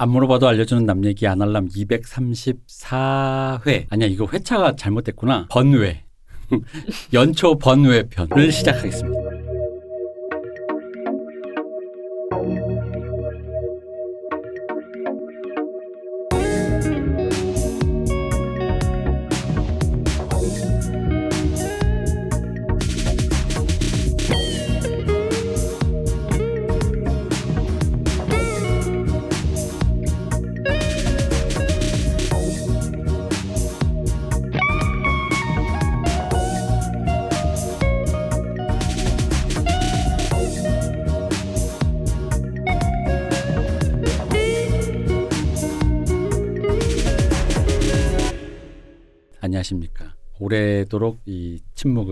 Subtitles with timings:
[0.00, 3.84] 안 물어봐도 알려주는 남 얘기 아날람 234회.
[3.90, 5.48] 아니야, 이거 회차가 잘못됐구나.
[5.50, 6.04] 번회.
[7.12, 9.19] 연초 번회 편을 시작하겠습니다.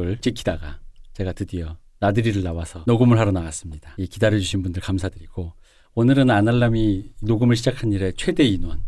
[0.09, 0.81] 침묵을 지키다가
[1.13, 3.95] 제가 드디어 나들이를 나와서 녹음을 하러 나왔습니다.
[3.99, 5.53] 이 기다려주신 분들 감사드리고
[5.95, 8.81] 오늘은 아날람이 녹음을 시작한 이래 최대 인원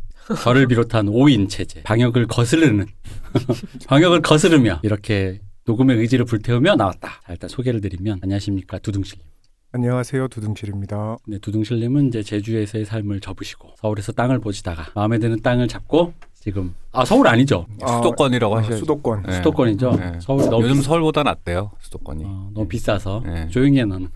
[0.43, 2.87] 저를 비롯한 5인 체제 방역을 거스르는
[3.89, 7.21] 방역을 거스르며 이렇게 녹음의 의지를 불태우며 나왔다.
[7.25, 9.27] 자, 일단 소개를 드리면 안녕하십니까 두둥실님.
[9.73, 11.17] 안녕하세요 두둥실입니다.
[11.29, 17.05] 네, 두둥실님은 이제 제주에서의 삶을 접으시고 서울에서 땅을 보시다가 마음에 드는 땅을 잡고 지금 아
[17.05, 17.67] 서울 아니죠?
[17.79, 18.79] 수도권이라고 아, 하셔야죠.
[18.79, 19.25] 수도권.
[19.27, 19.33] 네.
[19.35, 19.91] 수도권이죠.
[19.97, 20.13] 네.
[20.21, 21.71] 서울이 너무 요즘 서울보다 낫대요.
[21.81, 22.25] 수도권이.
[22.27, 23.47] 어, 너무 비싸서 네.
[23.49, 24.09] 조용히 해 너는.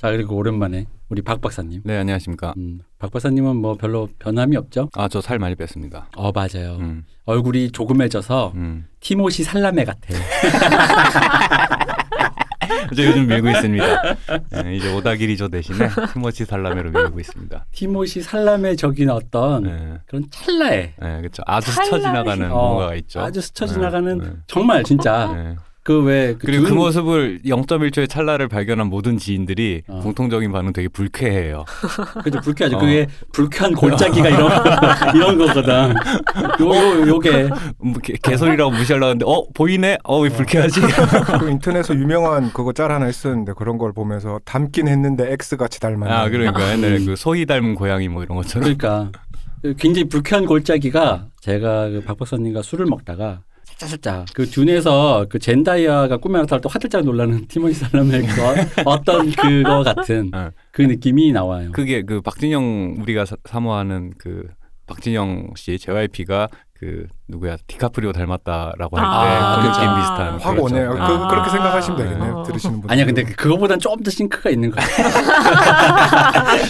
[0.00, 1.82] 자 그리고 오랜만에 우리 박 박사님.
[1.84, 2.54] 네 안녕하십니까.
[2.56, 4.88] 음, 박 박사님은 뭐 별로 변함이 없죠?
[4.94, 6.08] 아 저 살 많이 뺐습니다.
[6.16, 6.78] 어 맞아요.
[6.80, 8.86] 음, 얼굴이 조그매져서 음.
[8.98, 10.08] 티모시 살라메 같아.
[12.96, 14.02] 저 요즘 밀고 있습니다.
[14.50, 17.66] 네, 이제 오다기리조 대신에 티모치 살라메로 밀고 있습니다.
[17.72, 21.42] 티모시 살라메 적인 어떤 네, 그런 찰나에 네 그렇죠.
[21.46, 21.98] 아주 스쳐.
[21.98, 23.20] 지나가는 어, 뭔가가 있죠.
[23.20, 25.56] 아주 스쳐 네, 지나가는 네, 정말 진짜 네.
[25.84, 29.98] 그왜 그리고 그 모습을 0.1초의 찰나를 발견한 모든 지인들이 어.
[30.00, 31.64] 공통적인 반응 되게 불쾌해요.
[32.22, 32.76] 그죠 불쾌하죠.
[32.76, 32.80] 어.
[32.80, 34.50] 그게 불쾌한 골짜기가 이런
[35.16, 35.94] 이런 거거든.
[36.60, 39.98] 요, 요 요게 뭐 개, 개소리라고 무시하려고 하는데 어 보이네?
[40.04, 40.80] 어왜 불쾌하지?
[41.40, 46.12] 그 인터넷에 유명한 그거 짤 하나 있었는데 그런 걸 보면서 닮긴 했는데 X 같이 닮았네.
[46.12, 48.62] 아 그러니까 옛날에 그 소희 닮은 고양이 뭐 이런 것처럼.
[48.76, 49.10] 그러니까
[49.78, 53.40] 굉장히 불쾌한 골짜기가 제가 그 박 박사님과 술을 먹다가
[53.76, 59.82] 살짝 그 듄에서 그 젠다이아가 꿈에 나타날 때 화들짝 놀라는 티모시 살라메 그 어떤 그거
[59.82, 60.50] 같은 어.
[60.70, 61.70] 그 느낌이 나와요.
[61.72, 64.46] 그게 그 박진영 우리가 사, 사모하는 그
[64.86, 69.66] 박진영 씨 JYP가 그 누구야 디카프리오 닮았다라고 할때 아, 그.
[69.68, 70.64] 느낌 비슷한 확 그렇죠.
[70.64, 70.90] 오네요.
[70.90, 71.28] 그, 아.
[71.28, 72.04] 그 렇게 생각하시면 네.
[72.04, 72.36] 되겠네요.
[72.36, 72.42] 어.
[72.42, 72.90] 들으시는 분.
[72.90, 74.84] 아니야 근데 그거보단 조금 더 싱크가 있는 거야.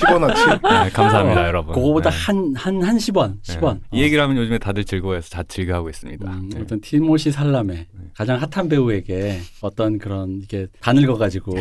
[0.01, 0.63] 10원어치.
[0.63, 1.75] 네, 감사합니다 어, 여러분.
[1.75, 2.17] 그거보다 네.
[2.17, 3.57] 한한 한 10원, 네.
[3.59, 3.81] 10원.
[3.93, 6.31] 이 얘기를 하면 요즘에 다들 즐거워해서 다 즐겨하고 있습니다.
[6.31, 6.61] 음, 네.
[6.61, 7.87] 어떤 티모시 살라메
[8.17, 11.55] 가장 핫한 배우에게 어떤 그런 이게 다 늙어가지고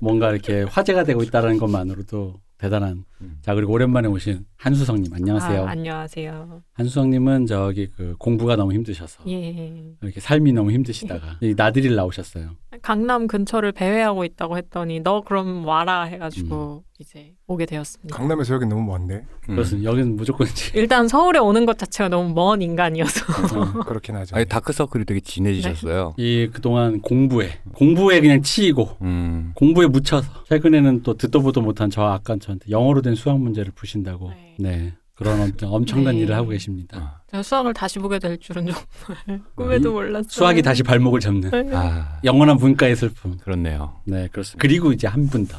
[0.00, 3.04] 뭔가 이렇게 화제가 되고 있다는 것만으로도 대단한.
[3.20, 3.38] 음.
[3.42, 5.66] 자 그리고 오랜만에 오신 한수성님 안녕하세요.
[5.66, 6.62] 아, 안녕하세요.
[6.74, 9.94] 한수성님은 저기 그 공부가 너무 힘드셔서 예.
[10.00, 12.56] 이렇게 삶이 너무 힘드시다가 이 나들이를 나오셨어요.
[12.80, 18.16] 강남 근처를 배회하고 있다고 했더니 너 그럼 와라 해가지고 이제 오게 되었습니다.
[18.16, 19.26] 강남에서 여기 너무 먼데.
[19.50, 19.56] 음.
[19.56, 19.90] 그렇습니다.
[19.90, 23.26] 여기는 무조건 일단 서울에 오는 것 자체가 너무 먼 인간이어서
[23.60, 24.36] 어, 그렇긴 하죠.
[24.36, 26.14] 아니 다크서클이 되게 진해지셨어요.
[26.16, 29.52] 이 그동안 공부에 공부에 그냥 치이고 음.
[29.54, 34.30] 공부에 묻혀서 최근에는 또 듣도 보도 못한 저 아까 저한테 영어로 된 수학 문제를 푸신다고
[34.30, 34.54] 네.
[34.58, 36.22] 네 그런 엄청- 엄청난 네.
[36.22, 36.98] 일을 하고 계십니다.
[36.98, 37.20] 아.
[37.30, 40.28] 제가 수학을 다시 보게 될 줄은 정말 꿈에도 몰랐어요.
[40.28, 41.70] 수학이 다시 발목을 잡는 네.
[41.72, 43.36] 아 영원한 문과의 슬픔.
[43.38, 44.00] 그렇네요.
[44.06, 44.60] 네 그렇습니다.
[44.60, 45.58] 그리고 이제 한 분 더.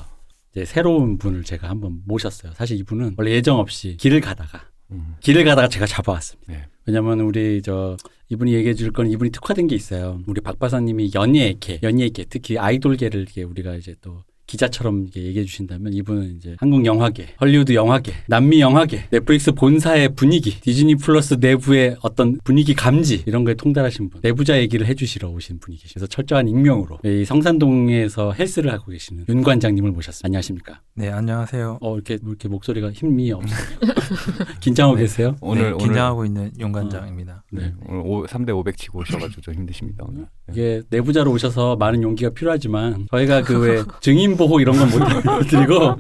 [0.52, 2.54] 이제 새로운 분을 제가 한번 모셨어요.
[2.54, 4.62] 사실 이분은 원래 예정 없이 길을 가다가
[4.92, 5.16] 음.
[5.22, 6.52] 길을 가다가 제가 잡아왔습니다.
[6.54, 6.66] 네.
[6.86, 7.98] 왜냐면 우리 저
[8.30, 10.20] 이분이 얘기해 줄 건 이분이 특화된 게 있어요.
[10.28, 15.94] 우리 박 박사님이 연예계, 연예계 특히 아이돌계를 이렇게 우리가 이제 또 기자처럼 이렇게 얘기해 주신다면
[15.94, 22.38] 이분은 이제 한국 영화계, 헐리우드 영화계, 남미 영화계, 넷플릭스 본사의 분위기, Disney Plus 내부의 어떤
[22.44, 27.26] 분위기 감지 이런 거에 통달하신 분, 내부자 얘기를 해주시러 오신 분이 계셔서 철저한 익명으로 이
[27.26, 30.28] 성산동에서 헬스를 하고 계시는 윤 관장님을 모셨습니다.
[30.28, 30.82] 안녕하십니까?
[30.96, 31.80] 네, 안녕하세요.
[31.82, 33.58] 어 이렇게 뭐 이렇게 목소리가 힘이 없어요.
[34.62, 35.04] 긴장하고 네.
[35.04, 35.36] 계세요?
[35.42, 37.44] 오늘 네, 오늘 긴장하고 있는 윤 관장입니다.
[37.52, 37.74] 네.
[37.88, 40.22] 오늘 오, 3대 500 치고 오셔가지고 좀 힘드십니다 오늘.
[40.48, 40.54] 네.
[40.54, 45.00] 이게 내부자로 오셔서 많은 용기가 필요하지만 저희가 그 왜 증인 보호 이런 건 못
[45.50, 45.96] 드리고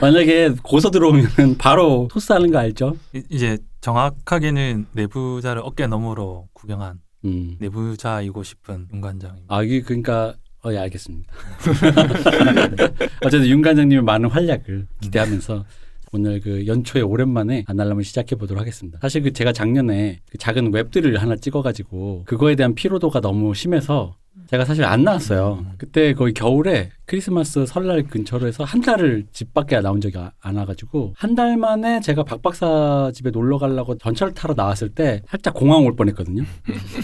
[0.00, 2.96] 만약에 고소 들어오면 바로 토스하는 거 알죠?
[3.14, 7.56] 이- 이제 정확하게는 내부자를 어깨 너머로 구경한 음.
[7.60, 9.54] 내부자이고 싶은 윤관장입니다.
[9.54, 10.34] 아 이게 그러니까
[10.64, 11.32] 어, 예, 알겠습니다.
[13.24, 15.64] 어쨌든 윤 관장님의 많은 활약을 기대하면서
[16.12, 18.98] 오늘 그 연초에 오랜만에 아날람을 시작해 보도록 하겠습니다.
[19.02, 24.16] 사실 그 제가 작년에 그 작은 웹들을 하나 찍어가지고 그거에 대한 피로도가 너무 심해서
[24.46, 25.58] 제가 사실 안 나왔어요.
[25.60, 25.72] 음.
[25.78, 30.56] 그때 거의 겨울에 크리스마스 설날 근처로 해서 한 달을 집 밖에 나온 적이 아- 안
[30.56, 35.54] 와가지고 한 달 만에 제가 박 박사 집에 놀러 가려고 전철 타러 나왔을 때 살짝
[35.54, 36.44] 공항 올 뻔했거든요.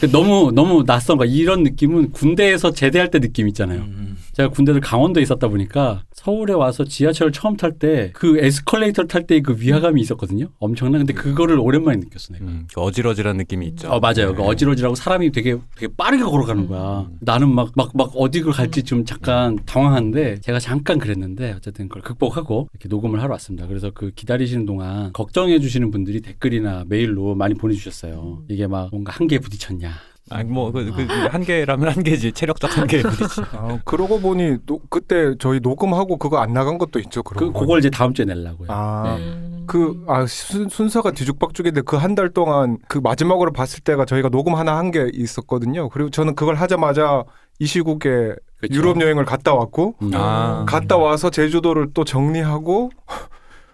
[0.01, 3.81] 그 너무 너무 낯선 거 이런 느낌은 군대에서 제대할 때 느낌 있잖아요.
[3.83, 4.17] 음.
[4.33, 9.41] 제가 군대를 강원도에 있었다 보니까 서울에 와서 지하철 처음 탈 때 그 에스컬레이터 탈 때
[9.41, 10.49] 그 위화감이 있었거든요.
[10.59, 10.99] 엄청나.
[10.99, 12.45] 근데 그거를 오랜만에 느꼈어 내가.
[12.47, 13.89] 음, 그 어지러지란 느낌이 있죠.
[13.91, 14.35] 어 맞아요.
[14.35, 14.47] 그 네.
[14.49, 17.09] 어지러지라고 사람이 되게 되게 빠르게 걸어가는 거야.
[17.25, 17.27] 음.
[17.27, 22.03] 나는 막 막 막 어디 를 갈지 좀 잠깐 당황한데 제가 잠깐 그랬는데 어쨌든 그걸
[22.03, 23.67] 극복하고 이렇게 녹음을 하러 왔습니다.
[23.67, 28.45] 그래서 그 기다리시는 동안 걱정해 주시는 분들이 댓글이나 메일로 많이 보내주셨어요.
[28.49, 29.91] 이게 막 뭔가 한계에 부딪혔냐.
[30.31, 33.43] 아니 뭐그 그, 한 개라면 한 개지 체력적 한계 부딪히.
[33.53, 37.23] 아, 그러고 보니 노- 그때 저희 녹음하고 그거 안 나간 것도 있죠.
[37.23, 38.69] 그 그러고 그걸 이제 다음 주에 내려고요.
[38.71, 39.17] 아.
[39.19, 39.25] 네.
[39.25, 39.65] 음.
[39.67, 44.55] 그, 아, 순, 순서가 뒤죽박죽인데 그 한 달 동안 그 마지막으로 봤을 때가 저희가 녹음
[44.55, 45.89] 하나 한 게 있었거든요.
[45.89, 47.25] 그리고 저는 그걸 하자마자
[47.59, 48.75] 이 시국에 그쵸?
[48.75, 50.11] 유럽 여행을 갔다 왔고, 음.
[50.15, 50.65] 아.
[50.69, 52.91] 갔다 와서 제주도를 또 정리하고,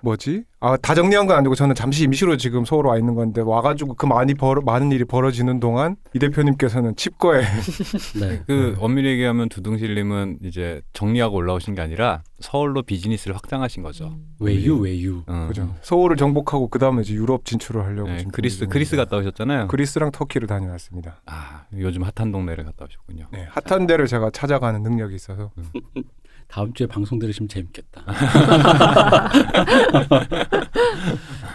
[0.02, 0.44] 뭐지?
[0.60, 4.06] 아, 다 정리한 건 아니고 저는 잠시 임시로 지금 서울 와 있는 건데 와가지고 그
[4.06, 7.42] 많이 벌어, 많은 일이 벌어지는 동안 이 대표님께서는 칩거에
[8.20, 8.42] 네.
[8.46, 14.08] 그 엄밀히 얘기하면 두둥실님은 이제 정리하고 올라오신 게 아니라 서울로 비즈니스를 확장하신 거죠.
[14.08, 14.34] 음.
[14.38, 15.22] 외유 외유.
[15.26, 15.46] 어.
[15.48, 15.74] 그죠.
[15.82, 18.96] 서울을 정복하고 그 다음에 이제 유럽 진출을 하려고 네, 지금 그리스 그리스.
[18.96, 19.68] 갔다 오셨잖아요.
[19.68, 21.22] 그리스랑 터키를 다녀왔습니다.
[21.26, 23.28] 아 요즘 핫한 동네를 갔다 오셨군요.
[23.32, 25.50] 네, 핫한 데를 제가 찾아가는 능력이 있어서
[26.50, 28.04] 다음 주에 방송 들으시면 재밌겠다.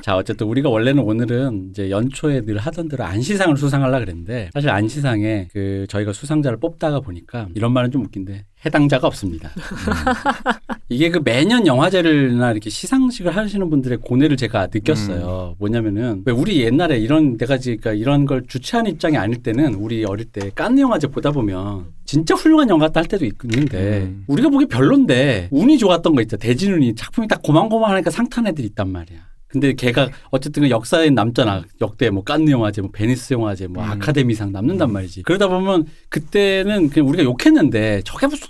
[0.01, 5.49] 자, 어쨌든 우리가 원래는 오늘은 이제 연초에 늘 하던 대로 안시상을 수상하려 그랬는데 사실 안시상에
[5.51, 9.51] 그 저희가 수상자를 뽑다가 보니까 이런 말은 좀 웃긴데 해당자가 없습니다.
[10.87, 15.55] 이게 그 매년 영화제를나 이렇게 시상식을 하시는 분들의 고뇌를 제가 느꼈어요.
[15.57, 20.25] 뭐냐면은 왜 우리 옛날에 이런 내가 그러니까 이런 걸 주최하는 입장이 아닐 때는 우리 어릴
[20.25, 24.23] 때 깐느 영화제 보다 보면 진짜 훌륭한 영화 할 때도 있는데 음.
[24.27, 26.37] 우리가 보기 별론데 운이 좋았던 거 있죠.
[26.37, 29.34] 대진운이 작품이 딱 고만고만하니까 상탄 애들이 있단 말이야.
[29.47, 31.63] 근데 걔가 어쨌든 그 역사에 남잖아.
[31.81, 33.89] 역대 뭐 깐느 영화제, 뭐 베니스 영화제, 뭐 음.
[33.91, 35.23] 아카데미상 남는단 말이지.
[35.23, 38.47] 그러다 보면 그때는 그냥 우리가 욕했는데 저게 무슨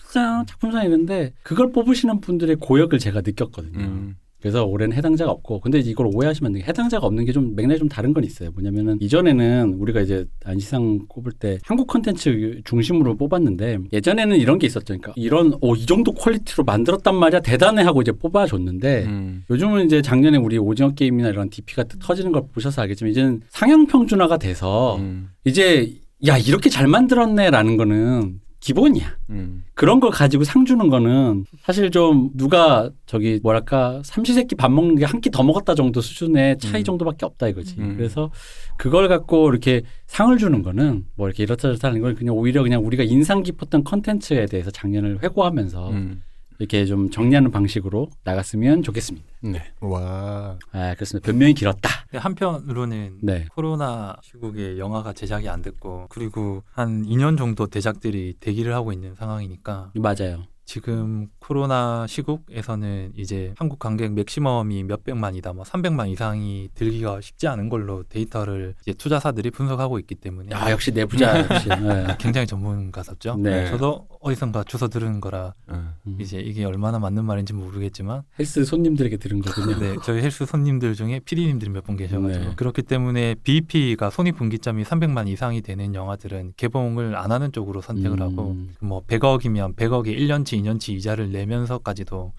[0.48, 3.80] 작품상 이런데 그걸 뽑으시는 분들의 고역을 제가 느꼈거든요.
[3.80, 4.16] 음.
[4.46, 6.64] 그래서 올해는 해당자가 없고 근데 이걸 오해하시면 안 돼요.
[6.68, 8.52] 해당자가 없는 게 좀 맥락이 좀 다른 건 있어요.
[8.52, 14.86] 뭐냐면은 이전에는 우리가 이제 안시상 꼽을 때 한국 컨텐츠 중심으로 뽑았는데 예전에는 이런 게 있었죠.
[14.86, 19.44] 그러니까 이런 오 이 정도 quality로 만들었단 말이야 대단해 하고 이제 뽑아줬는데 음.
[19.50, 24.38] 요즘은 이제 작년에 우리 오징어 게임이나 이런 DP가 터지는 걸 보셔서 알겠지만 이제는 상향 평준화가
[24.38, 25.30] 돼서 음.
[25.44, 25.92] 이제
[26.28, 29.06] 야 이렇게 잘 만들었네라는 거는 기본이야.
[29.30, 29.64] 음.
[29.76, 35.06] 그런 걸 가지고 상 주는 거는 사실 좀 누가 저기 뭐랄까 삼시세끼 밥 먹는 게
[35.06, 36.84] 한 끼 더 먹었다 정도 수준의 차이 음.
[36.84, 37.76] 정도밖에 없다 이거지.
[37.78, 37.94] 음.
[37.96, 38.32] 그래서
[38.78, 42.84] 그걸 갖고 이렇게 상을 주는 거는 뭐 이렇게 이렇다 저렇다 하는 걸 그냥 오히려 그냥
[42.84, 46.24] 우리가 인상 깊었던 컨텐츠에 대해서 작년을 회고하면서 음.
[46.60, 49.26] 이렇게 좀 정리하는 방식으로 나갔으면 좋겠습니다.
[49.42, 49.62] 네.
[49.82, 51.26] 와 아, 그렇습니다.
[51.26, 51.90] 변명이 길었다.
[52.10, 53.46] 근데 한편으로는 네.
[53.54, 59.92] 코로나 시국에 영화가 제작이 안 됐고 그리고 한 2년 정도 대작들이 대기를 하고 있는 상황이니까
[59.96, 60.46] 맞아요.
[60.66, 68.04] 지금 코로나 시국에서는 이제 한국 관객 맥시멈이 몇백만이다, 뭐 300만 이상이 들기가 쉽지 않은 걸로
[68.10, 71.70] 데이터를 이제 투자사들이 분석하고 있기 때문에 야, 역시 내부자 역시.
[71.70, 72.08] 네.
[72.20, 73.36] 굉장히 전문가답죠.
[73.38, 73.70] 네.
[73.70, 75.94] 저도 어디선가 주워 들은 거라 어.
[76.08, 76.18] 음.
[76.20, 79.80] 이제 이게 얼마나 맞는 말인지 모르겠지만 헬스 손님들에게 들은 거군요.
[79.80, 82.52] 네, 저희 헬스 손님들 중에 PD님들이 몇 분 계셔가지고 네.
[82.56, 88.74] 그렇기 때문에 BEP가 손익분기점이 300만 이상이 되는 영화들은 개봉을 안 하는 쪽으로 선택을 하고 음.
[88.80, 92.34] 뭐 100억이면 100억에 1년 치, 2년치 이자를 내면서까지도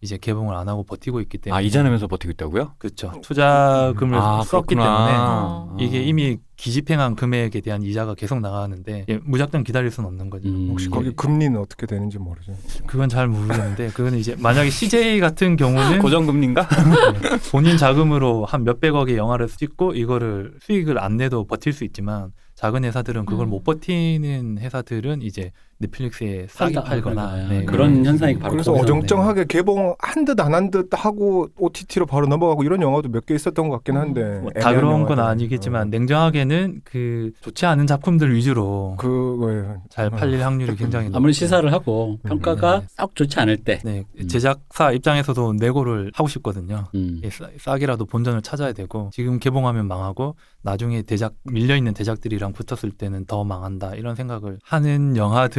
[0.00, 2.74] 이제 개봉을 안 하고 버티고 있기 때문에 아 이자 내면서 버티고 있다고요?
[2.78, 5.66] 그렇죠 투자금을 아 썼기 그렇구나.
[5.66, 10.48] 때문에 이게 이미 기집행한 금액에 대한 이자가 계속 나가는데 예, 무작정 기다릴 수는 없는 거죠.
[10.48, 10.68] 음.
[10.70, 10.90] 혹시 네.
[10.94, 12.52] 거기 금리는 어떻게 되는지 모르죠.
[12.86, 16.68] 그건 잘 모르겠는데 그건 이제 만약에 CJ 같은 경우는 고정금리인가?
[16.68, 22.84] 네, 본인 자금으로 한 몇백억의 영화를 찍고 이거를 수익을 안 내도 버틸 수 있지만 작은
[22.84, 23.50] 회사들은 그걸 음.
[23.50, 29.44] 못 버티는 회사들은 이제 넷플릭스에 싸게 팔다- 팔거나 팔거나, 네, 그런 현상이 바로 그래서 어정쩡하게
[29.46, 33.68] 개봉 한 듯 안 한 듯 하고 OTT로 바로 넘어가고 이런 영화도 몇 개 있었던
[33.68, 35.22] 것 같긴 한데 뭐다 애매한 그런 건 영화들.
[35.22, 35.84] 아니겠지만 어.
[35.90, 41.32] 냉정하게는 그 좋지 않은 작품들 위주로 그거에 잘 팔릴 확률이 굉장히 아무리 높죠.
[41.44, 42.86] 시사를 하고 평가가 네.
[42.96, 43.78] 썩 좋지 않을 때.
[43.84, 44.28] 네, 음.
[44.28, 46.84] 제작사 입장에서도 내고를 하고 싶거든요.
[46.94, 47.20] 음.
[47.22, 52.90] 예, 싸- 싸게라도 본전을 찾아야 되고 지금 개봉하면 망하고 나중에 대작 밀려 있는 대작들이랑 붙었을
[52.90, 55.16] 때는 더 망한다 이런 생각을 하는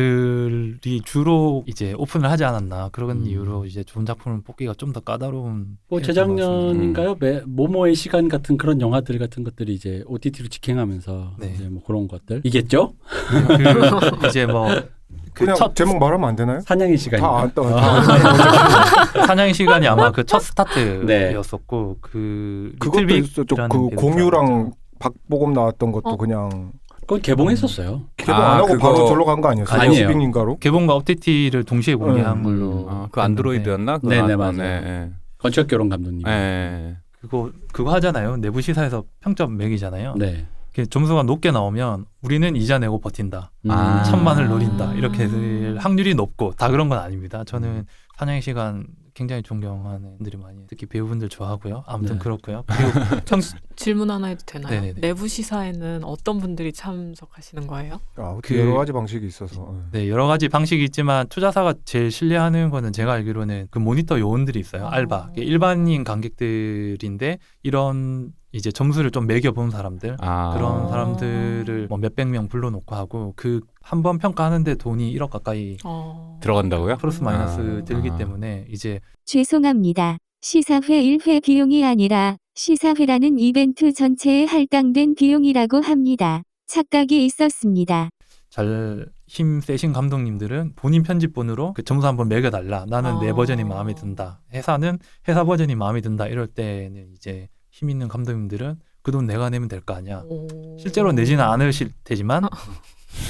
[0.10, 3.26] 작가들이 주로 이제 오픈을 하지 않았나 그런 음.
[3.26, 6.02] 이유로 이제 좋은 작품을 뽑기가 좀 더 까다로운 뭐.
[6.02, 7.16] 재작년인가요?
[7.20, 11.52] 매, 모모의 시간 같은 그런 영화들 같은 것들이 이제 OTT로 직행하면서 네.
[11.54, 12.94] 이제 뭐 그런 것들 이겠죠?
[13.28, 14.48] 그 이제
[15.36, 16.60] 그냥 뭐그첫 제목 말하면 안 되나요?
[16.62, 17.22] 사냥의 시간이.
[17.22, 17.64] 다안 떠.
[19.28, 20.48] 사냥 시간이 아마 그첫 네.
[20.48, 23.56] 스타트였었고 그 그것도 있었죠.
[23.70, 26.18] 그 공유랑 박보검 나왔던 것도 어?
[26.18, 26.72] 그냥
[27.10, 28.04] 그건 개봉했었어요.
[28.18, 29.82] 개봉 아, 안 하고 그거- 바로 절로 간 거 아니었어요?
[29.82, 30.08] 아니에요.
[30.10, 30.60] 스빙인가로?
[30.60, 32.44] 개봉과 OTT를 동시에 공개한 음.
[32.44, 34.00] 걸로 아, 그 안드로이드였나?
[34.04, 34.82] 네네, 나왔던, 맞아요.
[34.82, 36.22] 네, 건축 결혼 감독님.
[36.22, 36.30] 네.
[36.30, 36.98] 네.
[37.20, 38.38] 그거 그거 하잖아요.
[38.38, 40.16] 내부 시사에서 평점 매기잖아요.
[40.20, 40.46] 네.
[40.76, 43.50] 그 점수가 높게 나오면 우리는 이자 내고 버틴다.
[43.66, 43.72] 음.
[43.72, 44.04] 아.
[44.04, 44.48] 천만을 아.
[44.50, 44.94] 노린다.
[44.94, 47.44] 이렇게 될 확률이 높고 다 그런 건 아닙니다.
[47.44, 47.88] 저는
[48.20, 51.84] 사냥의 시간 굉장히 존경하는 분들이 많이 특히 배우분들 좋아하고요.
[51.88, 52.20] 아무튼 네.
[52.20, 52.64] 그렇고요.
[52.68, 52.92] 그리고
[53.26, 53.40] 평
[53.78, 54.74] 질문 하나 해도 되나요?
[54.74, 55.00] 네네네.
[55.02, 58.00] 내부 시사에는 어떤 분들이 참석하시는 거예요?
[58.18, 59.74] 아, 그- 여러 가지 방식이 있어서.
[59.94, 64.84] 네, 여러 가지 방식이 있지만 투자사가 제일 신뢰하는 거는 제가 알기로는 그 모니터 요원들이 있어요.
[64.86, 64.88] 어.
[64.90, 65.32] 알바.
[65.38, 70.52] 일반인 관객들인데 이런 이제 점수를 좀 매겨 본 사람들 아.
[70.56, 70.90] 그런 어.
[70.90, 76.38] 사람들을 뭐 몇백 명 불러놓고 하고 그 한 번 평가하는데 돈이 1억 가까이 어...
[76.42, 76.98] 들어간다고요?
[76.98, 77.84] 플러스 마이너스 아.
[77.86, 78.18] 들기 아.
[78.18, 80.18] 때문에 이제 죄송합니다.
[80.42, 86.44] 시사회 1회 비용이 아니라 시사회라는 이벤트 전체에 할당된 비용이라고 합니다.
[86.68, 88.10] 착각이 있었습니다.
[88.50, 92.86] 잘 힘 세신 감독님들은 본인 편집본으로 그 점수 한번 매겨달라.
[92.88, 93.34] 나는 내 아.
[93.36, 94.42] 버전이 마음에 든다.
[94.54, 96.26] 회사는 회사 버전이 마음에 든다.
[96.28, 100.22] 이럴 때는 이제 힘 있는 감독님들은 그 돈 내가 내면 될 거 아니야.
[100.26, 100.78] 오.
[100.80, 102.44] 실제로 내지는 않으실 테지만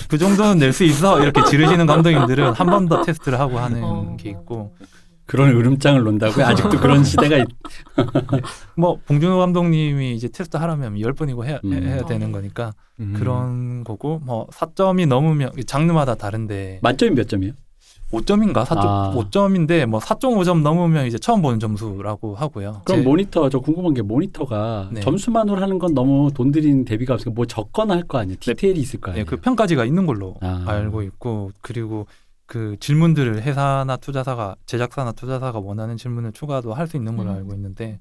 [0.10, 4.18] 그 정도는 낼 수 있어 이렇게 지르시는 감독님들은 한 번 더 테스트를 하고 하는 어.
[4.20, 4.76] 게 있고
[5.26, 6.44] 그런 으름장을 논다고요?
[6.46, 7.46] 아직도 그런 시대가 있...
[8.76, 11.72] 뭐 봉준호 감독님이 이제 테스트 하려면 열 번이고 해야, 음.
[11.74, 12.06] 해야 어.
[12.06, 13.14] 되는 거니까 음.
[13.18, 17.54] 그런 거고 뭐 4점이 넘으면 장르마다 다른데 만점이 몇 점이에요?
[18.12, 19.14] 5점인가 4점 아.
[19.16, 22.82] 5점인데 뭐 4.5점 넘으면 이제 처음 보는 점수라고 하고요.
[22.86, 25.02] 그럼 제- 모니터 저 궁금한 게 모니터가 네.
[25.02, 28.38] 점수만으로 하는 건 너무 돈 들이는 대비가 없으니까 뭐 적거나 할 거 아니에요.
[28.40, 29.26] 디테일이 있을 거 네, 아니에요.
[29.26, 30.64] 그 평가지가 있는 걸로 아.
[30.66, 32.08] 알고 있고 그리고
[32.48, 37.36] 그 질문들을 회사나 투자사가 제작사나 투자사가 원하는 질문을 추가도 할 수 있는 걸로 음.
[37.36, 38.00] 알고 있는데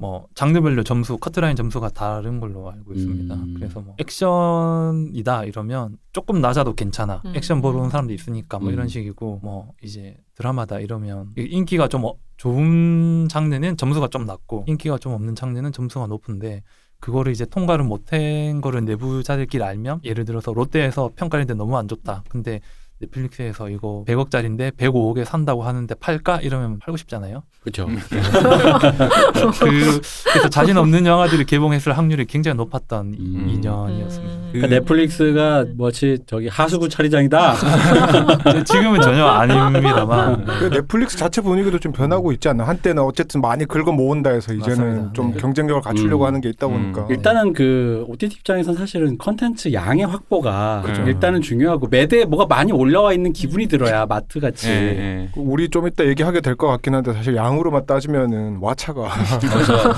[0.00, 3.34] 뭐 장르별로 점수 커트라인 점수가 다른 걸로 알고 있습니다.
[3.34, 3.54] 음.
[3.54, 7.20] 그래서 뭐 액션이다 이러면 조금 낮아도 괜찮아.
[7.26, 7.32] 음.
[7.36, 8.72] 액션 보러 온 사람도 있으니까 뭐 음.
[8.72, 14.64] 이런 식이고 뭐 이제 드라마다 이러면 이- 인기가 좀 어- 좋은 장르는 점수가 좀 낮고
[14.68, 16.62] 인기가 좀 없는 장르는 점수가 높은데
[17.00, 22.24] 그거를 이제 통과를 못한 거를 내부자들끼리 알면 예를 들어서 롯데에서 평가했는데 너무 안 좋다.
[22.30, 22.60] 근데
[23.00, 26.40] 넷플릭스에서 이거 100억짜리인데 105억에 산다고 하는데 팔까?
[26.42, 27.42] 이러면 팔고 싶잖아요.
[27.62, 27.86] 그렇죠.
[29.60, 30.00] 그,
[30.32, 33.60] 그래서 자신 없는 영화들이 개봉했을 확률이 굉장히 높았던 음.
[33.60, 34.18] 2년이었습니다.
[34.24, 34.48] 음.
[34.52, 37.54] 그러니까 넷플릭스가 뭐지 저기 하수구 처리장이다.
[38.64, 42.64] 지금은 전혀 아닙니다만 그 넷플릭스 자체 분위기도 좀 변하고 있지 않나?
[42.66, 45.12] 한때는 어쨌든 많이 긁어 모은다 해서 이제는 맞습니다.
[45.12, 45.38] 좀 네.
[45.40, 46.26] 경쟁력을 갖추려고 음.
[46.28, 46.92] 하는 게 있다 음.
[46.92, 51.02] 보니까 일단은 그 OTT 입장에선 사실은 컨텐츠 양의 확보가 그죠.
[51.02, 55.28] 일단은 중요하고 매대에 뭐가 많이 올라와 있는 기분이 들어야 마트 같이 예, 예.
[55.36, 59.08] 우리 좀 이따 얘기하게 될 것 같긴 한데 사실 양 으로만 따지면은 와차가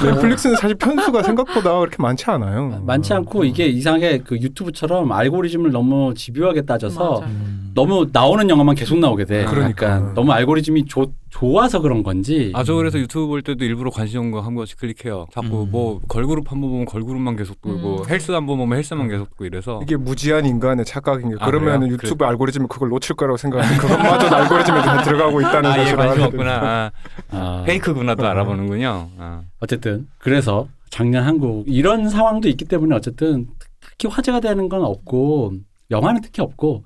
[0.05, 2.83] 넷플릭스는 사실 편수가 생각보다 그렇게 많지 않아요.
[2.85, 7.33] 많지 않고 이게 이상하게 그 유튜브처럼 알고리즘을 너무 집요하게 따져서 맞아요.
[7.73, 7.75] 음.
[7.75, 9.45] 너무 나오는 영화만 계속 나오게 돼.
[9.47, 9.87] 그러니까.
[9.87, 12.53] 약간 너무 알고리즘이 좋 좋아서 그런 건지.
[12.55, 15.27] 아, 저 그래서 유튜브 볼 때도 일부러 관심 있는 거 한 번씩 클릭해요.
[15.33, 15.71] 자꾸 음.
[15.71, 18.09] 뭐 걸그룹 한 번 보면 걸그룹만 계속 돌고 음.
[18.11, 21.81] 헬스 한 번 보면 헬스만 계속 보고 이래서 이게 무지한 인간의 착각인 게 아, 그러면
[21.81, 21.93] 그래요?
[21.95, 26.13] 유튜브 알고리즘이 그걸 놓칠 거라고 생각하는 그것마저 알고리즘에 다 들어가고 있다는 아, 얘 사실을 관심
[26.13, 26.53] 알게 없구나.
[26.53, 26.91] 아,
[27.31, 28.27] 아, 페이크구나 또 어.
[28.27, 29.09] 알아보는군요.
[29.19, 29.43] 아.
[29.61, 33.47] 어쨌든 그래서 작년 한국 이런 상황도 있기 때문에 어쨌든
[33.81, 35.53] 특히 화제가 되는 건 없고
[35.91, 36.85] 영화는 특히 없고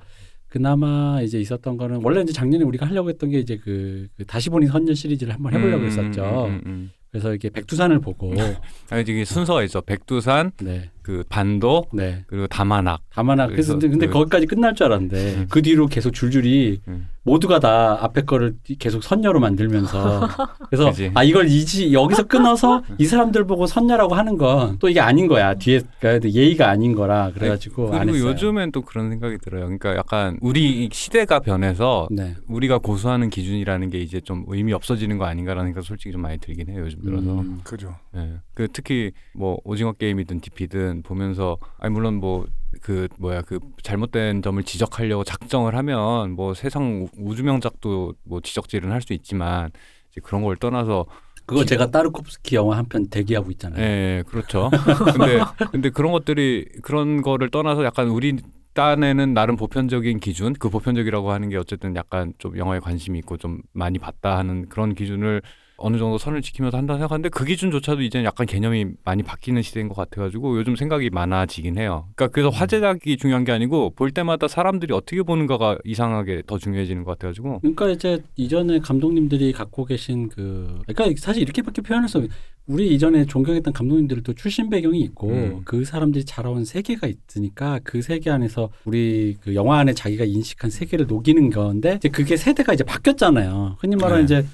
[0.48, 4.48] 그나마 이제 있었던 거는 원래 이제 작년에 우리가 하려고 했던 게 이제 그, 그 다시
[4.50, 6.46] 보니 선녀 시리즈를 한번 해보려고 음, 했었죠.
[6.46, 6.90] 음, 음, 음.
[7.10, 8.32] 그래서 이게 백두산을 보고
[8.90, 9.80] 아니 이게 순서가 있어.
[9.80, 12.24] 백두산, 네, 그 반도, 네.
[12.26, 12.98] 그리고 다만악.
[13.10, 15.46] 다만 그래서 근데, 근데 그- 거기까지 끝날 줄 알았는데 음.
[15.48, 17.06] 그 뒤로 계속 줄줄이 음.
[17.22, 20.28] 모두가 다 앞에 거를 계속 선녀로 만들면서
[20.68, 21.12] 그래서 그지.
[21.14, 25.54] 아 이걸 이지 여기서 끊어서 이 사람들 보고 선녀라고 하는 건 또 이게 아닌 거야
[25.54, 28.30] 뒤에 그러니까 예의가 아닌 거라 그래가지고 안 그리고 했어요.
[28.30, 29.62] 요즘엔 또 그런 생각이 들어요.
[29.66, 32.34] 그러니까 약간 우리 시대가 변해서 네.
[32.48, 36.68] 우리가 고수하는 기준이라는 게 이제 좀 의미 없어지는 거 아닌가라는 생각 솔직히 좀 많이 들긴
[36.68, 36.82] 해요.
[36.84, 37.40] 요즘 들어서.
[37.40, 37.60] 음.
[37.64, 37.94] 그죠.
[38.16, 38.34] 예.
[38.56, 42.46] 그 특히 뭐 오징어 게임이든 DP든 보면서 아니 물론 뭐
[42.82, 49.00] 그 뭐야 그 잘못된 점을 지적하려고 작정을 하면 뭐 세상 우- 우주명작도 뭐 지적질은 할
[49.00, 49.70] 수 있지만
[50.10, 51.06] 이제 그런 걸 떠나서
[51.46, 53.82] 그거 제가 따르코프스키 영화 한 편 대기하고 있잖아요.
[53.82, 54.68] 예, 그렇죠.
[55.14, 55.40] 근데
[55.72, 58.36] 근데 그런 것들이 그런 거를 떠나서 약간 우리
[58.74, 63.62] 딴에는 나름 보편적인 기준, 그 보편적이라고 하는 게 어쨌든 약간 좀 영화에 관심이 있고 좀
[63.72, 65.40] 많이 봤다 하는 그런 기준을
[65.78, 69.94] 어느 정도 선을 지키면서 한다 생각하는데 그 기준조차도 이제 약간 개념이 많이 바뀌는 시대인 것
[69.94, 72.08] 같아가지고 요즘 생각이 많아지긴 해요.
[72.14, 77.12] 그러니까 그래서 화제작이 중요한 게 아니고 볼 때마다 사람들이 어떻게 보는가가 이상하게 더 중요해지는 것
[77.12, 82.24] 같아가지고 그러니까 이제 이전에 감독님들이 갖고 계신 그 그러니까 사실 이렇게밖에 표현할 수 없.
[82.68, 85.60] 우리 이전에 존경했던 감독님들도 출신 배경이 있고 음.
[85.64, 91.06] 그 사람들이 자라온 세계가 있으니까 그 세계 안에서 우리 그 영화 안에 자기가 인식한 세계를
[91.06, 93.76] 녹이는 건데 이제 그게 세대가 이제 바뀌었잖아요.
[93.78, 94.40] 흔히 말하는 네.
[94.40, 94.48] 이제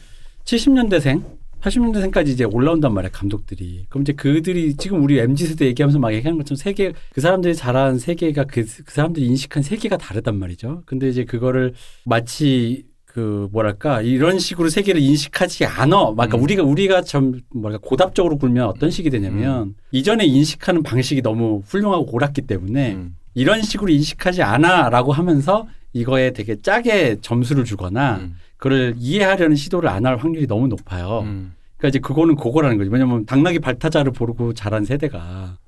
[0.44, 1.22] 70년대생
[1.62, 3.86] 80년대생까지 이제 올라온단 말이야 감독들이.
[3.88, 7.98] 그럼 이제 그들이 지금 우리 mz 세대 얘기하면서 막 얘기하는 것처럼 세계 그 사람들이 자란
[7.98, 10.82] 세계가 그, 그 사람들이 인식한 세계가 다르단 말이죠.
[10.86, 15.96] 근데 이제 그거를 마치 그 뭐랄까 이런 식으로 세계를 인식하지 않아.
[15.96, 16.42] 막 그러니까 음.
[16.42, 22.42] 우리가 우리가 좀 뭐랄까 고답적으로 굴면 어떤 식이 되냐면 이전에 인식하는 방식이 너무 훌륭하고 옳았기
[22.42, 23.14] 때문에 음.
[23.34, 28.34] 이런 식으로 인식하지 않아라고 하면서 이거에 되게 짜게 점수를 주거나 음.
[28.62, 31.22] 그걸 이해하려는 시도를 안 할 확률이 너무 높아요.
[31.24, 31.54] 음.
[31.76, 32.92] 그러니까 이제 그거는 그거라는 거죠.
[32.92, 35.58] 왜냐면 당나귀 발타자를 보고 자란 세대가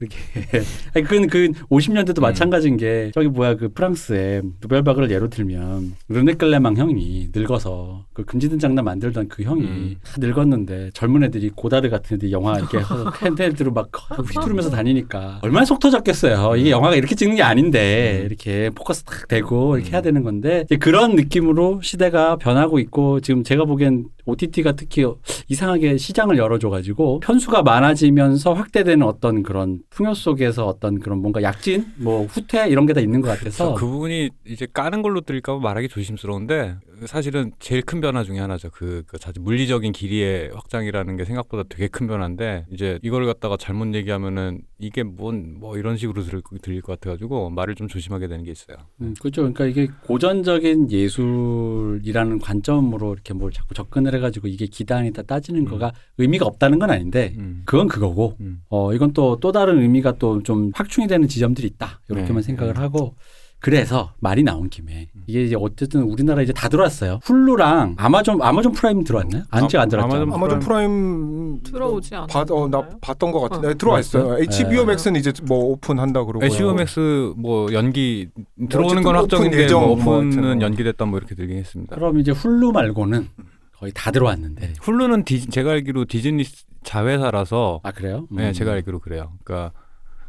[0.00, 0.16] 이렇게
[0.94, 2.22] 아니 그건 그 50년대도 음.
[2.22, 8.58] 마찬가지인 게 저기 뭐야 그 프랑스의 누벨바그를 예로 들면 르네 클레망 형이 늙어서 그 금지된
[8.58, 9.96] 장난 만들던 그 형이 음.
[10.02, 12.78] 다 늙었는데 젊은 애들이 고다르 같은 애들이 영화 이렇게
[13.18, 16.56] 캔들들을 막 휘두르면서 다니니까 얼마나 속 터졌겠어요.
[16.56, 18.26] 이게 영화가 이렇게 찍는 게 아닌데 음.
[18.26, 19.92] 이렇게 포커스 딱 되고 이렇게 음.
[19.94, 25.04] 해야 되는 건데 그런 느낌으로 시대가 변하고 있고 지금 제가 보기엔 OTT가 특히
[25.48, 32.24] 이상하게 시장을 열어줘가지고 편수가 많아지면서 확대되는 어떤 그런 풍요 속에서 어떤 그런 뭔가 약진, 뭐
[32.26, 35.88] 후퇴 이런 게 다 있는 것 같아서 그 부분이 이제 까는 걸로 들릴까 봐 말하기
[35.88, 38.70] 조심스러운데 사실은 제일 큰 변화 중에 하나죠.
[38.70, 43.94] 그, 그 자체 물리적인 길이의 확장이라는 게 생각보다 되게 큰 변화인데 이제 이걸 갖다가 잘못
[43.94, 48.50] 얘기하면은 이게 뭔 뭐 이런 식으로 들릴, 들릴 것 같아가지고 말을 좀 조심하게 되는 게
[48.52, 48.76] 있어요.
[49.00, 49.42] 음, 그렇죠.
[49.42, 55.64] 그러니까 이게 고전적인 예술이라는 관점으로 이렇게 뭘 자꾸 접근을 해가지고 이게 이단이다 따지는 음.
[55.66, 57.62] 거가 의미가 없다는 건 아닌데 음.
[57.64, 58.62] 그건 그거고 음.
[58.68, 62.42] 어 이건 또또 다른 의미가 또 좀 확충이 되는 지점들이 있다 이렇게만 네.
[62.42, 62.80] 생각을 네.
[62.80, 63.14] 하고
[63.60, 65.22] 그래서 말이 나온 김에 음.
[65.26, 69.42] 이게 이제 어쨌든 우리나라 이제 다 들어왔어요 Hulu랑 Amazon Amazon Prime 들어왔나요?
[69.50, 70.14] 아직 안 들어왔죠.
[70.16, 72.32] Amazon Amazon Prime 들어오지 않았나요?
[72.32, 74.22] 받, 어, 나 봤던 것 같은데 네, 들어와 있어요.
[74.22, 74.44] 들어왔어요?
[74.44, 74.92] HBO 네.
[74.92, 76.44] Max는 이제 뭐 오픈한다 그러고.
[76.44, 78.28] HBO Max 뭐 연기
[78.68, 80.60] 들어오는 어쨌든 건 오픈 확정인데 예정 뭐뭐 오픈은 뭐.
[80.60, 81.94] 연기됐다 뭐 이렇게 들긴 했습니다.
[81.96, 83.28] 그럼 이제 Hulu 말고는
[83.76, 86.44] 거의 다 들어왔는데 Hulu는 디, 제가 알기로 Disney
[86.84, 88.26] 자회사라서 아 그래요?
[88.30, 88.52] 네, 음.
[88.52, 89.32] 제가 알기로 그래요.
[89.44, 89.72] 그러니까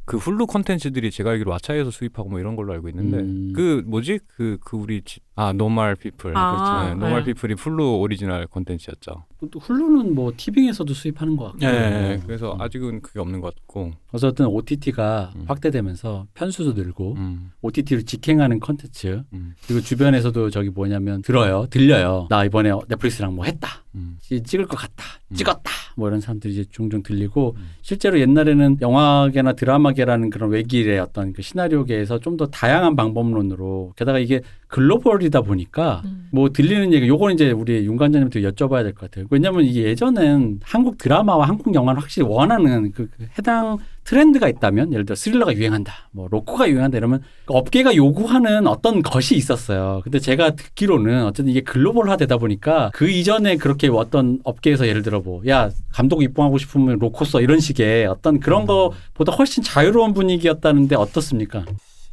[0.09, 3.53] 그 Hulu 콘텐츠들이 제가 알기로 왓챠에서 수입하고 뭐 이런 걸로 알고 있는데 음.
[3.55, 7.27] 그 뭐지 그 그 우리 지- 아 Normal People 아, 네, Normal 네.
[7.33, 9.23] People이 Hulu 오리지널 콘텐츠였죠.
[9.39, 12.61] 또- 또 Hulu는 뭐 티빙에서도 수입하는 것 같고 네, 그래서 음.
[12.61, 13.91] 아직은 그게 없는 것 같고.
[14.11, 15.45] 어쨌든 OTT가 음.
[15.47, 22.43] 확대되면서 편수도 늘고 음, OTT를 직행하는 컨텐츠 음, 그리고 주변에서도 저기 뭐냐면 들어요 들려요 나
[22.43, 24.17] 이번에 넷플릭스랑 뭐 했다 음.
[24.19, 25.35] 찌- 찍을 것 같다 음.
[25.35, 27.69] 찍었다 뭐 이런 사람들이 이제 종종 들리고 음.
[27.83, 34.41] 실제로 옛날에는 영화계나 드라마계라는 그런 외길의 어떤 그 시나리오계에서 좀 더 다양한 방법론으로 게다가 이게
[34.69, 36.29] 글로벌이다 보니까 음.
[36.31, 39.25] 뭐 들리는 얘기 요건 이제 우리 윤 관장님한테 여쭤봐야 될 것 같아요.
[39.31, 45.05] 왜냐하면 이게 예전엔 한국 드라마와 한국 영화는 확실히 원하는 그, 그 해당 트렌드가 있다면 예를
[45.05, 50.01] 들어 스릴러가 유행한다, 뭐 로코가 유행한다 이러면 그 업계가 요구하는 어떤 것이 있었어요.
[50.03, 55.41] 근데 제가 듣기로는 어쨌든 이게 글로벌화되다 보니까 그 이전에 그렇게 어떤 업계에서 예를 들어 뭐
[55.47, 61.65] 야 감독 입봉하고 싶으면 로코 써 이런 식의 어떤 그런 거보다 훨씬 자유로운 분위기였다는데 어떻습니까?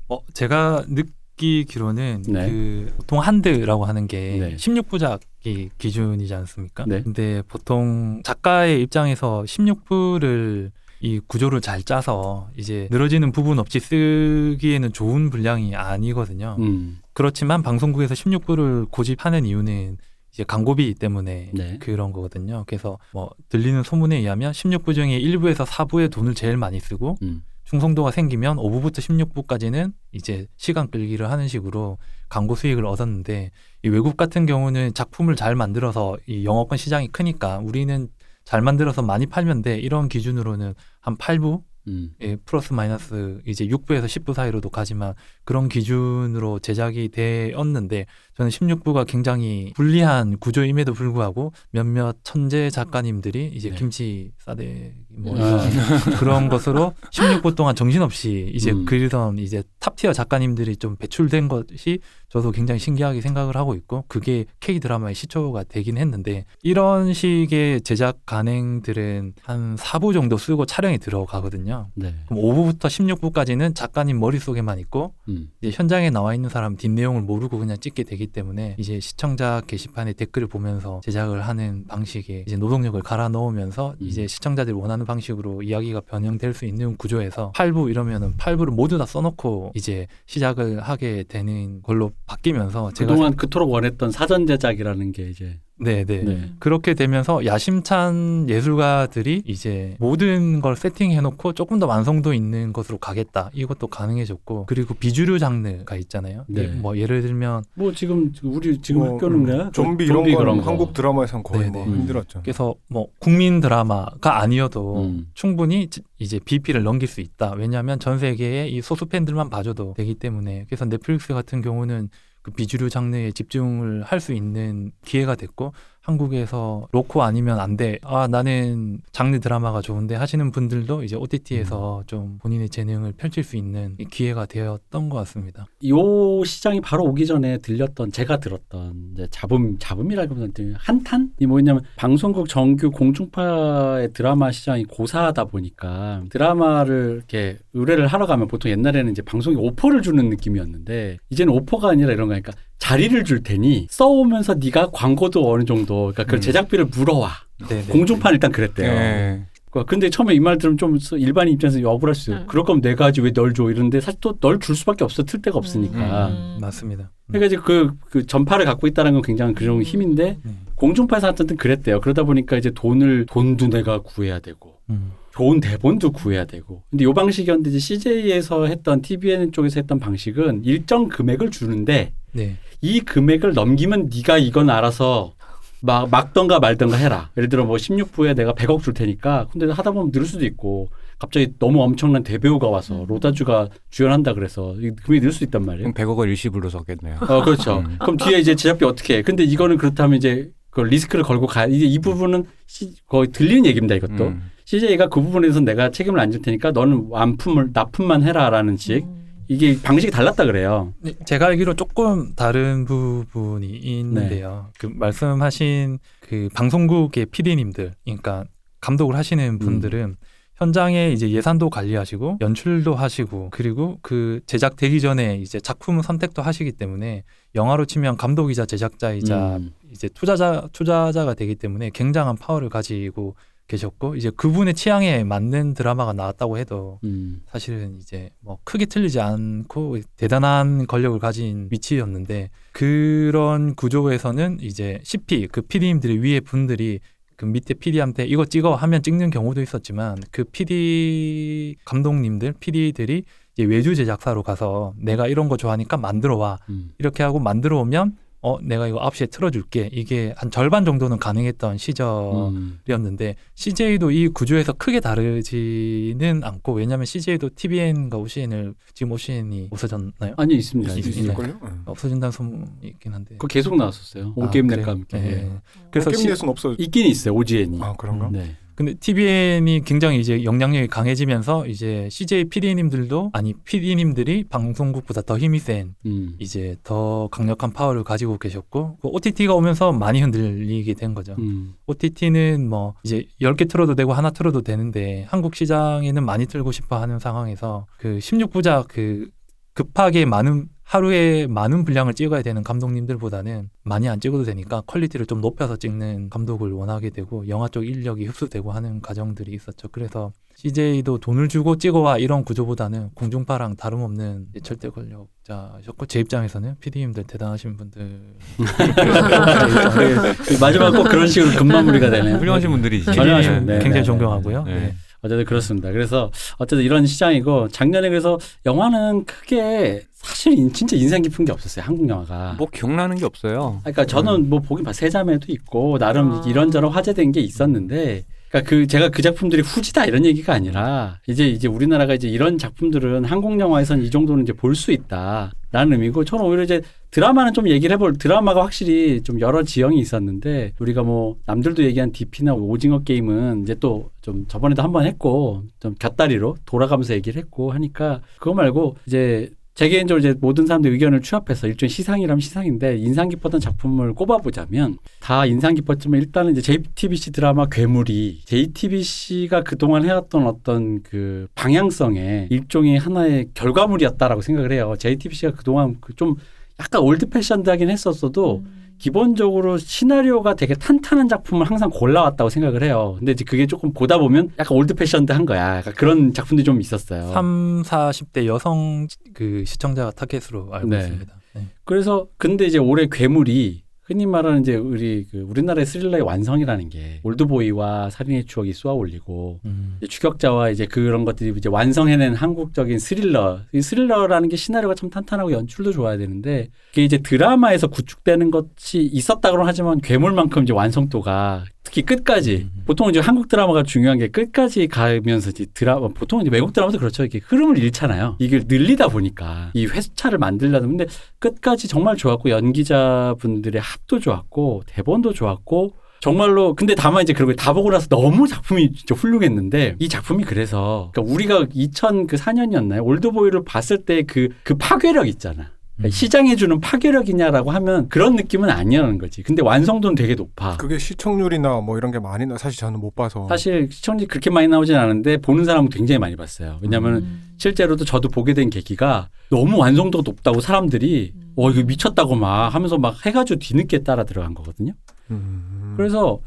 [0.08, 1.02] 어, 제가 느
[1.36, 2.50] 끼기로는 네.
[2.50, 4.56] 그 보통 한드라고 하는 게 네.
[4.56, 6.84] 16부작이 기준이지 않습니까?
[6.86, 7.02] 네.
[7.02, 10.70] 근데 보통 작가의 입장에서 16부를
[11.00, 16.56] 이 구조를 잘 짜서 이제 늘어지는 부분 없이 쓰기에는 좋은 분량이 아니거든요.
[16.58, 19.98] 음, 그렇지만 방송국에서 16부를 고집하는 이유는
[20.32, 21.78] 이제 광고비 때문에 네.
[21.80, 22.64] 그런 거거든요.
[22.66, 27.42] 그래서 뭐 들리는 소문에 의하면 16부 중에 1부에서 4부에 돈을 제일 많이 쓰고 음.
[27.66, 31.98] 충성도가 생기면 5부부터 16부까지는 이제 시간 끌기를 하는 식으로
[32.28, 33.50] 광고 수익을 얻었는데
[33.84, 38.08] 이 외국 같은 경우는 작품을 잘 만들어서 이 영어권 시장이 크니까 우리는
[38.44, 42.10] 잘 만들어서 많이 팔면 돼 이런 기준으로는 한 8부 음.
[42.20, 49.72] 예, 플러스 마이너스 이제 6부에서 10부 사이로도 가지만 그런 기준으로 제작이 되었는데 저는 16부가 굉장히
[49.76, 53.76] 불리한 구조임에도 불구하고 몇몇 천재 작가님들이 이제 네.
[53.76, 55.66] 김치 싸대 뭐 아.
[55.66, 58.84] 이런 그런 것으로 16부 동안 정신없이 이제 음.
[58.84, 64.80] 그리던 이제 탑티어 작가님들이 좀 배출된 것이 저도 굉장히 신기하게 생각을 하고 있고 그게 K
[64.80, 71.88] 드라마의 시초가 되긴 했는데 이런 식의 제작 간행들은 한 4부 정도 쓰고 촬영이 들어가거든요.
[71.94, 72.14] 네.
[72.28, 75.48] 그럼 5부부터 16부까지는 작가님 머릿속에만 있고 음.
[75.62, 80.48] 이제 현장에 나와 있는 사람 뒷내용을 모르고 그냥 찍게 되기 때문에 이제 시청자 게시판에 댓글을
[80.48, 84.06] 보면서 제작을 하는 방식에 이제 노동력을 갈아 넣으면서 음.
[84.06, 89.72] 이제 시청자들이 원하는 방식으로 이야기가 변형될 수 있는 구조에서 8부 이러면은 8부를 모두 다 써놓고
[89.74, 96.04] 이제 시작을 하게 되는 걸로 바뀌면서 제가 그동안 그토록 원했던 사전 제작이라는 게 이제 네네
[96.04, 96.50] 네.
[96.58, 103.50] 그렇게 되면서 야심찬 예술가들이 이제 모든 걸 세팅해놓고 조금 더 완성도 있는 것으로 가겠다.
[103.52, 106.44] 이것도 가능해졌고 그리고 비주류 장르가 있잖아요.
[106.48, 106.68] 네.
[106.68, 109.64] 뭐 예를 들면 뭐 지금 우리 지금 뭐, 학교는 거야?
[109.66, 110.62] 음, 좀비 이런 건 그런 거.
[110.70, 111.84] 한국 드라마에선 거의 네네.
[111.84, 112.40] 뭐 힘들었죠.
[112.42, 115.26] 그래서 뭐 국민 드라마가 아니어도 음.
[115.34, 117.52] 충분히 지- 이제 BP를 넘길 수 있다.
[117.52, 122.08] 왜냐하면 전 세계의 이 소수 팬들만 봐줘도 되기 때문에 그래서 넷플릭스 같은 경우는
[122.46, 125.72] 그 비주류 장르에 집중을 할 수 있는 기회가 됐고
[126.06, 127.98] 한국에서 로코 아니면 안 돼.
[128.02, 133.96] 아 나는 장르 드라마가 좋은데 하시는 분들도 이제 OTT에서 좀 본인의 재능을 펼칠 수 있는
[133.98, 135.66] 이 기회가 되었던 것 같습니다.
[135.88, 142.48] 요 시장이 바로 오기 전에 들렸던 제가 들었던 이제 잡음 잡음이라기보다는 한탄 이 뭐냐면 방송국
[142.48, 149.56] 정규 공중파의 드라마 시장이 고사하다 보니까 드라마를 이렇게 의뢰를 하러 가면 보통 옛날에는 이제 방송이
[149.56, 155.64] 오퍼를 주는 느낌이었는데 이제는 오퍼가 아니라 이런 거니까 자리를 줄 테니 써오면서 네가 광고도 어느
[155.64, 156.40] 정도 그러니까 그 음.
[156.40, 157.30] 제작비를 물어와
[157.68, 157.86] 네네.
[157.86, 158.92] 공중파는 일단 그랬대요.
[158.92, 159.46] 네.
[159.70, 162.40] 그 근데 처음에 이 말 들으면 좀 일반인 입장에서 억울할 수 있어요.
[162.40, 162.46] 네.
[162.48, 165.42] 그럴 거면 내가 하지 왜 널 줘 이런데 사실 또 널 줄 수밖에 없어 틀
[165.42, 166.28] 데가 없으니까.
[166.28, 166.58] 음.
[166.60, 167.10] 맞습니다.
[167.28, 169.82] 그러니까 이제 그, 그 전파를 갖고 있다는 건 굉장히 그런 음.
[169.82, 170.52] 힘인데 네.
[170.76, 172.00] 공중파에서 어쨌든 그랬대요.
[172.00, 175.12] 그러다 보니까 이제 돈을 돈도 내가 구해야 되고 음.
[175.36, 176.82] 좋은 대본도 구해야 되고.
[176.90, 182.56] 근데 요 방식이었는데 이제 CJ에서 했던 TVN 쪽에서 했던 방식은 일정 금액을 주는데 네.
[182.80, 185.34] 이 금액을 넘기면 네가 이건 알아서
[185.82, 187.30] 막 막던가 말던가 해라.
[187.36, 191.48] 예를 들어 뭐 16부에 내가 100억 줄 테니까 근데 하다 보면 늘 수도 있고 갑자기
[191.58, 193.06] 너무 엄청난 대배우가 와서 음.
[193.06, 195.92] 로다주가 주연한다 그래서 이 금액이 늘 수 있단 말이에요.
[195.92, 197.18] 그럼 100억을 일시불로 썼겠네요.
[197.20, 197.78] 어, 그렇죠.
[197.80, 197.96] 음.
[198.00, 199.22] 그럼 뒤에 이제 제작비 어떻게 해?
[199.22, 201.66] 근데 이거는 그렇다면 이제 그 리스크를 걸고 가.
[201.66, 203.94] 이제 이 부분은 시, 거의 들리는 얘기입니다.
[203.94, 204.24] 이것도.
[204.28, 204.50] 음.
[204.66, 209.04] CJ가 그 부분에서 내가 책임을 안 질 테니까 너는 완품을 납품만 해라라는 식.
[209.04, 209.44] 음.
[209.48, 210.92] 이게 방식이 달랐다 그래요.
[211.00, 214.72] 네, 제가 알기로 조금 다른 부분이 있는데요.
[214.76, 218.44] 그 말씀하신 그 방송국의 PD님들, 그러니까
[218.80, 220.16] 감독을 하시는 분들은
[220.56, 227.22] 현장에 이제 예산도 관리하시고 연출도 하시고 그리고 그 제작되기 전에 이제 작품 선택도 하시기 때문에
[227.54, 229.72] 영화로 치면 감독이자 제작자이자 음.
[229.92, 236.58] 이제 투자자 투자자가 되기 때문에 굉장한 파워를 가지고 계셨고 이제 그분의 취향에 맞는 드라마가 나왔다고
[236.58, 237.40] 해도 음.
[237.48, 245.62] 사실은 이제 뭐 크게 틀리지 않고 대단한 권력을 가진 위치였는데 그런 구조에서는 이제 CP 그
[245.62, 247.00] PD님들의 위에 분들이
[247.36, 253.94] 그 밑에 PD한테 이거 찍어 하면 찍는 경우도 있었지만 그 PD 감독님들 PD들이 이제 외주
[253.94, 256.92] 제작사로 가서 내가 이런 거 좋아하니까 만들어 와 음.
[256.98, 262.06] 이렇게 하고 만들어 오면 어 내가 이거 9시에 틀어줄게 이게 한 절반 정도는 가능했던 시절
[262.52, 262.78] 음.
[262.88, 270.34] 이었는데 CJ도 이 구조에서 크게 다르지는 않고 왜냐하면 CJ도 TVN과 OCN을 지금 OCN이 없어졌나요?
[270.36, 270.92] 아니 있습니다.
[270.94, 271.06] 있-.
[271.08, 271.58] 있을걸요?
[271.60, 271.82] 응.
[271.86, 274.26] 없어진다는 소문이 있긴 한데 그거 계속 나왔었어요.
[274.28, 274.94] 아, 온게임 넷과 그래요?
[274.96, 275.18] 함께.
[275.18, 275.28] 네.
[275.32, 275.52] 예.
[275.90, 276.74] 그래서 시- 게임 넷은 없어.
[276.78, 277.34] 있긴 있어요.
[277.34, 277.80] 오지엔이.
[277.82, 278.28] 아 그런가?
[278.30, 278.54] 네.
[278.76, 285.94] 근데 TVN이 굉장히 이제 영향력이 강해지면서 이제 CJ PD님들도 아니 PD님들이 방송국보다 더 힘이 센
[286.04, 286.36] 음.
[286.38, 291.34] 이제 더 강력한 파워를 가지고 계셨고 그 OTT가 오면서 많이 흔들리게 된 거죠.
[291.38, 291.74] 음.
[291.86, 297.18] OTT는 뭐 이제 10개 틀어도 되고 하나 틀어도 되는데 한국 시장에는 많이 틀고 싶어 하는
[297.18, 299.28] 상황에서 그 16부작 그
[299.72, 305.76] 급하게 많은 하루에 많은 분량을 찍어야 되는 감독님들보다는 많이 안 찍어도 되니까 quality를 좀 높여서
[305.76, 309.88] 찍는 감독을 원하게 되고 영화 쪽 인력이 흡수되고 하는 과정들이 있었죠.
[309.90, 317.76] 그래서 CJ도 돈을 주고 찍어와 이런 구조보다는 공중파랑 다름없는 절대 권력자셨고 제 입장에서는 PD님들 대단하신
[317.76, 318.20] 분들
[320.46, 322.36] 그 마지막 꼭 그런 식으로 금마무리가 되네요.
[322.36, 323.06] 훌륭하신 분들이지.
[323.06, 324.62] 전혀 PD님 네, 굉장히 네, 존경하고요.
[324.62, 324.94] 네.
[325.26, 325.34] 네.
[325.34, 325.90] 어쨌든 그렇습니다.
[325.92, 331.84] 그래서 어쨌든 이런 시장이고 작년에 그래서 영화는 크게 사실 인- 진짜 인상 깊은 게 없었어요.
[331.84, 332.56] 한국 영화가.
[332.58, 333.78] 뭐 기억나는 게 없어요.
[333.82, 336.44] 그러니까 저는 뭐 보긴 봐 세자매도 있고 나름 아.
[336.46, 341.68] 이런저런 화제된 게 있었는데 그러니까 그 제가 그 작품들이 후지다 이런 얘기가 아니라 이제 이제
[341.68, 346.62] 우리나라가 이제 이런 작품들은 한국 영화에선 이 정도는 이제 볼 수 있다라는 의미고 저는 오히려
[346.62, 346.80] 이제
[347.10, 352.54] 드라마는 좀 얘기를 해볼 드라마가 확실히 좀 여러 지형이 있었는데 우리가 뭐 남들도 얘기한 DP나
[352.54, 358.54] 오징어 게임은 이제 또 좀 저번에도 한번 했고 좀 곁다리로 돌아가면서 얘기를 했고 하니까 그거
[358.54, 364.14] 말고 이제 제 개인적으로 이제 모든 사람들 의견을 취합해서 일종의 시상이라면 시상인데 인상 깊었던 작품을
[364.14, 372.48] 꼽아보자면 다 인상 깊었지만 일단은 이제 JTBC 드라마 괴물이 JTBC가 그동안 해왔던 어떤 그 방향성의
[372.50, 374.94] 일종의 하나의 결과물이었다라고 생각을 해요.
[374.98, 376.36] JTBC가 그동안 그 좀
[376.80, 378.64] 약간 old-fashioned 하긴 했었어도
[378.98, 383.16] 기본적으로 시나리오가 되게 탄탄한 작품을 항상 골라왔다고 생각을 해요.
[383.18, 385.78] 근데 이제 그게 조금 보다 보면 약간 old-fashioned한 거야.
[385.78, 387.32] 약간 그런 작품들이 좀 있었어요.
[387.32, 390.98] 3, 40대 여성 그 시청자 타겟으로 알고 네.
[390.98, 391.34] 있습니다.
[391.54, 391.66] 네.
[391.84, 398.10] 그래서 근데 이제 올해 괴물이 흔히 말하는 이제 우리 그 우리나라의 스릴러의 완성이라는 게 올드보이와
[398.10, 399.96] 살인의 추억이 쏘아 올리고 음.
[399.98, 403.62] 이제 추격자와 이제 그런 것들이 이제 완성해낸 한국적인 스릴러.
[403.72, 409.66] 이 스릴러라는 게 시나리오가 참 탄탄하고 연출도 좋아야 되는데 그게 이제 드라마에서 구축되는 것이 있었다고는
[409.66, 412.68] 하지만 괴물만큼 이제 완성도가 특히 끝까지.
[412.74, 412.82] 음.
[412.84, 417.22] 보통 이제 한국 드라마가 중요한 게 끝까지 가면서 이제 드라마 보통 이제 외국 드라마도 그렇죠.
[417.22, 418.36] 이렇게 흐름을 잃잖아요.
[418.40, 419.70] 이걸 늘리다 보니까.
[419.72, 421.06] 이 회차를 만들려다 근데
[421.38, 428.08] 끝까지 정말 좋았고 연기자분들의 합도 좋았고 대본도 좋았고 정말로 근데 다만 이제 거다 보고 나서
[428.08, 433.04] 너무 작품이 진짜 훌륭했는데 이 작품이 그래서 그러니까 우리가 2004년이었나요?
[433.04, 436.10] 올드보이를 봤을 때 그그 파괴력 있잖아 그러니까 음.
[436.10, 442.12] 시장해주는 파괴력이냐라고 하면 그런 느낌은 아니라는 거지 근데 완성도는 되게 높아 그게 시청률이나 뭐 이런
[442.12, 445.90] 게 많이 나 사실 저는 못 봐서 사실 시청률이 그렇게 많이 나오진 않은데 보는 사람은
[445.90, 447.46] 굉장히 많이 봤어요 왜냐하면 음.
[447.58, 453.24] 실제로도 저도 보게 된 계기가 너무 완성도가 높다고 사람들이 어 이거 미쳤다고 막 하면서 막
[453.24, 454.92] 해가지고 뒤늦게 따라 들어간 거거든요.
[455.30, 455.94] 음.
[455.96, 456.40] 그래서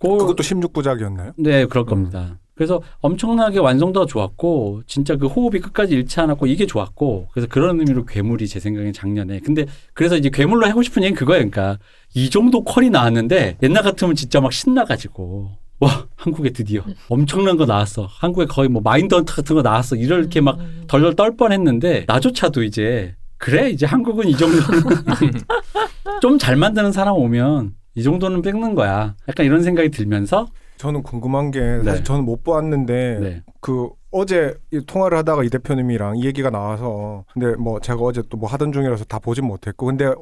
[0.00, 1.32] 그 그것도 16부작이었나요?
[1.38, 2.38] 네 그럴 겁니다.
[2.56, 8.06] 그래서 엄청나게 완성도가 좋았고 진짜 그 호흡이 끝까지 잃지 않았고 이게 좋았고 그래서 그런 의미로
[8.06, 11.48] 괴물이 제 생각엔 작년에 근데 그래서 이제 괴물로 하고 싶은 얘기는 그거예요.
[11.50, 11.78] 그러니까
[12.14, 18.08] 이 정도 퀄이 나왔는데 옛날 같으면 진짜 막 신나가지고 와 한국에 드디어 엄청난 거 나왔어.
[18.10, 19.94] 한국에 거의 뭐 마인드 헌터 같은 거 나왔어.
[19.96, 20.84] 이렇게 막 음.
[20.88, 24.62] 덜덜 떨 뻔했는데 나조차도 이제 그래 이제 한국은 이 정도는
[26.22, 29.14] 좀 잘 만드는 사람 오면 이 정도는 뺏는 거야.
[29.28, 30.46] 약간 이런 생각이 들면서
[30.78, 31.84] 저는 궁금한 게 네.
[31.84, 33.42] 사실 저는 못 보았는데 네.
[33.60, 38.36] 그 어제 이 통화를 하다가 이 대표님이랑 이 얘기가 나와서 근데 뭐 제가 어제 또
[38.38, 40.12] 뭐 하던 중이라서 다 보진 못했고 근데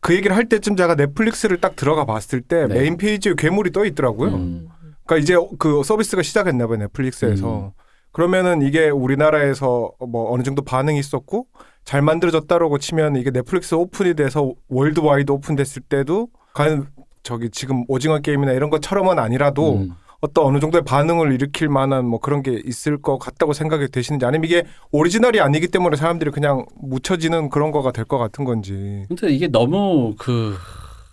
[0.00, 2.74] 그 얘기를 할 때쯤 제가 넷플릭스를 딱 들어가 봤을 때 네.
[2.74, 4.30] 메인 페이지에 괴물이 떠 있더라고요.
[4.34, 4.68] 음.
[5.06, 7.66] 그러니까 이제 그 서비스가 시작했나 봐요 넷플릭스에서.
[7.66, 7.70] 음.
[8.12, 11.46] 그러면은 이게 우리나라에서 뭐 어느 정도 반응이 있었고
[11.84, 16.88] 잘 만들어졌다라고 치면 이게 넷플릭스 오픈이 돼서 worldwide 오픈됐을 때도 과연
[17.22, 19.92] 저기 지금 오징어 게임이나 이런 것처럼은 아니라도 음.
[20.22, 24.44] 어떤 어느 정도의 반응을 일으킬 만한 뭐 그런 게 있을 것 같다고 생각이 되시는지 아니면
[24.44, 29.04] 이게 오리지널이 아니기 때문에 사람들이 그냥 묻혀지는 그런 거가 될 것 같은 건지.
[29.08, 30.56] 근데 이게 너무 그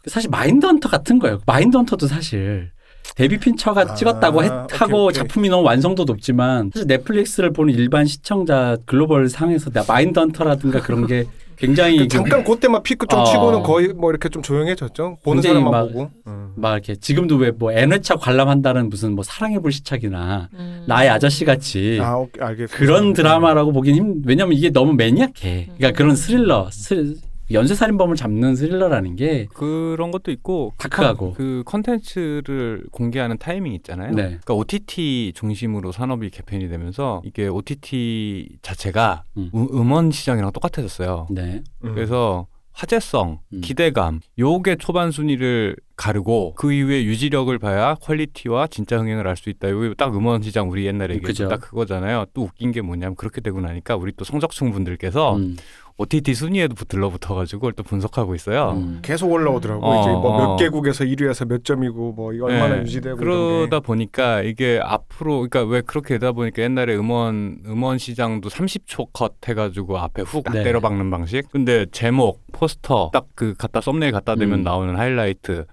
[0.05, 1.39] 사실 마인드 헌터 같은 거예요.
[1.45, 2.71] 마인드 헌터도 사실
[3.15, 5.13] 데이빗 핀처가 아, 찍었다고 했, 오케이, 하고 오케이.
[5.13, 9.69] 작품이 너무 완성도 높지만 사실 넷플릭스를 보는 일반 시청자 글로벌 상에서
[10.15, 11.25] 헌터라든가 그런 게
[11.59, 13.23] 굉장히 그 잠깐 그때만 피크 좀 어.
[13.25, 15.17] 치고는 거의 뭐 이렇게 좀 조용해졌죠.
[15.23, 16.09] 보는 굉장히 사람만 막- 보고.
[16.27, 16.53] 음.
[16.55, 20.83] 막 이렇게 지금도 왜 뭐 N회차 관람한다는 무슨 뭐 사랑의 불시착이나 음.
[20.87, 22.77] 나의 아저씨 같이 아, 오케이, 알겠습니다.
[22.77, 25.71] 그런 드라마라고 보긴 힘 왜냐면 이게 너무 maniac해.
[25.77, 27.15] 그러니까 그런 스릴러 스,
[27.51, 31.33] 연쇄살인범을 잡는 스릴러라는 게 그런 것도 있고 그 다크하고.
[31.33, 34.11] 컨- 그 컨텐츠를 공개하는 타이밍 있잖아요.
[34.11, 34.23] 네.
[34.23, 39.49] 그러니까 OTT 중심으로 산업이 개편이 되면서 이게 OTT 자체가 음.
[39.53, 39.67] 음.
[39.73, 41.27] 음원 시장이랑 똑같아졌어요.
[41.31, 41.63] 네.
[41.83, 41.93] 음.
[41.95, 43.61] 그래서 화제성, 음.
[43.61, 49.69] 기대감, 요게 초반 순위를 가르고 그 이후에 유지력을 봐야 quality와 진짜 흥행을 알 수 있다.
[49.69, 51.43] 요게 딱 음원 시장 우리 옛날에 그죠.
[51.43, 52.25] 얘기했던 딱 그거잖아요.
[52.33, 55.57] 또 웃긴 게 뭐냐면 그렇게 되고 나니까 우리 또 성적충 분들께서 음.
[55.97, 58.71] OTT 순위에도 들러붙어가지고 그걸 또 분석하고 있어요.
[58.77, 58.99] 음.
[59.01, 59.85] 계속 올라오더라고.
[59.85, 60.55] 어, 이제 뭐몇 어.
[60.55, 62.81] 개국에서 1위에서 몇 점이고 뭐 이거 얼마나 네.
[62.83, 63.81] 유지되고 그러다.
[63.81, 69.97] 보니까 이게 앞으로 그러니까 왜 그렇게 되다 보니까 옛날에 음원 음원 시장도 30초 컷 해가지고
[69.97, 70.63] 앞에 훅 네.
[70.63, 71.51] 때려박는 방식.
[71.51, 74.63] 근데 제목, 포스터 딱 그 갖다 썸네일 갖다 대면 음.
[74.63, 75.65] 나오는 하이라이트.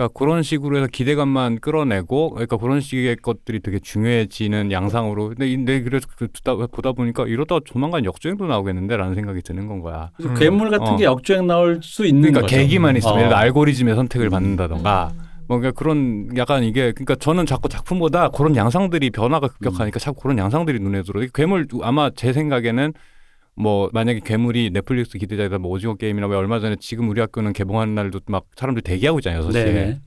[0.00, 5.58] 그러니까 그런 식으로 해서 기대감만 끌어내고 그러니까 그런 식의 것들이 되게 중요해지는 양상으로 근데 이-
[5.58, 6.28] 내 그래서 그
[6.72, 10.10] 보다 보니까 이러다 조만간 역주행도 나오겠는데라는 생각이 드는 건 거야.
[10.24, 10.34] 음.
[10.34, 10.96] 괴물 같은 어.
[10.96, 12.56] 게 역주행 나올 수 있는 그러니까 거죠.
[12.56, 13.20] 계기만 있으면 어.
[13.20, 14.30] 예를 알고리즘의 선택을 음.
[14.30, 15.12] 받는다던가
[15.46, 20.78] 뭔가 그런 약간 이게 그러니까 저는 자꾸 작품보다 그런 양상들이 변화가 급격하니까 자꾸 그런 양상들이
[20.78, 21.22] 눈에 들어.
[21.22, 22.94] 이 괴물 아마 제 생각에는
[23.60, 27.94] 뭐 만약에 괴물이 넷플릭스 기대작이다 뭐 오징어 게임이나 왜 얼마 전에 지금 우리 학교는 개봉하는
[27.94, 29.42] 날도 막 사람들 대기하고 있잖아요.
[29.48, 29.52] 6시에.
[29.52, 30.00] 네.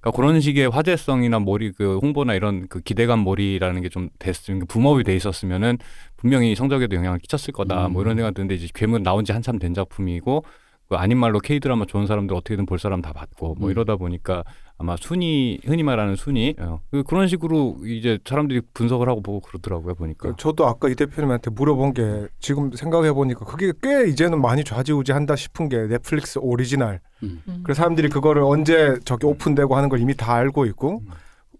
[0.00, 5.02] 그러니까 그런 식의 화제성이나 몰이 그 홍보나 이런 그 기대감 몰이라는 게 좀 됐으면 붐업이
[5.04, 5.78] 돼 있었으면은
[6.16, 7.86] 분명히 성적에도 영향을 끼쳤을 거다.
[7.86, 7.92] 음.
[7.94, 10.44] 뭐 이런 생각 드는데 이제 괴물 나온 지 한참 된 작품이고
[10.88, 13.70] 그 아닌 말로 K 드라마 좋은 사람들 어떻게든 볼 사람 다 봤고 뭐 음.
[13.72, 14.44] 이러다 보니까
[14.80, 19.94] 아마 순위 흔히 말하는 순위 어, 그- 그런 식으로 이제 사람들이 분석을 하고 보고 그러더라고요
[19.94, 20.34] 보니까.
[20.38, 25.68] 저도 아까 이 대표님한테 물어본 게 지금 생각해 보니까 그게 꽤 이제는 많이 좌지우지한다 싶은
[25.68, 27.00] 게 넷플릭스 오리지널.
[27.24, 27.42] 음.
[27.48, 27.60] 음.
[27.64, 31.10] 그래서 사람들이 그거를 언제 저기 오픈되고 하는 걸 이미 다 알고 있고 음.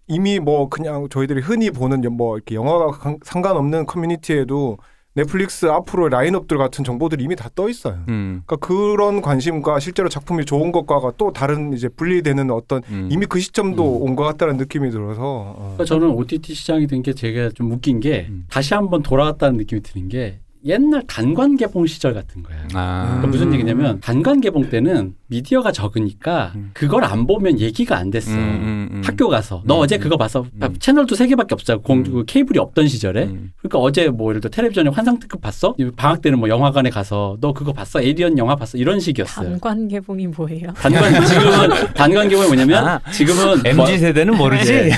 [0.07, 4.77] 이미 뭐 그냥 저희들이 흔히 보는 뭐 이렇게 영화가 강- 상관없는 커뮤니티에도
[5.23, 7.95] 넷플릭스 앞으로 라인업들 같은 정보들이 이미 다 떠 있어요.
[8.07, 13.09] 음, 그러니까 그런 관심과 실제로 작품이 좋은 것과가 또 다른 이제 분리되는 어떤 음.
[13.11, 14.01] 이미 그 시점도 음.
[14.09, 15.55] 온것 같다는 느낌이 들어서 어.
[15.75, 18.45] 그러니까 저는 OTT 시장이 된 게 제가 좀 웃긴 게 음.
[18.49, 22.61] 다시 한번 돌아왔다는 느낌이 드는 게 옛날 단관 개봉 시절 같은 거예요.
[22.73, 26.71] 아, 그러니까 무슨 얘기냐면 단관 개봉 때는 미디어가 적으니까 음.
[26.73, 28.31] 그걸 안 보면 얘기가 안 됐어.
[28.31, 29.01] 음, 음, 음.
[29.05, 29.99] 학교 가서 너 음, 어제 음.
[30.01, 30.45] 그거 봤어?
[30.61, 30.75] 음.
[30.79, 31.79] 채널도 세 개밖에 없잖아.
[31.79, 32.23] 공 음.
[32.25, 33.25] 케이블이 없던 시절에.
[33.25, 33.53] 음.
[33.57, 35.75] 그러니까 어제 뭐 예를 들어 텔레비전에 환상 특급 봤어?
[35.95, 38.01] 방학 때는 뭐 영화관에 가서 너 그거 봤어?
[38.01, 38.77] 에이리언 영화 봤어?
[38.77, 39.51] 이런 식이었어요.
[39.51, 40.73] 단관 개봉이 뭐예요?
[40.73, 44.73] 단관 지금은 단관 개봉이 뭐냐면 아, 지금은 MZ 세대는 모르지.
[44.73, 44.89] 네.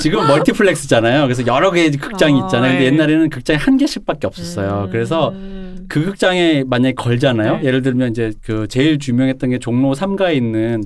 [0.00, 1.22] 지금 멀티플렉스잖아요.
[1.22, 2.72] 그래서 여러 개의 극장이 아, 있잖아요.
[2.72, 2.86] 근데 예.
[2.86, 4.84] 옛날에는 극장이 한 개씩밖에 없었어 요.
[4.86, 4.90] 음.
[4.90, 5.32] 그래서
[5.88, 7.58] 그 극장에 만약에 걸잖아요.
[7.58, 7.64] 네.
[7.64, 10.82] 예를 들면 이제 그 제일 유명했던 게 종로 3가에 있는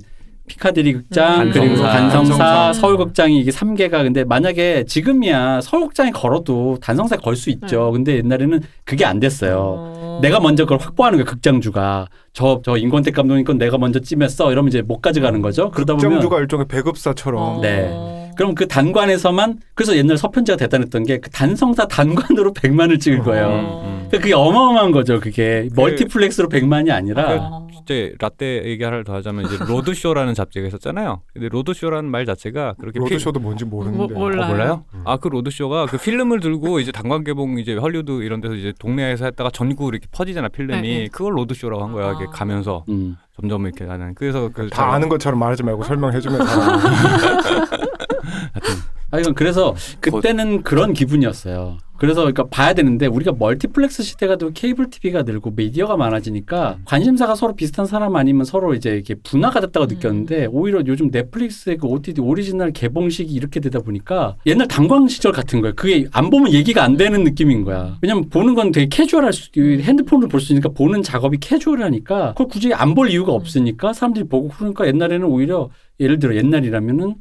[0.47, 1.51] 피카디리 극장 음.
[1.53, 1.93] 그리고 단성사.
[1.93, 2.73] 단성사, 단성사.
[2.73, 7.87] 서울 극장이 이게 3개가 근데 만약에 지금이야 서울 극장에 걸어도 단성사에 걸 수 있죠.
[7.87, 7.93] 네.
[7.93, 9.75] 근데 옛날에는 그게 안 됐어요.
[9.79, 10.19] 어.
[10.23, 14.83] 내가 먼저 그걸 확보하는 거야 극장주가 저저 임권택 감독님 건 내가 먼저 찜했어 이러면 이제
[14.83, 15.71] 못 가져가는 거죠.
[15.71, 17.61] 그러다 보면 극장주가 일종의 배급사처럼 어.
[17.63, 17.89] 네.
[18.37, 23.47] 그럼 그 단관에서만 그래서 옛날 서편제가 대단했던 게 그 단성사 단관으로 100만을 찍을 거예요.
[23.49, 25.21] 음, 그러니까 그게 어마어마한 거죠.
[25.21, 27.69] 그게 멀티플렉스로 100만이 아니라 어.
[27.83, 31.23] 이제 라떼 얘기 하나를 더 하자면 이제 로드쇼라는 잡지가 있었잖아요.
[31.33, 34.43] 근데 로드쇼라는 말 자체가 그렇게 피- 로드쇼도 뭔지 모르는데 뭐- 몰라요.
[34.45, 34.85] 어, 몰라요?
[34.95, 35.03] 음.
[35.05, 39.51] 아그 로드쇼가 그 필름을 들고 이제 단관 개봉 이제 헐리우드 이런 데서 이제 동네에서 했다가
[39.51, 41.09] 전국으로 이렇게 퍼지잖아 필름이 네, 네.
[41.11, 42.31] 그걸 로드쇼라고 한 거야 이렇게 아.
[42.31, 43.16] 가면서 음.
[43.37, 46.47] 점점 이렇게 가는 그래서 그 다 아는 것처럼 말하지 말고 설명해 주면 다
[49.11, 51.79] 아 이건 그래서 그때는 그런 기분이었어요.
[51.96, 57.55] 그래서 그러니까 봐야 되는데 우리가 멀티플렉스 시대가 되고 케이블 TV가 늘고 미디어가 많아지니까 관심사가 서로
[57.55, 59.88] 비슷한 사람 아니면 서로 이제 이렇게 분화가 됐다고 음.
[59.88, 65.61] 느꼈는데 오히려 요즘 넷플릭스의 그 OTT 오리지널 개봉식이 이렇게 되다 보니까 옛날 단관 시절 같은
[65.61, 65.75] 거예요.
[65.77, 67.99] 그게 안 보면 얘기가 안 되는 느낌인 거야.
[68.01, 72.73] 왜냐면 보는 건 되게 캐주얼할 수, 핸드폰으로 볼 수 있으니까 보는 작업이 캐주얼하니까 그걸 굳이
[72.73, 75.68] 안 볼 이유가 없으니까 사람들이 보고 그러니까 옛날에는 오히려
[76.01, 77.14] 예를 들어 옛날이라면은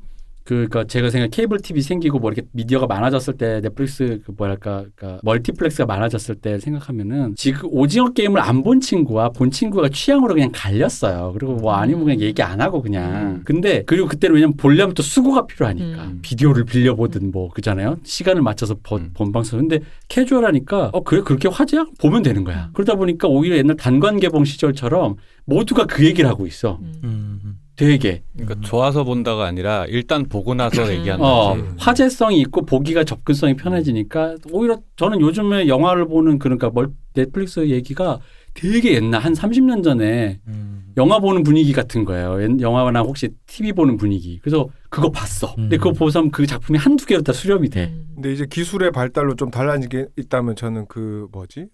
[0.50, 4.84] 그, 그니까 제가 생각 케이블 TV 생기고 뭐 이렇게 미디어가 많아졌을 때 넷플릭스 그 뭐랄까,
[4.96, 10.50] 그니까 멀티플렉스가 많아졌을 때 생각하면은 지금 오징어 게임을 안 본 친구와 본 친구가 취향으로 그냥
[10.52, 11.34] 갈렸어요.
[11.38, 13.42] 그리고 뭐 아니면 그냥 얘기 안 하고 그냥.
[13.46, 16.20] 근데 그리고 그때는 왜냐면 보려면 또 수고가 필요하니까 음.
[16.24, 17.98] 비디오를 빌려 보든 뭐 그잖아요.
[18.04, 19.12] 시간을 맞춰서 본, 음.
[19.14, 19.60] 본 방송.
[19.60, 21.86] 근데 캐주얼하니까 어 그래 그렇게 화제야?
[22.00, 22.72] 보면 되는 거야.
[22.74, 26.80] 그러다 보니까 오히려 옛날 단관 개봉 시절처럼 모두가 그 얘기를 하고 있어.
[27.82, 27.86] 음.
[27.86, 27.90] 음.
[27.90, 28.24] 되게.
[28.38, 31.24] 그러니까 좋아서 본다가 아니라 일단 보고 나서 얘기한다.
[31.26, 31.76] 어, 음.
[31.78, 38.20] 화제성이 있고 보기가 접근성이 편해지니까 오히려 저는 요즘에 영화를 보는 그러니까 멀, 넷플릭스 얘기가
[38.54, 40.92] 되게 옛날 한 30년 전에 음.
[40.98, 42.42] 영화 보는 분위기 같은 거예요.
[42.44, 44.40] 옛- 영화나 혹시 TV 보는 분위기.
[44.42, 45.56] 그래서 그거 봤어.
[45.56, 45.78] 근데 음.
[45.78, 47.86] 그거 보고서 그 작품이 한두 개로 다 수렴이 돼.
[47.86, 48.10] 음.
[48.16, 51.68] 근데 이제 기술의 발달로 좀 달라진 게 있다면 저는 그 뭐지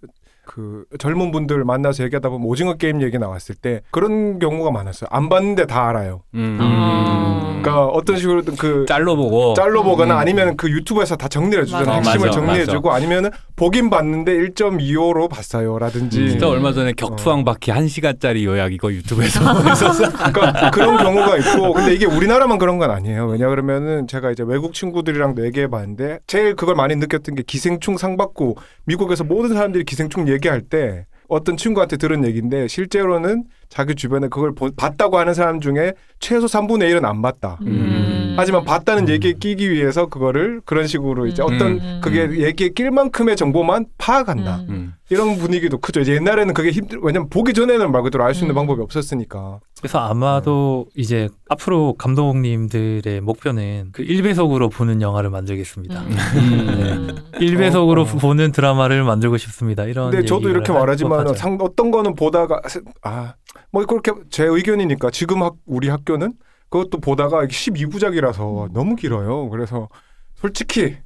[0.46, 5.08] 그 젊은 분들 만나서 얘기하다 보면 오징어 게임 얘기 나왔을 때 그런 경우가 많았어요.
[5.12, 6.22] 안 봤는데 다 알아요.
[6.34, 6.58] 음.
[6.62, 7.60] 아.
[7.66, 10.20] 그러니까 어떤 식으로든 그 짤로 보고 짤로 보거나 음.
[10.20, 11.98] 아니면 그 유튜브에서 다 정리해 주잖아요.
[11.98, 12.12] 맞아.
[12.12, 16.20] 핵심을 맞아, 정리해 주고 아니면은 보긴 봤는데 1.25로 봤어요라든지.
[16.22, 16.30] 음.
[16.30, 20.12] 진짜 얼마 전에 격투왕 바퀴 한 시간짜리 요약 이거 유튜브에서 보냈었어.
[20.32, 23.26] 그러니까 그런 경우가 있고 근데 이게 우리나라만 그런 건 아니에요.
[23.28, 28.16] 왜냐 그러면은 제가 이제 외국 친구들이랑 얘기해 봤는데 제일 그걸 많이 느꼈던 게 기생충 상
[28.16, 34.28] 받고 미국에서 모든 사람들이 기생충 얘기 할 때 어떤 친구한테 들은 얘기인데 실제로는 자기 주변에
[34.30, 37.58] 그걸 보- 봤다고 하는 사람 중에 최소 3분의 1은 안 봤다.
[37.62, 38.36] 음.
[38.38, 39.10] 하지만 봤다는 음.
[39.10, 41.48] 얘기에 끼기 위해서 그거를 그런 식으로 이제 음.
[41.54, 42.02] 어떤 음.
[42.04, 44.58] 그게 얘기에 낄 만큼의 정보만 파악한다.
[44.62, 44.66] 음.
[44.70, 44.94] 음.
[45.12, 46.00] 이런 분위기도 크죠.
[46.02, 48.56] 이제 옛날에는 그게 힘들 왜냐면 보기 전에는 말 그대로 알 수 있는 음.
[48.56, 49.60] 방법이 없었으니까.
[49.80, 56.02] 그래서 아마도 이제 앞으로 감독님들의 목표는 그 1배속으로 보는 영화를 만들겠습니다.
[56.02, 56.18] 음.
[56.38, 57.16] 음.
[57.34, 58.06] 1배속으로 어, 어.
[58.06, 59.84] 보는 드라마를 만들고 싶습니다.
[59.84, 61.34] 이런 근데 저도 이렇게 할 말하지만.
[61.36, 62.60] 상, 어떤 거는 보다가
[63.04, 63.34] 아
[63.72, 66.34] 뭐 그렇게 제 의견이니까 지금 학, 우리 학교는
[66.70, 69.50] 그것도 보다가 12부작이라서 너무 길어요.
[69.50, 69.90] 그래서
[70.36, 70.98] 솔직히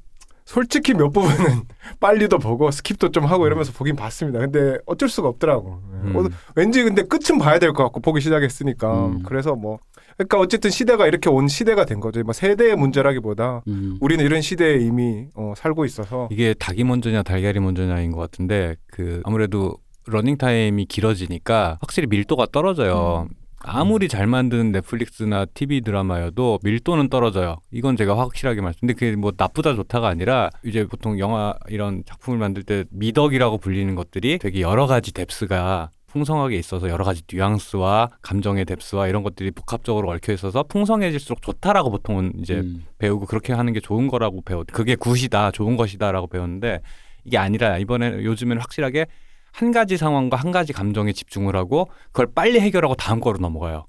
[0.45, 1.36] 솔직히 몇 부분은
[2.00, 4.39] 빨리도 보고 skip도 좀 하고 이러면서 보긴 봤습니다.
[4.39, 5.80] 근데 어쩔 수가 없더라고.
[6.04, 6.15] 음.
[6.15, 6.24] 어,
[6.56, 9.24] 왠지 근데 끝은 봐야 될 것 같고 보기 시작했으니까 음.
[9.24, 9.78] 그래서 뭐
[10.17, 12.24] 그러니까 어쨌든 시대가 이렇게 온 시대가 된 거죠.
[12.24, 13.98] 뭐 세대의 문제라기보다 음.
[14.02, 19.22] 우리는 이런 시대에 이미 어, 살고 있어서 이게 닭이 먼저냐 달걀이 먼저냐인 것 같은데 그
[19.26, 23.28] 아무래도 러닝 타임이 길어지니까 확실히 밀도가 떨어져요.
[23.62, 27.58] 아무리 잘 만든 넷플릭스나 TV 드라마여도 밀도는 떨어져요.
[27.71, 28.80] 이건 제가 확실하게 말씀.
[28.82, 33.94] 근데 그게 뭐 나쁘다 좋다가 아니라 이제 보통 영화 이런 작품을 만들 때 미덕이라고 불리는
[33.96, 40.10] 것들이 되게 여러 가지 depth가 풍성하게 있어서 여러 가지 뉘앙스와 감정의 depth와 이런 것들이 복합적으로
[40.10, 42.86] 얽혀 있어서 풍성해질수록 좋다라고 보통은 이제 음.
[42.98, 44.67] 배우고 그렇게 하는 게 좋은 거라고 배웠.
[44.71, 46.82] 그게 good이다, 좋은 것이다라고 배웠는데
[47.26, 49.06] 이게 아니라 이번에 요즘에는 확실하게
[49.52, 53.85] 한 가지 상황과 한 가지 감정에 집중을 하고 그걸 빨리 해결하고 다음 거로 넘어가요.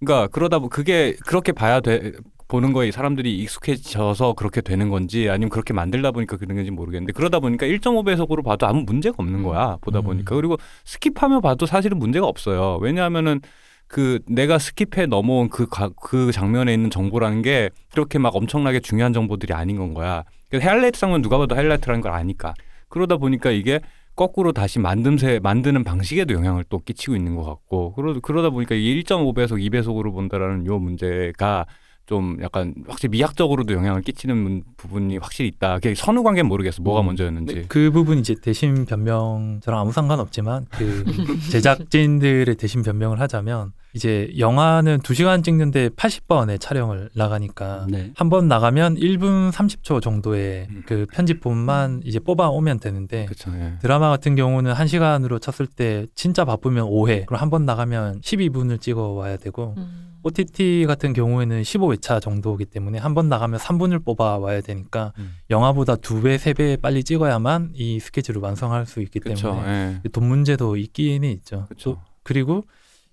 [0.00, 2.12] 그러니까 그러다 보 그게 그렇게 봐야 돼
[2.48, 7.40] 보는 거에 사람들이 익숙해져서 그렇게 되는 건지 아니면 그렇게 만들다 보니까 그런 건지 모르겠는데 그러다
[7.40, 10.04] 보니까 1.5배속으로 봐도 아무 문제가 없는 거야 보다 음.
[10.04, 10.34] 보니까.
[10.34, 12.78] 그리고 skip하며 봐도 사실은 문제가 없어요.
[12.82, 13.40] 왜냐하면은
[13.88, 19.12] 그 내가 skip해 넘어온 그, 가, 그 장면에 있는 정보라는 게 그렇게 막 엄청나게 중요한
[19.12, 20.24] 정보들이 아닌 건 거야.
[20.50, 22.52] 그래서 하이라이트 장면 누가 봐도 하이라이트라는 걸 아니까.
[22.88, 23.80] 그러다 보니까 이게
[24.14, 29.02] 거꾸로 다시 만듦새 만드는 방식에도 영향을 또 끼치고 있는 것 같고 그러, 그러다 보니까 이게
[29.02, 31.66] 1.5배속, 2배속으로 본다라는 요 문제가
[32.04, 35.74] 좀 약간 확실히 미학적으로도 영향을 끼치는 문- 부분이 확실히 있다.
[35.76, 36.82] 그게 선후 관계는 모르겠어.
[36.82, 37.06] 뭐가 음.
[37.06, 37.54] 먼저였는지.
[37.54, 41.04] 네, 그 부분 이제 대신 변명 저랑 아무 상관없지만 그
[41.52, 48.10] 제작진들의 대신 변명을 하자면 이제 영화는 2시간 찍는데 80번의 촬영을 나가니까 네.
[48.16, 50.82] 한번 나가면 1분 30초 정도의 음.
[50.86, 53.50] 그 편집본만 이제 뽑아 오면 되는데 그렇죠.
[53.54, 53.74] 예.
[53.82, 59.08] 드라마 같은 경우는 1시간으로 쳤을 때 진짜 바쁘면 5회 그럼 한 번 나가면 12분을 찍어
[59.08, 60.08] 와야 되고 음.
[60.22, 65.34] OTT 같은 경우에는 15회차 정도이기 때문에 한 번 나가면 3분을 뽑아 와야 되니까 음.
[65.50, 69.48] 영화보다 2배, 3배 빨리 찍어야만 이 스케줄을 완성할 수 있기 그렇죠.
[69.48, 70.08] 때문에 예.
[70.08, 71.66] 돈 문제도 있기는 있죠.
[71.68, 71.90] 그렇죠.
[71.90, 72.64] 또 그리고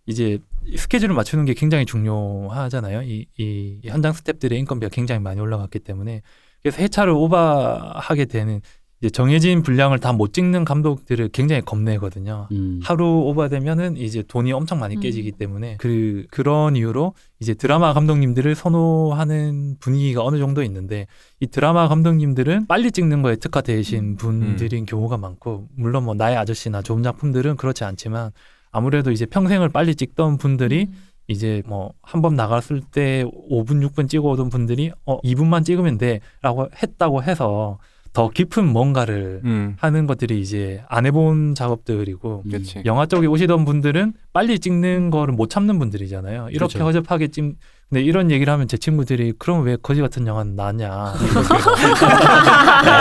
[0.06, 0.40] 이제
[0.78, 3.04] 스케줄을 맞추는 게 굉장히 중요하잖아요.
[3.04, 6.22] 이, 이 현장 스태프들의 인건비가 굉장히 많이 올라갔기 때문에
[6.62, 8.62] 그래서 해차를 오버하게 되는
[9.02, 12.50] 이제 정해진 분량을 다 못 찍는 감독들을 굉장히 겁내거든요.
[12.52, 12.82] 음.
[12.84, 15.00] 하루 오버되면은 이제 돈이 엄청 많이 음.
[15.00, 21.08] 깨지기 때문에 그 그런 이유로 이제 드라마 감독님들을 선호하는 분위기가 어느 정도 있는데
[21.40, 27.02] 이 드라마 감독님들은 빨리 찍는 거에 특화되신 분들인 경우가 많고 물론 뭐 나의 아저씨나 좋은
[27.02, 28.32] 작품들은 그렇지 않지만
[28.72, 30.96] 아무래도 이제 평생을 빨리 찍던 분들이 음.
[31.28, 36.70] 이제 뭐 한 번 나갔을 때 5분 6분 찍어 오던 분들이 어 2분만 찍으면 돼라고
[36.82, 37.78] 했다고 해서
[38.12, 39.76] 더 깊은 뭔가를 음.
[39.80, 42.50] 하는 것들이 이제 안 해본 작업들이고 음.
[42.52, 42.82] 그렇지.
[42.86, 46.48] 영화 쪽에 오시던 분들은 빨리 찍는 거를 못 참는 분들이잖아요.
[46.50, 46.84] 이렇게 그렇죠.
[46.86, 47.56] 허접하게 찍.
[47.90, 51.14] 근데 이런 얘기를 하면 제 친구들이 그럼 왜 거지 같은 영화는 나냐.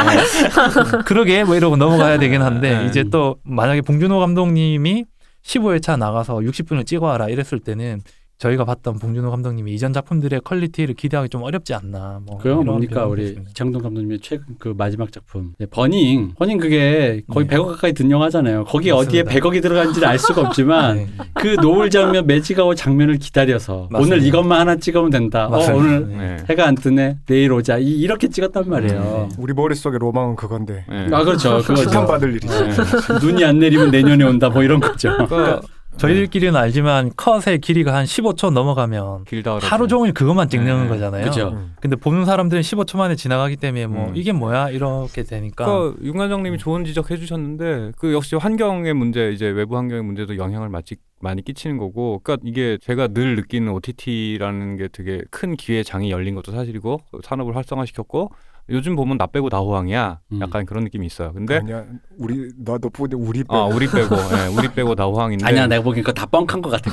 [0.06, 0.98] 네.
[1.06, 2.86] 그러게 뭐 이러고 넘어가야 되긴 한데 네.
[2.86, 5.04] 이제 또 만약에 봉준호 감독님이
[5.48, 8.02] 15회차 나가서 60분을 찍어와라 이랬을 때는
[8.38, 12.20] 저희가 봤던 봉준호 감독님이 이전 작품들의 quality를 기대하기 좀 어렵지 않나.
[12.24, 13.36] 뭐 그건 이런 뭡니까 우리.
[13.50, 17.56] 이창동 감독님의 최근 그 마지막 작품 네, 버닝 버닝 그게 거의 네.
[17.56, 19.48] 100억 가까이 든 영화잖아요 거기 어디에 맞습니다.
[19.50, 21.06] 100억이 들어간지는 알 수가 없지만 네.
[21.34, 23.98] 그 노을 장면 매직아웃 장면을 기다려서 맞습니다.
[24.16, 25.76] 오늘 이것만 하나 찍으면 된다 어, 맞습니다.
[25.84, 26.16] 오늘 네.
[26.16, 26.44] 네.
[26.48, 31.08] 해가 안 뜨네 내일 오자 이, 이렇게 찍었단 말이에요 우리 머릿속에 로망은 그건데 예.
[31.12, 32.48] 아 그렇죠 그거죠 칭찬받을 일이지.
[32.48, 33.26] 예.
[33.26, 35.60] 눈이 안 내리면 내년에 온다 뭐 이런 거죠 그러니까
[35.98, 39.58] 저희들끼리는 알지만 컷의 길이가 한 15초 넘어가면 길다.
[39.60, 40.88] 하루 종일 그것만 찍는 네.
[40.88, 41.24] 거잖아요.
[41.24, 41.74] 그죠 음.
[41.80, 44.12] 근데 보는 사람들은 15초 만에 지나가기 때문에 뭐 음.
[44.16, 49.76] 이게 뭐야 이렇게 되니까 그러니까 윤관장님이 좋은 지적해 주셨는데 그 역시 환경의 문제 이제 외부
[49.76, 50.84] 환경의 문제도 영향을 많이
[51.20, 56.34] 많이 끼치는 거고 그러니까 이게 제가 늘 느끼는 OTT라는 게 되게 큰 기회 장이 열린
[56.36, 58.30] 것도 사실이고 산업을 활성화시켰고
[58.70, 60.40] 요즘 보면 나 빼고 다 호황이야 음.
[60.40, 61.84] 약간 그런 느낌이 있어요 근데 아니야
[62.18, 63.46] 우리 나너 보는데 우리 빼.
[63.48, 66.70] 아 우리 빼고 예, 우리 빼고 다 호황인데 아니야 내가 보기엔 그거 다 뻥한 것
[66.70, 66.90] 같아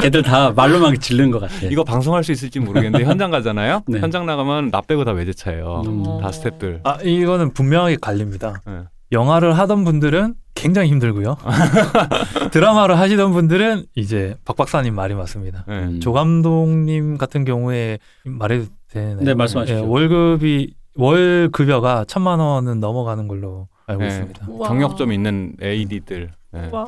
[0.00, 4.00] 걔들 다 말로만 질른 것 같아 이거 방송할 수 있을지 모르겠는데 현장 가잖아요 네.
[4.00, 6.02] 현장 나가면 나 빼고 다 외제차예요 음.
[6.20, 8.62] 다 스탭들 아 이거는 분명하게 갈립니다.
[8.68, 8.84] 예.
[9.12, 11.36] 영화를 하던 분들은 굉장히 힘들고요.
[12.52, 15.64] 드라마를 하시던 분들은 이제 박 박사님 말이 맞습니다.
[15.68, 15.72] 예.
[15.72, 16.00] 음.
[16.00, 19.18] 조 감독님 같은 경우에 말해도 되나요?
[19.20, 19.84] 네, 말씀하십시오.
[19.84, 24.08] 예, 월급이 월 급여가 천만 원은 넘어가는 걸로 알고 예.
[24.08, 24.46] 있습니다.
[24.48, 24.68] 우와.
[24.68, 26.68] 경력 좀 있는 AD들 예.
[26.72, 26.84] 와.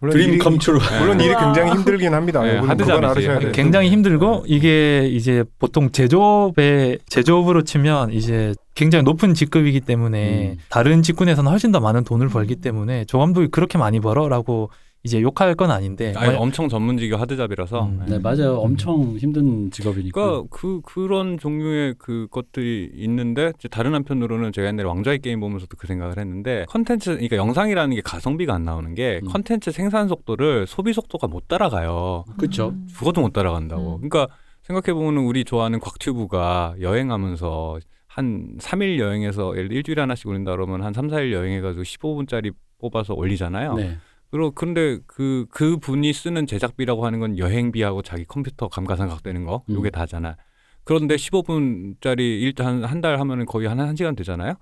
[0.00, 1.26] 물론 dream 일이- come true 물론 예.
[1.26, 1.34] 일이.
[1.36, 2.42] 굉장히 힘들긴 합니다.
[2.42, 3.52] 네, hard job이지.
[3.52, 10.56] 굉장히 힘들고 이게 이제 보통 제조업의 제조업으로 치면 이제 굉장히 높은 직급이기 때문에 음.
[10.68, 14.70] 다른 직군에서는 훨씬 더 많은 돈을 벌기 때문에 조 감독이 그렇게 많이 벌더라고
[15.04, 18.04] 이제 욕할 건 아닌데 아니, 엄청 전문직이 하드잡이라서 음.
[18.06, 18.12] 예.
[18.12, 24.52] 네 맞아요 엄청 힘든 직업이니까 그러니까 그 그런 종류의 그 것들이 있는데 이제 다른 한편으로는
[24.52, 28.94] 제가 옛날에 왕좌의 게임 보면서도 그 생각을 했는데 컨텐츠 그러니까 영상이라는 게 가성비가 안 나오는
[28.94, 29.28] 게 음.
[29.28, 32.24] 컨텐츠 생산 속도를 소비 속도가 못 따라가요.
[32.38, 32.68] 그쵸.
[32.70, 32.86] 음.
[32.88, 34.00] 죽어도 못 따라간다고.
[34.02, 34.08] 음.
[34.08, 40.94] 그러니까 생각해 보면 우리 좋아하는 곽튜브가 여행하면서 한 3일 여행해서 일주일에 하나씩 올린다 그러면 한
[40.94, 43.74] 3, 4일 여행해 가지고 15분짜리 뽑아서 올리잖아요.
[43.74, 43.98] 네.
[44.34, 49.62] 그리고 근데 그, 그 분이 쓰는 제작비라고 하는 건 여행비하고 자기 컴퓨터 감가상각 되는 거,
[49.68, 49.76] 음.
[49.76, 50.34] 요게 다잖아.
[50.82, 54.54] 그런데 15분짜리 일단 한 달 하면은 거의 한 1시간 되잖아요.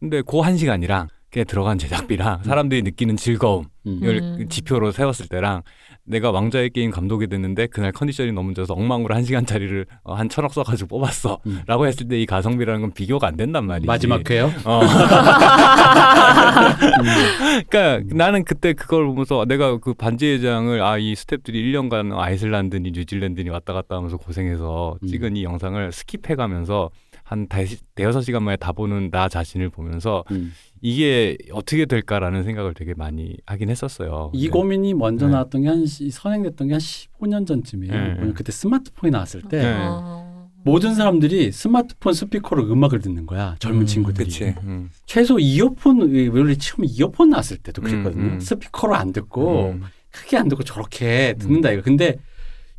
[0.00, 3.98] 근데 그 1시간이랑 그게 들어간 제작비랑 사람들이 느끼는 즐거움, 음.
[4.02, 4.48] 이걸 음.
[4.48, 5.62] 지표로 세웠을 때랑
[6.04, 10.54] 내가 왕좌의 게임 감독이 됐는데 그날 컨디션이 너무 좋아서 엉망으로 한 시간짜리를 어, 한 천억
[10.54, 11.60] 써가지고 뽑았어 음.
[11.66, 14.50] 라고 했을 때 이 가성비라는 건 비교가 안 된단 말이지 마지막 회요?
[14.64, 14.80] 어.
[17.68, 23.50] 그러니까 나는 그때 그걸 보면서 내가 그 반지 회장을 아 이 스탭들이 1년간 아이슬란드니 뉴질랜드니
[23.50, 25.06] 왔다 갔다 하면서 고생해서 음.
[25.06, 26.90] 찍은 이 영상을 skip해가면서
[27.28, 27.46] 한
[27.94, 30.50] 대여섯 시간 만에 다 보는 나 자신을 보면서 음.
[30.80, 34.30] 이게 어떻게 될까라는 생각을 되게 많이 하긴 했었어요.
[34.32, 34.50] 이 네.
[34.50, 35.32] 고민이 먼저 네.
[35.32, 37.92] 나왔던 게 한 선행됐던 게 한 15년 전쯤이에요.
[37.92, 38.32] 네.
[38.34, 39.76] 그때 스마트폰이 나왔을 때 네.
[39.78, 40.48] 어.
[40.64, 43.56] 모든 사람들이 스마트폰 스피커로 음악을 듣는 거야.
[43.58, 44.54] 젊은 음, 친구들이.
[44.64, 44.88] 음.
[45.04, 46.00] 최소 이어폰
[46.32, 48.22] 원래 처음 이어폰 나왔을 때도 그랬거든요.
[48.24, 48.40] 음, 음.
[48.40, 49.82] 스피커로 안 듣고 음.
[50.10, 51.82] 크게 안 듣고 저렇게 듣는다 이거.
[51.82, 52.16] 근데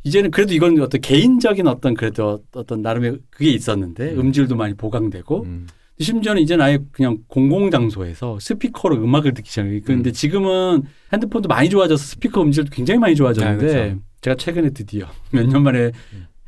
[0.02, 4.20] 이제는 그래도 이건 어떤 개인적인 어떤 그래도 어떤 나름의 그게 있었는데 음.
[4.20, 4.32] 음.
[4.32, 5.66] 질도 많이 보강되고 음.
[5.98, 9.80] 심지어는 이제는 아예 그냥 공공장소에서 스피커로 음악을 듣기 시작해요.
[9.84, 14.00] 근데 지금은 핸드폰도 많이 좋아져서 스피커 음질도 굉장히 많이 좋아졌는데 아, 그렇죠.
[14.22, 15.92] 제가 최근에 드디어 몇 년 만에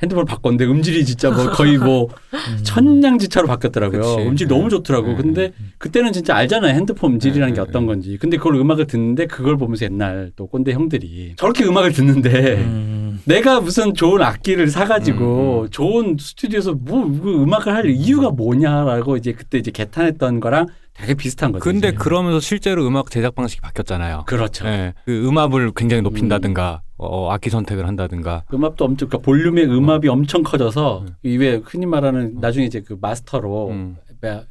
[0.02, 2.08] 핸드폰을 바꿨는데 음질이 진짜 뭐 거의 뭐
[2.64, 4.00] 천냥지차로 바뀌었더라고요.
[4.00, 4.28] 그치.
[4.28, 5.08] 음질 너무 좋더라고.
[5.08, 5.16] 네.
[5.16, 6.74] 근데 그때는 진짜 알잖아요.
[6.74, 7.86] 핸드폰 음질이라는 네, 게 네, 어떤 네.
[7.86, 8.18] 건지.
[8.20, 13.20] 근데 그걸 음악을 듣는데 그걸 보면서 옛날 또 꼰대 형들이 저렇게 음악을 듣는데 음.
[13.24, 15.70] 내가 무슨 좋은 악기를 사가지고 음, 음.
[15.70, 21.52] 좋은 스튜디오에서 뭐, 그 음악을 할 이유가 뭐냐라고 이제 그때 이제 개탄했던 거랑 되게 비슷한
[21.52, 21.62] 거죠.
[21.62, 21.96] 근데 이제.
[21.96, 24.24] 그러면서 실제로 음악 제작 방식이 바뀌었잖아요.
[24.26, 24.66] 그렇죠.
[24.66, 30.42] 예, 그 음압을 굉장히 높인다든가 어, 악기 선택을 한다든가 음압도 엄청 그러니까 볼륨의 음압이 엄청
[30.42, 31.14] 커져서 음.
[31.22, 33.96] 이제 흔히 말하는 나중에 이제 그 마스터로 음.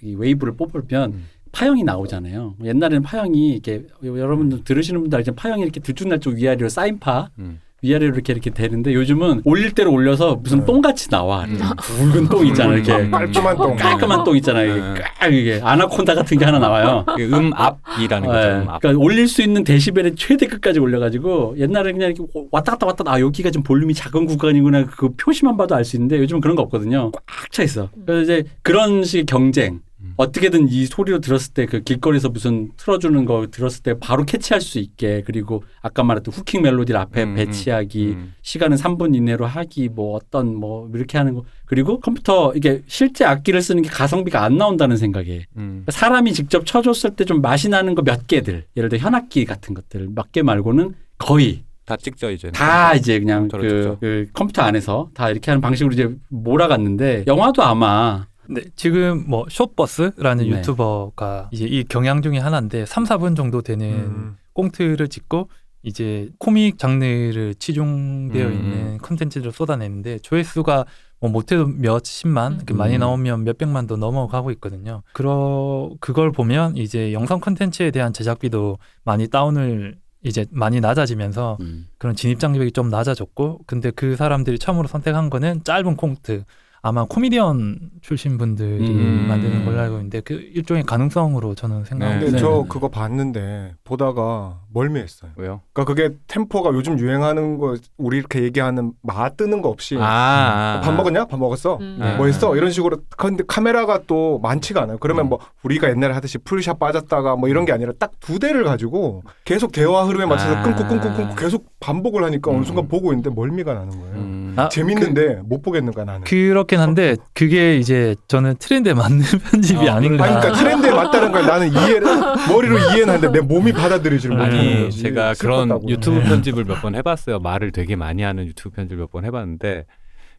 [0.01, 1.27] 이 wave를 뽑으면 음.
[1.53, 2.55] 파형이 나오잖아요.
[2.63, 7.59] 옛날에는 파형이 이렇게 여러분들 들으시는 분들 알지만 파형이 이렇게 들쭉날쭉 위아래로 사인파 음.
[7.83, 10.65] 위아래로 이렇게 이렇게 되는데 요즘은 올릴 대로 올려서 무슨 네.
[10.65, 11.45] 똥같이 나와.
[11.45, 11.57] 음.
[11.79, 12.75] 굵은 똥 있잖아.
[12.75, 13.09] 이렇게 음.
[13.11, 13.75] 깔끔한 똥.
[13.75, 14.71] 깔끔한 똥 있잖아요.
[14.71, 14.93] 이게 네.
[15.19, 17.03] 꽉 이게 아나콘다 같은 게 하나 나와요.
[17.17, 18.39] 이게 음압이라는 거죠.
[18.39, 18.61] 네.
[18.61, 18.81] 음압.
[18.81, 23.03] 그러니까 올릴 수 있는 데시벨의 최대 끝까지 올려 가지고 옛날에 그냥 이렇게 왔다 갔다 왔다
[23.07, 26.61] 아 여기가 좀 볼륨이 작은 구간이구나 그 표시만 봐도 알 수 있는데 요즘은 그런 거
[26.61, 27.11] 없거든요.
[27.11, 27.89] 꽉 차 있어.
[28.05, 29.79] 그래서 이제 그런 식의 경쟁.
[30.11, 30.13] 음.
[30.17, 34.79] 어떻게든 이 소리로 들었을 때 그 길거리에서 무슨 틀어주는 거 들었을 때 바로 캐치할 수
[34.79, 38.33] 있게 그리고 아까 말했던 후킹 멜로디를 앞에 음, 배치하기 음.
[38.41, 43.61] 시간은 3분 이내로 하기 뭐 어떤 뭐 이렇게 하는 거 그리고 컴퓨터 이게 실제 악기를
[43.61, 45.85] 쓰는 게 가성비가 안 나온다는 생각에 음.
[45.89, 50.09] 사람이 직접 쳐줬을 때 좀 맛이 나는 거 몇 개들 예를 들어 현악기 같은 것들
[50.15, 52.51] 몇 개 말고는 거의 다 찍죠 이제.
[52.51, 53.97] 다 이제 그냥 그.
[53.99, 60.43] 그 컴퓨터 안에서 다 이렇게 하는 방식으로 이제 몰아갔는데 영화도 아마 네, 지금 뭐 숏박스라는
[60.43, 60.49] 네.
[60.49, 64.37] 유튜버가 이제 이 경향 중에 하나인데 3, 4분 정도 되는 음.
[64.53, 65.49] 꽁트를 찍고
[65.83, 68.53] 이제 코믹 장르를 치중되어 음.
[68.53, 70.85] 있는 컨텐츠를 쏟아내는데 조회수가
[71.21, 72.99] 뭐 못해도 몇십만, 이렇게 많이 음.
[72.99, 75.03] 나오면 몇백만도 넘어가고 있거든요.
[75.13, 81.87] 그러 그걸 보면 이제 영상 컨텐츠에 대한 제작비도 많이 다운을 이제 많이 낮아지면서 음.
[81.97, 86.43] 그런 진입 장벽이 좀 낮아졌고 근데 그 사람들이 처음으로 선택한 거는 짧은 꽁트
[86.83, 89.25] 아마 코미디언 출신 분들이 음.
[89.27, 92.25] 만드는 걸로 알고 있는데 그 일종의 가능성으로 저는 생각합니다.
[92.25, 92.65] 근데 네, 저 네, 네.
[92.69, 95.31] 그거 봤는데 보다가 멀미했어요.
[95.35, 95.61] 왜요?
[95.73, 100.93] 그러니까 그게 템포가 요즘 유행하는 거 우리 이렇게 얘기하는 마 뜨는 거 없이 아, 밥
[100.93, 101.25] 먹었냐?
[101.25, 101.77] 밥 먹었어.
[101.81, 101.97] 음.
[101.99, 102.15] 네.
[102.17, 102.55] 뭐 했어?
[102.55, 104.97] 이런 식으로 근데 카메라가 또 많지가 않아요.
[104.99, 105.29] 그러면 음.
[105.29, 109.71] 뭐 우리가 옛날에 하듯이 풀샷 빠졌다가 뭐 이런 게 아니라 딱 두 대를 가지고 계속
[109.71, 110.61] 대화 흐름에 맞춰서 아.
[110.61, 112.63] 끊고 끊고 끊고 계속 반복을 하니까 어느 음.
[112.63, 114.15] 순간 보고 있는데 멀미가 나는 거예요.
[114.51, 114.59] 음.
[114.59, 116.21] 아, 재밌는데 못 보겠는 거야 나는.
[116.23, 119.21] 그렇긴 한데 그게 이제 저는 트렌드에 맞는
[119.51, 120.23] 편집이 어, 아닌가.
[120.25, 122.01] 아니, 그러니까 트렌드에 맞다는 걸 나는 이해를
[122.49, 125.01] 머리로 이해는 하는데 내 몸이 받아들이지를 못하는 아니 거지.
[125.03, 125.89] 제가 그런 슬펐다고.
[125.89, 126.23] 유튜브 네.
[126.25, 127.39] 편집을 몇 번 해봤어요.
[127.39, 129.85] 말을 되게 많이 하는 유튜브 편집을 몇 번 해봤는데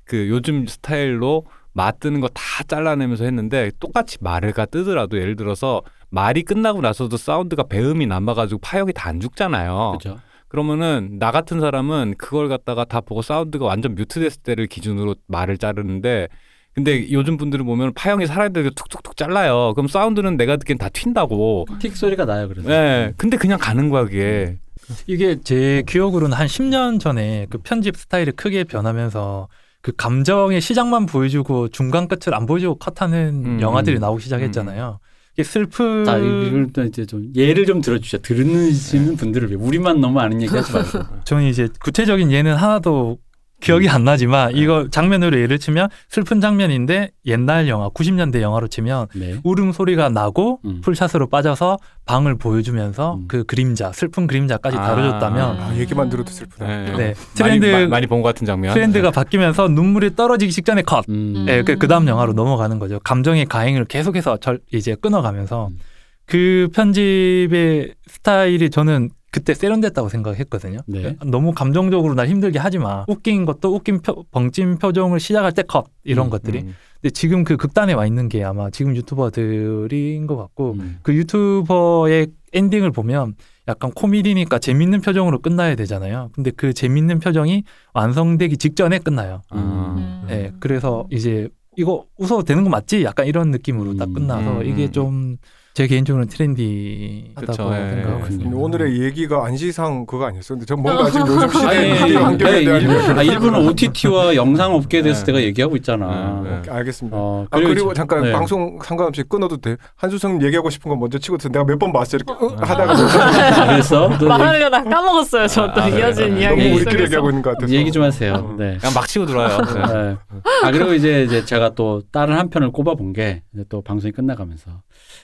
[0.05, 1.45] 그 요즘 스타일로
[1.75, 8.07] 맞뜨는 거 다 잘라내면서 했는데 똑같이 말을가 뜨더라도 예를 들어서 말이 끝나고 나서도 사운드가 배음이
[8.07, 9.97] 남아가지고 파역이 다 안 죽잖아요.
[10.01, 10.21] 그렇죠.
[10.53, 16.28] 그러면은 나 같은 사람은 그걸 갖다가 다 보고 사운드가 완전 뮤트됐을 때를 기준으로 말을 자르는데
[16.74, 19.72] 근데 요즘 분들은 보면 파형이 살아야 되게 툭툭툭 잘라요.
[19.74, 21.78] 그럼 사운드는 내가 듣기엔 다 튄다고.
[21.80, 22.48] 틱 소리가 나요.
[22.48, 22.68] 그래서.
[22.68, 23.14] 네.
[23.16, 24.59] 근데 그냥 가는 거야 그게.
[25.07, 29.48] 이게 제 기억으로는 한 10년 전에 그 편집 스타일이 크게 변하면서
[29.80, 33.61] 그 감정의 시작만 보여주고 중간 끝을 안 보여주고 컷하는 음.
[33.62, 34.98] 영화들이 나오기 시작했잖아요.
[34.98, 35.12] 이게
[35.43, 38.18] 슬픈 자, 이걸 또 이제 좀 예를 좀 들어주죠.
[38.18, 40.99] 들으시는 분들을 위해 우리만 너무 아는 얘기하지 말고.
[41.24, 43.18] 저는 이제 구체적인 예는 하나도
[43.63, 49.37] 기억이 안 나지만 이거 장면으로 예를 치면 슬픈 장면인데 옛날 영화 90년대 영화로 치면 네.
[49.45, 50.81] 울음소리가 나고 음.
[50.83, 53.25] 풀샷으로 빠져서 방을 보여주면서 음.
[53.29, 54.83] 그 그림자 슬픈 그림자까지 아.
[54.83, 56.67] 다뤄줬다면 아, 얘기만 들어도 슬프다.
[56.67, 56.85] 네.
[56.97, 57.15] 네.
[57.41, 58.75] 많이, 트렌드 마- 많이 본 것 같은 장면.
[58.75, 61.05] 트렌드가 바뀌면서 눈물이 떨어지기 직전에 컷.
[61.09, 61.47] 음.
[61.49, 62.99] 예, 그, 그 다음 영화로 넘어가는 거죠.
[63.05, 65.79] 감정의 가행을 계속해서 절, 이제 끊어가면서 음.
[66.27, 70.78] 그 편집의 스타일이 저는 그때 세련됐다고 생각했거든요.
[70.87, 71.16] 네.
[71.24, 73.05] 너무 감정적으로 날 힘들게 하지 마.
[73.09, 75.87] 웃긴 것도 웃긴 표, 벙찐 표정을 시작할 때 컷.
[76.05, 76.59] 이런 음, 것들이.
[76.59, 76.74] 음.
[77.01, 80.99] 근데 지금 그 극단에 와 있는 게 아마 지금 유튜버들인 것 같고 음.
[81.03, 83.35] 그 유튜버의 엔딩을 보면
[83.68, 86.28] 약간 코미디니까 재밌는 표정으로 끝나야 되잖아요.
[86.35, 87.64] 근데 그 재밌는 표정이
[87.95, 89.41] 완성되기 직전에 끝나요.
[89.49, 89.95] 아.
[89.97, 90.26] 음.
[90.30, 93.03] 예, 그래서 이제 이거 웃어도 되는 거 맞지?
[93.03, 94.14] 약간 이런 느낌으로 딱 음.
[94.14, 94.66] 끝나서 음.
[94.66, 95.39] 이게 좀
[95.75, 97.91] 제 개인적으로는 트렌디하다고 그쵸, 예.
[97.95, 98.47] 생각하거든요.
[98.47, 98.55] 음.
[98.55, 100.59] 오늘의 얘기가 안시상 그거 아니었어요?
[100.59, 104.35] 근데 전 뭔가 지금 요즘 아니, 시대의 아니, 환경에 아니, 대한 일부, 아, 일부는 OTT와
[104.37, 105.33] 영상 업계에 대해서 네.
[105.33, 106.41] 내가 얘기하고 있잖아.
[106.45, 106.59] 네, 네.
[106.59, 107.16] 오케이, 알겠습니다.
[107.18, 108.33] 어, 아 그리고 저- 잠깐 네.
[108.33, 109.77] 방송 상관없이 끊어도 돼.
[109.97, 112.20] 한수성 얘기하고 싶은 거 먼저 치고 내가 몇 번 봤어요.
[112.23, 112.57] 이렇게 응?
[112.61, 115.47] 아, 하다가 그래서 너 얘기, 말하려다 까먹었어요.
[115.49, 115.99] 저도 아, 네.
[116.01, 117.03] 이어진 이야기 너무 우리끼리 속에서.
[117.05, 117.73] 얘기하고 있는 것 같아서.
[117.73, 118.35] 얘기 좀 하세요.
[118.35, 118.55] 어.
[118.59, 118.77] 네.
[118.79, 119.57] 그냥 막 치고 들어와요.
[119.59, 119.73] 네.
[119.73, 120.16] 네.
[120.64, 124.70] 아 그리고 이제 이제 제가 또 다른 한 편을 꼽아본 게 또 방송이 끝나가면서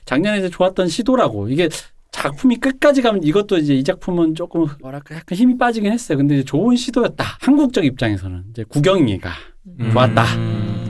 [0.05, 1.69] 작년에 이제 좋았던 시도라고 이게
[2.11, 6.19] 작품이 끝까지 가면 이것도 이제 이 작품은 조금 뭐랄까 약간 힘이 빠지긴 했어요.
[6.19, 7.25] 근데 이제 좋은 시도였다.
[7.41, 9.31] 한국적 입장에서는 이제 구경이가
[9.79, 9.91] 음.
[9.93, 10.25] 좋았다.
[10.37, 10.89] 음.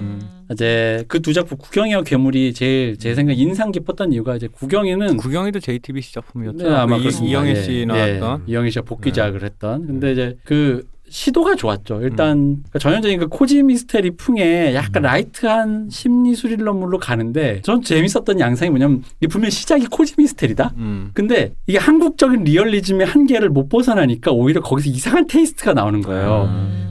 [0.52, 5.18] 이제 그 두 작품 구경이와 괴물이 제일 제 생각 에 인상 깊었던 이유가 이제 구경이는
[5.18, 6.68] 구경이도 JTBC 작품이었죠.
[6.68, 7.28] 네, 아마 그 이-.
[7.28, 7.84] 이영애 예, 씨 예.
[7.84, 8.44] 나왔던.
[8.46, 9.86] 이영애 씨가 복귀작을 했던.
[9.86, 12.00] 근데 이제 그 시도가 좋았죠.
[12.02, 18.70] 일단 그러니까 전형적인 그 cozy mystery 풍의 약간 light한 심리 스릴러물로 가는데 전 재밌었던 양상이
[18.70, 20.72] 뭐냐면 이게 분명히 시작이 cozy mystery다.
[20.76, 21.10] 음.
[21.14, 26.48] 근데 이게 한국적인 리얼리즘의 한계를 못 벗어나니까 오히려 거기서 이상한 taste가 나오는 거예요.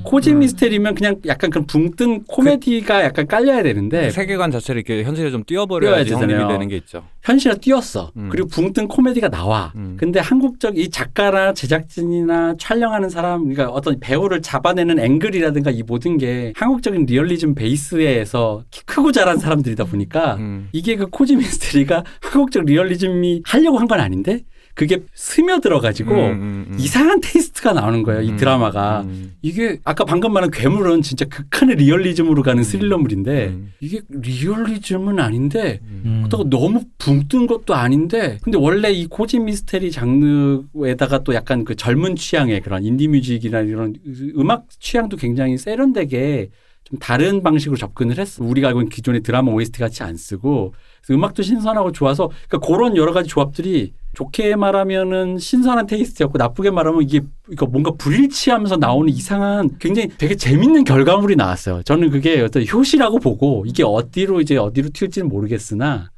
[0.08, 0.10] 음.
[0.10, 0.40] cozy 음.
[0.40, 6.06] mystery면 그냥 약간 그런 붕뜬 코미디가 약간 깔려야 되는데 세계관 자체를 이렇게 현실에 좀 띄워버려야지
[6.12, 6.48] 띄워야 성립이.
[6.48, 7.04] 되는 게 있죠.
[7.24, 8.12] 현실에 띄었어.
[8.16, 8.30] 음.
[8.32, 9.74] 그리고 붕뜬 코미디가 나와.
[9.76, 9.98] 음.
[10.00, 16.54] 근데 한국적 이 작가나 제작진이나 촬영하는 사람, 그러니까 어떤 배우를 잡아내는 앵글이라든가 이 모든 게
[16.56, 20.70] 한국적인 리얼리즘 베이스에서 키 크고 자란 사람들이다 보니까 음.
[20.72, 24.42] 이게 그 cozy mystery가 한국적 리얼리즘이 하려고 한 건 아닌데
[24.78, 26.78] 그게 스며들어가지고 음, 음, 음.
[26.80, 28.22] 이상한 taste가 나오는 거예요.
[28.22, 29.02] 이 음, 드라마가.
[29.02, 29.34] 음.
[29.42, 33.74] 이게 아까 방금 말한 괴물은 진짜 극한의 리얼리즘으로 가는 스릴러물인데 음.
[33.80, 36.18] 이게 리얼리즘은 아닌데 음.
[36.20, 41.76] 그렇다고 너무 붕 뜬 것도 아닌데 근데 원래 이 cozy mystery 장르에다가 또 약간 그
[41.76, 43.96] 젊은 취향의 그런 indie music이나 이런
[44.38, 46.52] 음악 취향도 굉장히 세련되게
[46.84, 48.44] 좀 다른 방식으로 접근을 했어.
[48.46, 50.74] 우리가 알고 있는 기존의 드라마 OST 같이 안 쓰고
[51.10, 57.22] 음악도 신선하고 좋아서 그러니까 그런 여러 가지 조합들이 좋게 말하면은 신선한 테이스트였고 나쁘게 말하면 이게
[57.52, 61.84] 이거 뭔가 불일치하면서 나오는 이상한 굉장히 되게 재밌는 결과물이 나왔어요.
[61.84, 66.10] 저는 그게 어떤 효시라고 보고 이게 어디로 이제 어디로 튈지는 모르겠으나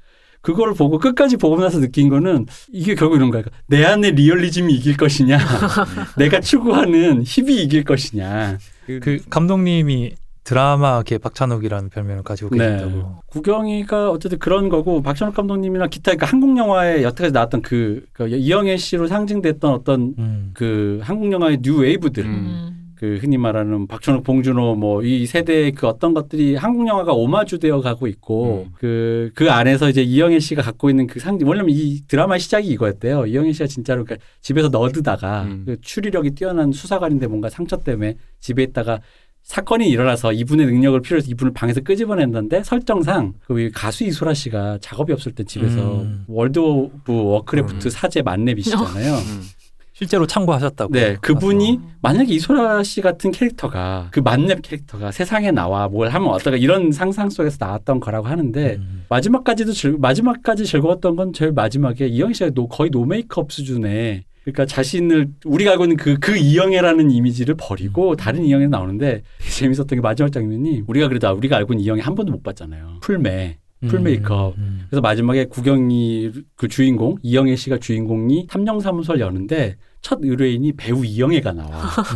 [0.42, 3.44] 그걸 보고 끝까지 보고 나서 느낀 거는 이게 결국 이런 거야.
[3.68, 5.38] 내 안에 리얼리즘이 이길 것이냐,
[6.18, 8.58] 내가 추구하는 힙이 이길 것이냐.
[8.86, 10.14] 그 감독님이
[10.44, 12.78] 드라마계 박찬욱이라는 별명을 가지고 네.
[12.78, 13.16] 계신다고.
[13.28, 18.78] 구경이가 어쨌든 그런 거고 박찬욱 감독님이나 기타 그러니까 한국 영화에 여태까지 나왔던 그, 그 이영애
[18.78, 20.52] 씨로 상징됐던 어떤 음.
[20.54, 22.26] 그 한국 영화의 new wave들.
[22.26, 22.76] 음.
[23.00, 28.08] 그 흔히 말하는 박찬욱, 봉준호 뭐 이 세대의 그 어떤 것들이 한국 영화가 오마주되어 가고
[28.08, 28.74] 있고 음.
[28.78, 33.28] 그, 그 안에서 이제 이영애 씨가 갖고 있는 그 상징, 원래는 이 드라마의 시작이 이거였대요.
[33.28, 35.64] 이영애 씨가 진짜로 그러니까 집에서 nerd다가 음.
[35.66, 39.00] 그 추리력이 뛰어난 수사관인데 뭔가 상처 때문에 집에 있다가
[39.44, 45.34] 사건이 일어나서 이분의 능력을 필요해서 이분을 방에서 끄집어낸다는데 설정상 그 가수 이소라 씨가 작업이 없을
[45.34, 46.24] 때 집에서 음.
[46.28, 47.90] World of Warcraft 음.
[47.90, 49.16] 사제 만렙이시잖아요.
[49.16, 49.42] 음.
[50.00, 50.94] 실제로 참고하셨다고.
[50.94, 51.88] 네, 그분이 아.
[52.02, 57.30] 만약에 이소라 씨 같은 캐릭터가 그 만렙 캐릭터가 세상에 나와 뭘 하면 어떨까 이런 상상
[57.30, 59.04] 속에서 나왔던 거라고 하는데 음.
[59.10, 64.66] 마지막까지도 즐, 마지막까지 즐거웠던 건 제일 마지막에 이영애 씨가 노, 거의 no makeup 수준의 그러니까
[64.66, 70.32] 자신을 우리가 알고 있는 그, 그 이영애라는 이미지를 버리고 다른 이영애 나오는데 재밌었던 게 마지막
[70.32, 73.00] 장면이 우리가 그래도 우리가 알고 있는 이영애 한 번도 못 봤잖아요.
[73.02, 73.58] 풀메.
[73.88, 74.58] full makeup.
[74.58, 74.82] 음.
[74.90, 81.70] 그래서 마지막에 구경이 그 주인공 이영애 씨가 주인공이 탐정사무소를 여는데 첫 의뢰인이 배우 이영애가 나와.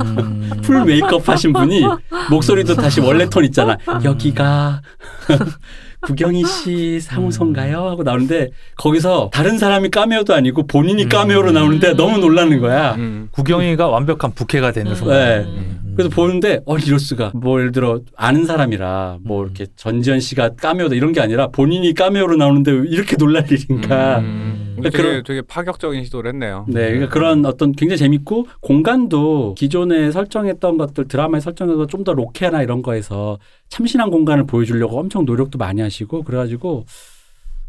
[0.06, 0.50] 음.
[0.64, 1.84] full makeup 하신 분이
[2.30, 3.78] 목소리도 다시 원래 톤 있잖아.
[4.04, 4.82] 여기가
[6.02, 7.78] 구경이 씨 사무소인가요?
[7.88, 11.10] 하고 나오는데 거기서 다른 사람이 까메오도 아니고 본인이 음.
[11.10, 12.96] 까메오로 나오는데 너무 놀라는 거야.
[12.96, 13.30] 음.
[13.32, 14.96] 구경이가 완벽한 부캐가 되는 음.
[14.96, 15.18] 순간.
[15.18, 15.38] 네.
[15.46, 15.94] 음.
[15.96, 19.46] 그래서 보는데 어 이럴 수가 뭐 예를 들어 아는 사람이라 뭐 음.
[19.46, 24.62] 이렇게 전지현 씨가 까메오다 이런 게 아니라 본인이 까메오로 나오는데 왜 이렇게 놀랄 일인가 음.
[24.82, 26.66] 되게, 그런- 되게 파격적인 시도를 했네요.
[26.68, 32.62] 네, 그러니까 그런 어떤 굉장히 재밌고 공간도 기존에 설정했던 것들 드라마에 설정해서 좀 더 로케나
[32.64, 33.38] 이런 거에서
[33.70, 36.86] 참신한 공간을 보여주려고 엄청 노력도 많이 하시고 그래가지고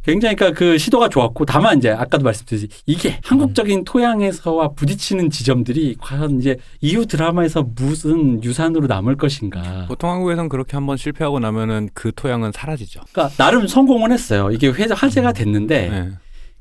[0.05, 6.41] 굉장히 그러니까 그 시도가 좋았고 다만 이제 아까도 말씀드렸듯이 이게 한국적인 토양에서와 부딪히는 지점들이 과연
[6.41, 9.87] 이제 이후 드라마에서 무슨 유산으로 남을 것인가.
[9.89, 13.01] 보통 한국에선 그렇게 한번 실패하고 나면은 그 토양은 사라지죠.
[13.13, 14.51] 그러니까 나름 성공은 했어요.
[14.51, 16.11] 이게 회- 화제가 됐는데 네.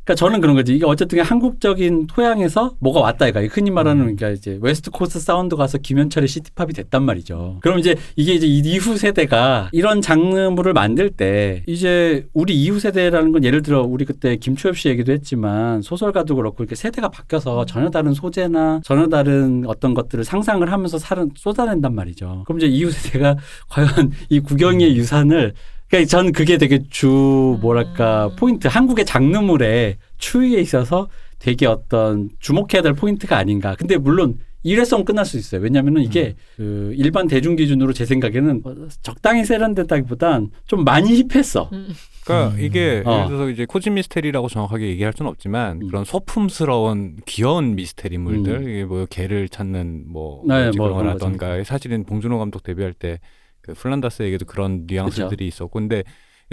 [0.04, 0.76] 그러니까 저는 그런 거지.
[0.76, 5.78] 이게 어쨌든 한국적인 토양에서 뭐가 왔다 이가 흔히 말하는 그러니까 이제 West Coast sound 가서
[5.78, 7.60] 김현철의 city pop이 됐단 말이죠.
[7.62, 13.44] 그럼 이제 이게 이제 이후 세대가 이런 장르물을 만들 때 이제 우리 이후 세대라는 건
[13.46, 18.14] 예를 들어 우리 그때 김초엽 씨 얘기도 했지만 소설가도 그렇고 이렇게 세대가 바뀌어서 전혀 다른
[18.14, 22.44] 소재나 전혀 다른 어떤 것들을 상상을 하면서 살은 쏟아낸단 말이죠.
[22.46, 23.38] 그럼 이제 이후 세대가
[23.70, 25.54] 과연 이 구경이의 유산을
[25.94, 28.36] 그러니까 저는 그게 되게 주 뭐랄까 음.
[28.36, 33.76] 포인트 한국의 장르물의 추이에 있어서 되게 어떤 주목해야 될 포인트가 아닌가.
[33.78, 35.62] 근데 물론 일회성 끝날 수 있어요.
[35.62, 38.74] 왜냐하면 이게 그 일반 대중 기준으로 제 생각에는 어,
[39.04, 41.70] 적당히 세련됐다기보단 좀 많이 힙했어.
[41.74, 41.90] 음.
[42.24, 42.64] 그러니까 음.
[42.64, 43.14] 이게 어.
[43.14, 45.88] 예를 들어서 이제 코진 미스테리라고 정확하게 얘기할 수는 없지만 음.
[45.90, 48.64] 그런 소품스러운 귀여운 미스테리물들 음.
[48.64, 52.94] 이게 뭐 개를 찾는 뭐 네, 뭐지 뭐 그런 그런 거라던가 사실은 봉준호 감독 데뷔할
[52.94, 53.20] 때
[53.64, 56.04] 그 플란다스에게도 그런 뉘앙스들이 있었고 근데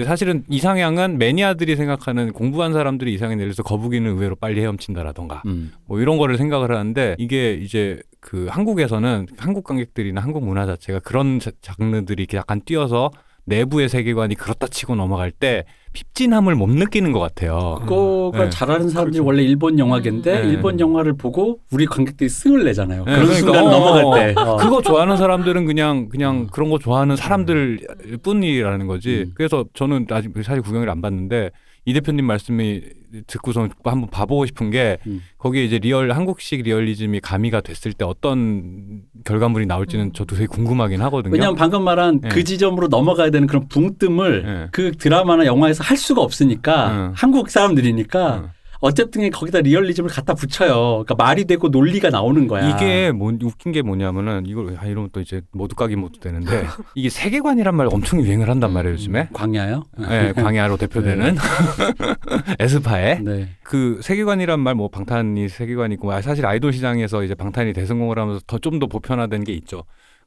[0.04, 5.72] 사실은 이상향은 매니아들이 생각하는 공부한 사람들이 이상향 예를 들어서 거북이는 의외로 빨리 헤엄친다라던가 음.
[5.86, 11.38] 뭐 이런 거를 생각을 하는데 이게 이제 그 한국에서는 한국 관객들이나 한국 문화 자체가 그런
[11.40, 13.11] 자- 장르들이 이렇게 약간 뛰어서
[13.45, 17.78] 내부의 세계관이 그렇다 치고 넘어갈 때 핍진함을 못 느끼는 것 같아요.
[17.80, 18.51] 그거가 네.
[18.51, 19.26] 잘하는 사람들이 그렇죠.
[19.26, 20.49] 원래 일본 영화계인데 네.
[20.49, 23.05] 일본 영화를 보고 우리 관객들이 승을 내잖아요.
[23.05, 24.34] 네, 그런 그러니까, 순간 어, 넘어갈 어, 때.
[24.41, 24.57] 어.
[24.57, 27.80] 그거 좋아하는 사람들은 그냥 그냥 그런 거 좋아하는 사람들
[28.22, 29.24] 뿐이라는 거지.
[29.26, 29.32] 음.
[29.34, 31.51] 그래서 저는 아직 사실 구경을 안 봤는데
[31.84, 32.82] 이 대표님 말씀이
[33.26, 35.22] 듣고서 한번 봐보고 싶은 게 음.
[35.38, 40.12] 거기에 이제 real 한국식 리얼리즘이 가미가 됐을 때 어떤 결과물이 나올지는 음.
[40.12, 41.32] 저도 되게 궁금하긴 하거든요.
[41.32, 42.28] 왜냐하면 방금 말한 네.
[42.28, 44.66] 그 지점으로 넘어가야 되는 그런 붕뜸을 네.
[44.72, 47.12] 그 드라마나 영화에서 할 수가 없으니까 음.
[47.16, 48.48] 한국 사람들이니까 음.
[48.80, 51.04] 어쨌든 거기다 리얼리즘을 갖다 붙여요.
[51.04, 52.68] 그러니까 말이 되고 논리가 나오는 거야.
[52.70, 56.64] 이게 뭐, 웃긴 게 뭐냐면은 이걸 아, 이러면 또 이제 모두 까기 모두 되는데
[56.94, 59.28] 이게 세계관이란 말 엄청 유행을 한단 말이에요 요즘에.
[59.32, 59.84] 광야요?
[59.98, 61.36] 네, 광야로 대표되는
[62.58, 63.48] 에스파에 네.
[63.62, 68.40] 그 세계관이란 말 뭐 방탄이 세계관이 있고 아, 사실 아이돌 시장에서 이제 방탄이 대성공을 하면서
[68.46, 69.82] 더 좀더 보편화된 게 있죠.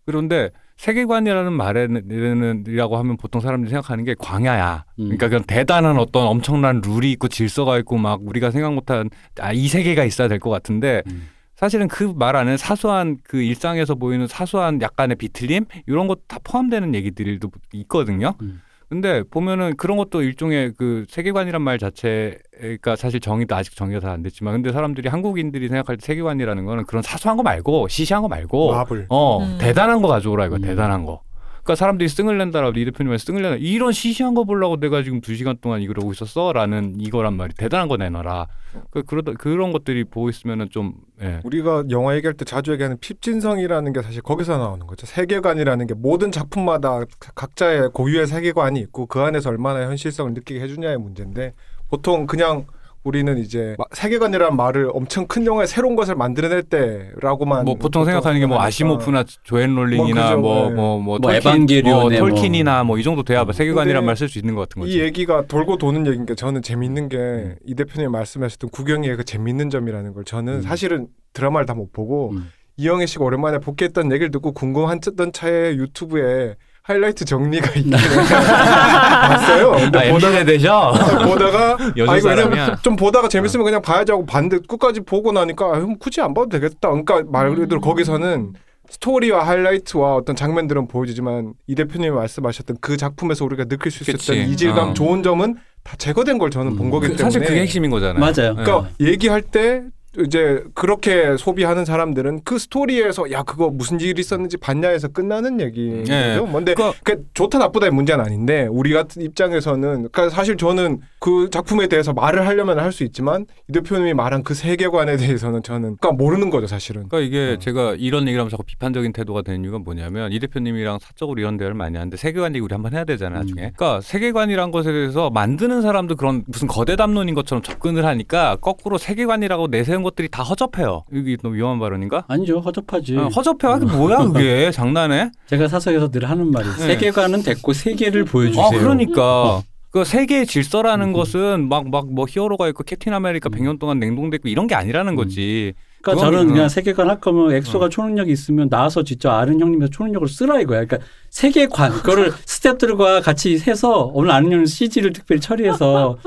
[0.05, 4.85] 그런데 세계관이라는 말에는이라고 하면 보통 사람들이 생각하는 게 광야야.
[4.99, 5.03] 음.
[5.05, 9.09] 그러니까 그런 대단한 어떤 엄청난 룰이 있고 질서가 있고 막 우리가 생각 못한
[9.39, 11.29] 아, 이 세계가 있어야 될 것 같은데 음.
[11.55, 16.93] 사실은 그 말 안에 사소한 그 일상에서 보이는 사소한 약간의 비틀림 이런 것 다 포함되는
[16.95, 18.33] 얘기들도 있거든요.
[18.41, 18.61] 음.
[18.93, 24.21] 근데 보면은 그런 것도 일종의 그 세계관이란 말 자체가 사실 정의도 아직 정의가 다 안
[24.21, 28.71] 됐지만 근데 사람들이 한국인들이 생각할 때 세계관이라는 거는 그런 사소한 거 말고 시시한 거 말고
[28.71, 29.07] 마블.
[29.09, 29.57] 어 음.
[29.59, 30.61] 대단한 거 가져오라 이거 음.
[30.61, 31.21] 대단한 거.
[31.63, 35.33] 그러니까 사람들이 승을 낸다라고 이 대표님이 승을 내나 이런 시시한 거 보려고 내가 지금 두
[35.33, 38.47] 시간 동안 이러고 있었어라는 이거란 말이 대단한 거 내놔라.
[38.89, 41.39] 그 그러다 그런 것들이 보고 있으면은 좀 예.
[41.43, 45.05] 우리가 영화 얘기할 때 자주 얘기하는 핍진성이라는 게 사실 거기서 나오는 거죠.
[45.05, 46.99] 세계관이라는 게 모든 작품마다
[47.33, 51.53] 각자의 고유의 세계관이 있고 그 안에서 얼마나 현실성을 느끼게 해주냐의 문제인데
[51.89, 52.65] 보통 그냥
[53.03, 58.39] 우리는 이제 마- 세계관이라는 말을 엄청 큰 영화에 새로운 것을 만들어낼 때라고만 뭐 보통 생각하는
[58.39, 58.61] 게 뭐.
[58.61, 64.05] 아시모프나 조앤 롤링이나 뭐 그죠, 뭐뭐뭐뭐 에반게리온의 뭐- 톨킨이나 뭐 이 정도 돼야 세계관이란 근데
[64.05, 64.93] 말쓸 수 있는 것 같은 거지.
[64.93, 67.55] 이 얘기가 돌고 도는 얘기인 게 저는 재밌는 게 음.
[67.65, 70.61] 이 대표님이 말씀하셨던 구경의 그 재밌는 점이라는 걸 저는 음.
[70.61, 72.49] 사실은 드라마를 다 못 보고 음.
[72.77, 79.71] 이영애 씨가 오랜만에 복귀했던 얘기를 듣고 궁금했던 차에 유튜브에 하이라이트 정리가 있길래 봤어요.
[79.71, 80.93] 근데 아 보다가 MZ 되셔?
[81.25, 82.75] 보다가 요즘 아, 이거 사람이야.
[82.83, 86.49] 좀 보다가 재밌으면 그냥 봐야지 하고 봤는데 끝까지 보고 나니까 아, 형 굳이 안 봐도
[86.49, 86.89] 되겠다.
[86.89, 87.81] 그러니까 말 그대로 음.
[87.81, 88.53] 거기서는
[88.89, 94.51] 스토리와 하이라이트와 어떤 장면들은 보여지지만 이 대표님이 말씀하셨던 그 작품에서 우리가 느낄 수 있었던 그치.
[94.51, 94.93] 이질감 어.
[94.93, 96.91] 좋은 점은 다 제거된 걸 저는 본 음.
[96.91, 98.19] 거기 그- 때문에 사실 그게 핵심인 거잖아요.
[98.19, 98.53] 맞아요.
[98.55, 98.63] 네.
[98.63, 99.83] 그러니까 얘기할 때
[100.19, 106.11] 이제 그렇게 소비하는 사람들은 그 스토리에서 야 그거 무슨 일이 있었는지 봤냐에서 끝나는 얘기죠.
[106.13, 106.37] 네.
[106.39, 111.87] 뭔데 그러니까- 그 좋다 나쁘다의 문제는 아닌데 우리 같은 입장에서는 그러니까 사실 저는 그 작품에
[111.87, 116.51] 대해서 말을 하려면 할 수 있지만 이 대표님이 말한 그 세계관에 대해서는 저는 그러니까 모르는
[116.51, 117.07] 거죠 사실은.
[117.09, 117.59] 그러니까 이게 어.
[117.59, 121.73] 제가 이런 얘기를 하면 자꾸 비판적인 태도가 되는 이유가 뭐냐면 이 대표님이랑 사적으로 이런 대화를
[121.73, 123.71] 많이 하는데 세계관 얘기 우리 한번 해야 되잖아요 나중에 음.
[123.75, 129.69] 그러니까 세계관이란 것에 대해서 만드는 사람도 그런 무슨 거대 담론인 것처럼 접근을 하니까 거꾸로 세계관이라고
[129.69, 132.25] 내세운 것들이 다 허접해요 이게 너무 위험한 발언인가?
[132.27, 132.59] 아니죠.
[132.59, 133.17] 허접하지.
[133.17, 135.31] 어, 허접해 아, 그게 뭐야 그게 장난해?
[135.47, 136.87] 제가 사석에서 늘 하는 말이 네.
[136.87, 138.65] 세계관은 됐고 세계를 보여주세요.
[138.65, 141.13] 아 그러니까 그 세계의 질서라는 음.
[141.13, 145.73] 것은 막 막 뭐 히어로가 있고 Captain America 100년 동안 냉동됐고 이런 게 아니라는 거지.
[146.03, 146.45] 그러니까 저는 어.
[146.53, 150.83] 그냥 세계관 할 거면 엑소가 초능력이 있으면 나와서 진짜 아는 형님에서 초능력을 쓰라 이거야.
[150.85, 150.97] 그러니까
[151.29, 156.17] 세계관 그거를 스탭들과 같이 해서 오늘 아는 형님 CG를 특별히 처리해서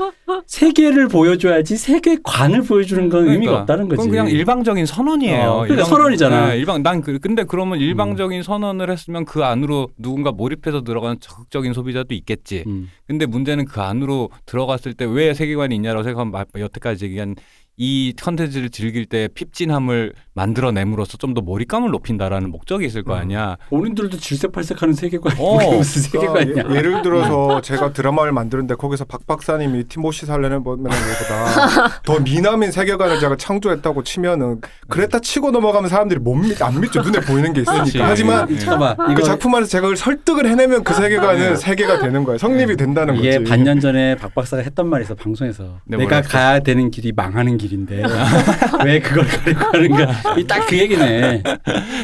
[0.45, 3.61] 세계를 보여줘야지 세계관을 보여주는 건 의미가 그러니까.
[3.61, 3.97] 없다는 거지.
[3.97, 5.49] 그건 그냥 일방적인 선언이에요.
[5.49, 6.47] 어, 그러니까 선언이잖아.
[6.49, 11.73] 네, 일방 난 그, 근데 그러면 일방적인 선언을 했으면 그 안으로 누군가 몰입해서 들어가는 적극적인
[11.73, 12.63] 소비자도 있겠지.
[12.67, 12.89] 음.
[13.05, 17.35] 근데 문제는 그 안으로 들어갔을 때 왜 세계관이 있냐라고 생각하면 마- 여태까지 얘기한
[17.79, 23.19] 이 컨텐츠를 즐길 때 핍진함을 만들어냄으로써 좀 더 몰입감을 높인다라는 목적이 있을 거 음.
[23.19, 23.57] 아니야.
[23.69, 25.75] 본인들도 질색팔색하는 세계관이 어.
[25.75, 26.53] 무슨 세계관이야.
[26.53, 32.71] 그러니까 예, 를 들어서 제가 드라마를 만드는데 거기서 박 박사님이 티모시 살레는 것보다 더 미남인
[32.71, 37.61] 세계관을 제가 창조했다고 치면은 그랬다 치고 넘어가면 사람들이 못 믿, 안 믿죠 눈에 보이는 게
[37.61, 38.07] 있으니까.
[38.07, 38.57] 하지만 예.
[38.57, 43.15] 잠깐만 그 작품 안에서 제가 그걸 설득을 해내면 그 세계관은 세계가 되는 거예요 성립이 된다는
[43.15, 46.21] 거지 이게 반년 전에 박 박사가 했던 말이 있어 방송에서 네, 내가?
[46.21, 48.03] 가야 되는 길이 망하는 길 인데
[48.85, 51.43] 왜 그걸 가리고 하는가 딱 그 얘기네.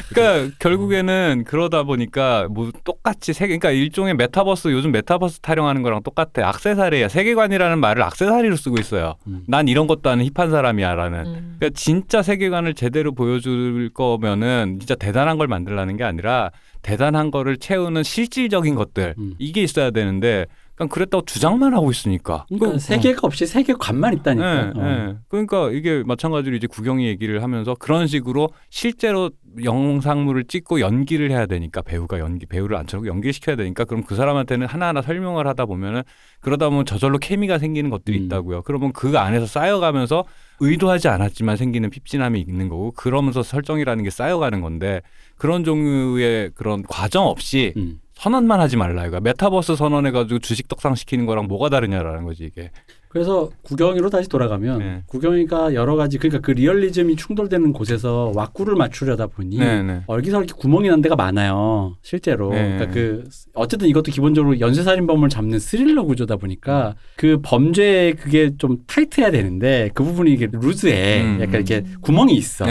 [0.09, 6.47] 그러니까 결국에는 그러다 보니까 뭐 똑같이 세계 그러니까 일종의 메타버스 요즘 메타버스 타령하는 거랑 똑같아.
[6.47, 7.09] 악세사리야.
[7.09, 9.15] 세계관이라는 말을 악세사리로 쓰고 있어요.
[9.27, 9.43] 음.
[9.47, 11.19] 난 이런 것도 아는 hip한 사람이야라는.
[11.25, 11.55] 음.
[11.59, 16.51] 그러니까 진짜 세계관을 제대로 보여줄 거면은 진짜 대단한 걸 만들라는 게 아니라
[16.81, 19.33] 대단한 거를 채우는 실질적인 것들 음.
[19.39, 20.45] 이게 있어야 되는데
[20.75, 22.45] 그냥 그랬다고 주장만 하고 있으니까.
[22.49, 24.55] 그러니까 그- 세계가 없이 세계관만 있다니까.
[24.75, 24.87] 예, 어.
[25.09, 25.15] 예.
[25.29, 29.29] 그러니까 이게 마찬가지로 이제 구경이 얘기를 하면서 그런 식으로 실제로
[29.63, 34.65] 영상물을 찍고 연기를 해야 되니까 배우가 연기 배우를 앉혀놓고 연기를 시켜야 되니까 그럼 그 사람한테는
[34.65, 36.01] 하나하나 설명을 하다 보면은
[36.39, 38.25] 그러다 보면 저절로 케미가 생기는 것들이 음.
[38.25, 38.63] 있다고요.
[38.63, 40.25] 그러면 그 안에서 쌓여가면서
[40.59, 45.01] 의도하지 않았지만 생기는 핍진함이 있는 거고 그러면서 설정이라는 게 쌓여가는 건데
[45.37, 47.99] 그런 종류의 그런 과정 없이 음.
[48.23, 52.71] 선언만 하지 말라 이거 메타버스 선언해 가지고 주식 떡상 시키는 거랑 뭐가 다르냐라는 거지 이게.
[53.09, 55.03] 그래서 구경이로 다시 돌아가면 네.
[55.07, 60.01] 구경이가 여러 가지 그러니까 그 리얼리즘이 충돌되는 곳에서 왁구를 맞추려다 보니 네 네.
[60.07, 61.97] 얼기설기 구멍이 난 데가 많아요.
[62.01, 62.51] 실제로.
[62.51, 62.77] 네.
[62.77, 69.31] 그러니까 그 어쨌든 이것도 기본적으로 연쇄살인범을 잡는 스릴러 구조다 보니까 그 범죄 그게 좀 타이트해야
[69.31, 71.23] 되는데 그 부분이 이게 루즈해.
[71.23, 71.39] 음.
[71.41, 72.65] 약간 이렇게 구멍이 있어.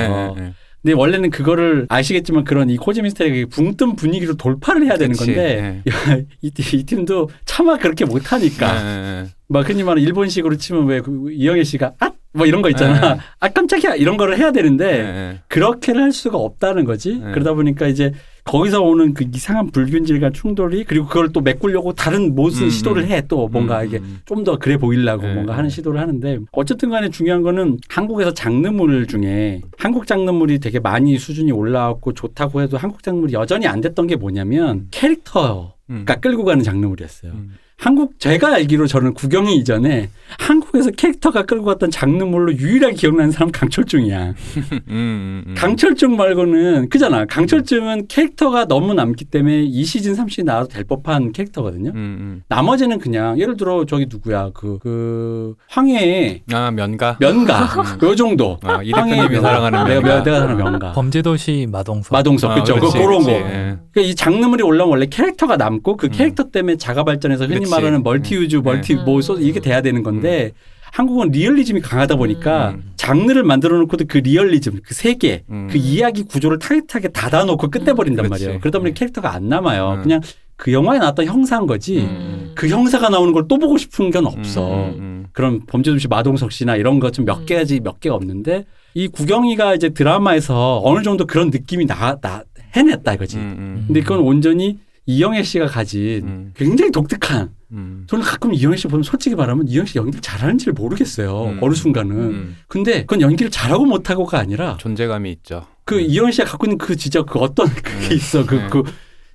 [0.83, 5.27] 근데 원래는 그거를 아시겠지만 그런 이 코지 미스테리 붕뜬 분위기로 돌파를 해야 되는 그치.
[5.27, 6.27] 건데 네.
[6.43, 9.29] 이, 이 팀도 차마 그렇게 못하니까 네, 네, 네.
[9.49, 12.11] 막 흔히 말하는 일본식으로 치면 왜그 이영애 씨가 아!
[12.35, 13.15] 뭐 이런 거 있잖아.
[13.15, 13.21] 네.
[13.41, 15.41] 아 깜짝이야 이런 거를 해야 되는데 네, 네.
[15.49, 17.19] 그렇게는 할 수가 없다는 거지.
[17.19, 17.31] 네.
[17.33, 18.13] 그러다 보니까 이제
[18.45, 23.09] 거기서 오는 그 이상한 불균질과 충돌이 그리고 그걸 또 메꾸려고 다른 무슨 음, 시도를 음.
[23.09, 24.21] 해또 뭔가 음, 이게 음.
[24.25, 25.57] 좀더 그래 보이려고 네, 뭔가 네.
[25.57, 31.53] 하는 시도를 하는데 어쨌든 간에 중요한 거는 한국에서 장르물 중에 한국 장르물이 되게 많이 수준이
[31.53, 36.05] 올라왔고 좋다고 해도 한국 장르물이 여전히 안 됐던 게 뭐냐면 캐릭터가 음.
[36.21, 37.33] 끌고 가는 장르물이었어요.
[37.33, 37.53] 음.
[37.83, 40.09] 한국 제가 알기로 저는 구경이 이전에
[40.39, 44.35] 한국에서 캐릭터가 끌고 갔던 장르물로 유일하게 기억나는 사람 강철중이야.
[44.71, 45.55] 음, 음, 음.
[45.59, 47.25] 강철중 말고는 그잖아.
[47.27, 51.91] 강철중은 캐릭터가 너무 남기 때문에 2시즌 3시즌 나와도 될 법한 캐릭터거든요.
[51.91, 52.43] 음, 음.
[52.49, 57.17] 나머지는 그냥 예를 들어 저기 누구야 그 그 황해의 아 면가.
[57.21, 57.69] 면가
[58.03, 58.59] 요 정도.
[58.63, 59.41] 아, 이 면가.
[59.41, 60.09] 사랑하는 내가 면가.
[60.15, 60.93] 면- 내가 사랑하는 면가.
[60.93, 62.13] 범죄도시 마동석.
[62.13, 62.75] 마동석 아, 그죠.
[62.75, 63.25] 그 그렇지, 그런 거.
[63.27, 63.31] 그렇지.
[63.45, 63.77] 예.
[63.93, 66.13] 그러니까 이 장르물이 올라오면 원래 캐릭터가 남고 그 음.
[66.13, 67.72] 캐릭터 때문에 자가 발전해서 흔히 그렇지.
[67.77, 68.63] 말하는 multi use, 음.
[68.65, 69.03] multi 네.
[69.05, 70.53] 뭐 소- 이게 돼야 되는 건데
[70.93, 72.93] 한국은 리얼리즘이 강하다 보니까 음.
[72.97, 75.69] 장르를 만들어 놓고도 그 리얼리즘, 그 세계, 음.
[75.71, 78.45] 그 이야기 구조를 타이트하게 닫아놓고 끝내버린단 그렇지.
[78.45, 78.61] 말이에요.
[78.61, 78.95] 그러다 보니 음.
[78.95, 79.95] 캐릭터가 안 남아요.
[79.99, 80.03] 음.
[80.03, 80.21] 그냥
[80.57, 82.01] 그 영화에 나왔던 형사인 거지.
[82.01, 82.53] 음.
[82.55, 84.85] 그 형사가 나오는 걸 또 보고 싶은 건 없어.
[84.91, 87.47] 음, 음, 그런 범죄도시 마동석 씨나 이런 것 좀 몇 음.
[87.47, 92.45] 개지 몇 개가 없는데 이 구경이가 이제 드라마에서 어느 정도 그런 느낌이 나, 나
[92.77, 93.39] 해냈다 이거지.
[93.39, 96.53] 음, 음, 근데 그건 온전히 이영애 씨가 가진 음.
[96.55, 98.05] 굉장히 독특한 음.
[98.07, 101.45] 저는 가끔 이영애 씨 보면 솔직히 말하면 이영애 씨 연기를 잘하는지를 모르겠어요.
[101.45, 101.59] 음.
[101.61, 102.17] 어느 순간은.
[102.17, 102.57] 음.
[102.69, 105.67] 근데 그건 연기를 잘하고 못하고가 아니라 존재감이 있죠.
[105.85, 108.13] 그 이영애 씨가 갖고 있는 그 진짜 그 어떤 그게 음.
[108.13, 108.47] 있어.
[108.47, 108.69] 그, 네.
[108.69, 108.83] 그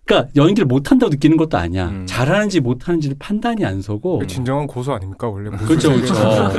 [0.06, 1.90] 그러니까 연기를 못한다고 느끼는 것도 아니야.
[1.90, 2.06] 음.
[2.08, 4.20] 잘하는지 못하는지를 판단이 안 서고.
[4.20, 5.94] 그게 진정한 고수 아닙니까 원래 무술 그렇죠.
[5.94, 6.52] 그렇죠.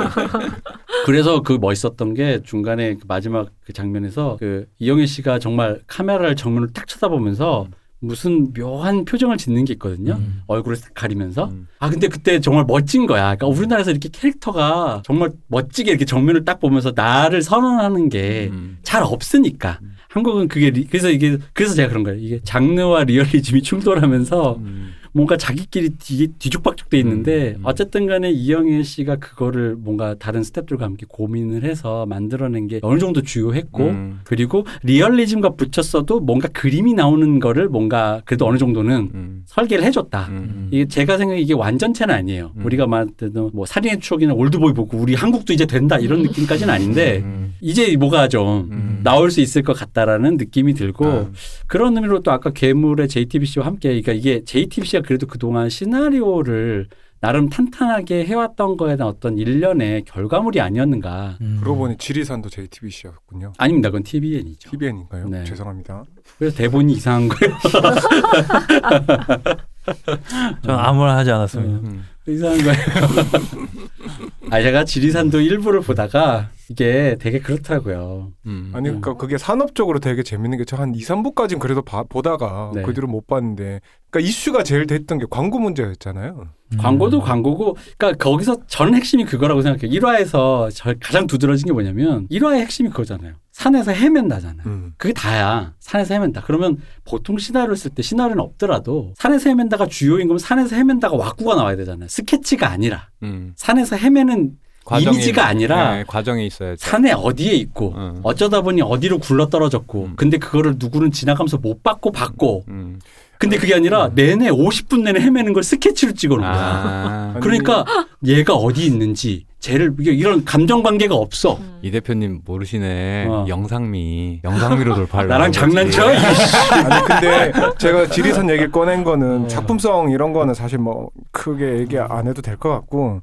[1.07, 6.75] 그래서 그 멋있었던 게 중간에 그 마지막 그 장면에서 그 이영애 씨가 정말 카메라를 정면을
[6.75, 7.78] 딱 쳐다보면서 음.
[8.01, 10.15] 무슨 묘한 표정을 짓는 게 있거든요.
[10.15, 10.43] 음.
[10.47, 11.47] 얼굴을 싹 가리면서.
[11.47, 11.67] 음.
[11.81, 13.35] 아 근데 그때 정말 멋진 거야.
[13.35, 19.07] 그러니까 우리나라에서 이렇게 캐릭터가 정말 멋지게 이렇게 정면을 딱 보면서 나를 선언하는 게잘 음.
[19.07, 19.81] 없으니까.
[20.11, 22.19] 한국은 그게 리- 그래서 이게 그래서 제가 그런 거예요.
[22.21, 24.93] 이게 장르와 리얼리즘이 충돌하면서 음.
[25.13, 27.63] 뭔가 자기끼리 뒤, 뒤죽박죽 돼 있는데 음, 음.
[27.65, 33.23] 어쨌든 간에 이영애 씨가 그거를 뭔가 다른 스탭들과 함께 고민을 해서 만들어낸 게 어느 정도
[33.23, 34.21] 주효했고 음.
[34.25, 39.43] 그리고 리얼리즘과 붙였어도 뭔가 그림이 나오는 거를 뭔가 그래도 어느 정도는 음.
[39.47, 40.29] 설계를 해줬다.
[40.31, 40.69] 음.
[40.71, 42.53] 이게 제가 생각에 이게 완전체는 아니에요.
[42.57, 42.65] 음.
[42.65, 42.87] 우리가
[43.17, 47.55] 때도 뭐 살인의 추억이나 올드보이 보고 우리 한국도 이제 된다 이런 느낌까지는 아닌데 음.
[47.61, 49.01] 이제 뭐가 좀 음.
[49.03, 51.31] 나올 수 있을 것 같다라는 느낌이 들고 아.
[51.67, 56.89] 그런 의미로 또 아까 괴물의 JTBC와 함께 그러니까 이게 JTBC 가 그래도 그동안 시나리오를
[57.21, 61.39] 나름 탄탄하게 해왔던 거에 대한 어떤 일련의 결과물이 아니었는가.
[61.41, 61.59] 음.
[61.61, 63.55] 그러고 보니 지리산도 JTBC였군요.
[63.59, 63.89] 아닙니다.
[63.89, 64.71] 그건 TVN이죠.
[64.71, 65.29] TVN인가요?
[65.29, 65.45] 네.
[65.45, 66.05] 죄송합니다.
[66.39, 67.57] 그래서 대본이 이상한 거예요.
[70.63, 71.89] 저는 아무나 하지 않았습니다.
[71.89, 72.05] 음.
[72.27, 72.77] 이상한 거예요.
[74.51, 78.33] 아 제가 지리산도 일부를 보다가 이게 되게 그렇더라고요.
[78.47, 78.71] 음.
[78.75, 82.83] 아니 그러니까 그게 산업적으로 되게 재밌는 게 저 한 2, 3부까지는 그래도 봐- 보다가 네.
[82.83, 83.81] 그 뒤로 못 봤는데
[84.11, 86.49] 그러니까 이슈가 제일 됐던 게 광고 문제였잖아요.
[86.73, 86.79] 음.
[86.79, 89.91] 광고도 광고고, 그러니까 거기서 저는 핵심이 그거라고 생각해요.
[89.99, 93.33] 1화에서 저 가장 두드러진 게 뭐냐면 1화의 핵심이 그거잖아요.
[93.59, 94.67] 산에서 헤맨다잖아요.
[94.67, 94.93] 음.
[94.97, 95.75] 그게 다야.
[95.81, 96.43] 산에서 헤맨다.
[96.43, 101.75] 그러면 보통 시나리오를 쓸 때 시나리오는 없더라도 산에서 헤맨다가 주요인 거면 산에서 헤맨다가 왁구가 나와야
[101.75, 102.09] 되잖아요.
[102.09, 103.55] 스케치가 아니라 음.
[103.57, 104.53] 산에서 헤매는
[104.89, 106.77] 과정이- 이미지가 아니라 네, 과정이 있어야죠.
[106.79, 108.21] 산에 어디에 있고 음.
[108.23, 110.13] 어쩌다 보니 어디로 굴러 떨어졌고 음.
[110.17, 112.99] 근데 그거를 누구는 지나가면서 못 받고 받고 음.
[113.39, 116.61] 근데 그게 아니라 내내 50분 내내 헤매는 걸 스케치로 찍어놓은 거야.
[116.61, 117.35] 아.
[117.41, 117.85] 그러니까
[118.27, 121.57] 얘가 어디 있는지 쟤를 이런 감정 관계가 없어.
[121.59, 121.79] 음.
[121.83, 123.27] 이 대표님 모르시네.
[123.29, 123.45] 어.
[123.47, 124.41] 영상미.
[124.43, 125.29] 영상미로 돌파를.
[125.29, 126.03] 나랑 장난쳐?
[126.09, 129.47] 아니 근데 제가 지리산 얘기 꺼낸 거는 어.
[129.49, 133.21] 작품성 이런 거는 사실 뭐 크게 얘기 안 해도 될 것 같고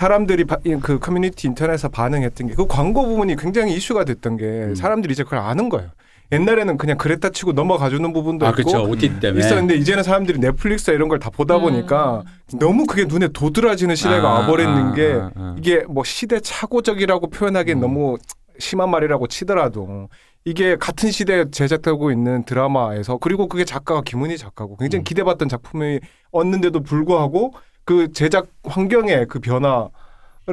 [0.00, 4.44] 사람들이 바- 이- 그 커뮤니티 인터넷에서 반응했던 게 그 광고 부분이 굉장히 이슈가 됐던 게
[4.44, 4.74] 음.
[4.74, 5.88] 사람들이 이제 그걸 아는 거예요.
[6.32, 8.82] 옛날에는 그냥 그랬다 치고 넘어가 주는 부분도 아 있고 그렇죠.
[8.90, 9.40] OT 때문에.
[9.42, 11.62] 있었는데 이제는 사람들이 넷플릭스 이런 걸 다 보다 음.
[11.62, 12.24] 보니까
[12.58, 15.54] 너무 그게 눈에 도드라지는 시대가 아, 와버리는 아, 게 아, 아.
[15.58, 17.80] 이게 뭐 시대 착오적이라고 표현하기엔 음.
[17.80, 18.18] 너무
[18.58, 20.08] 심한 말이라고 치더라도
[20.44, 25.04] 이게 같은 시대에 제작되고 있는 드라마에서 그리고 그게 작가가 김은희 작가고 굉장히 음.
[25.04, 27.54] 기대받던 작품이었는데도 불구하고
[27.86, 29.88] 그 제작 환경의 그 변화를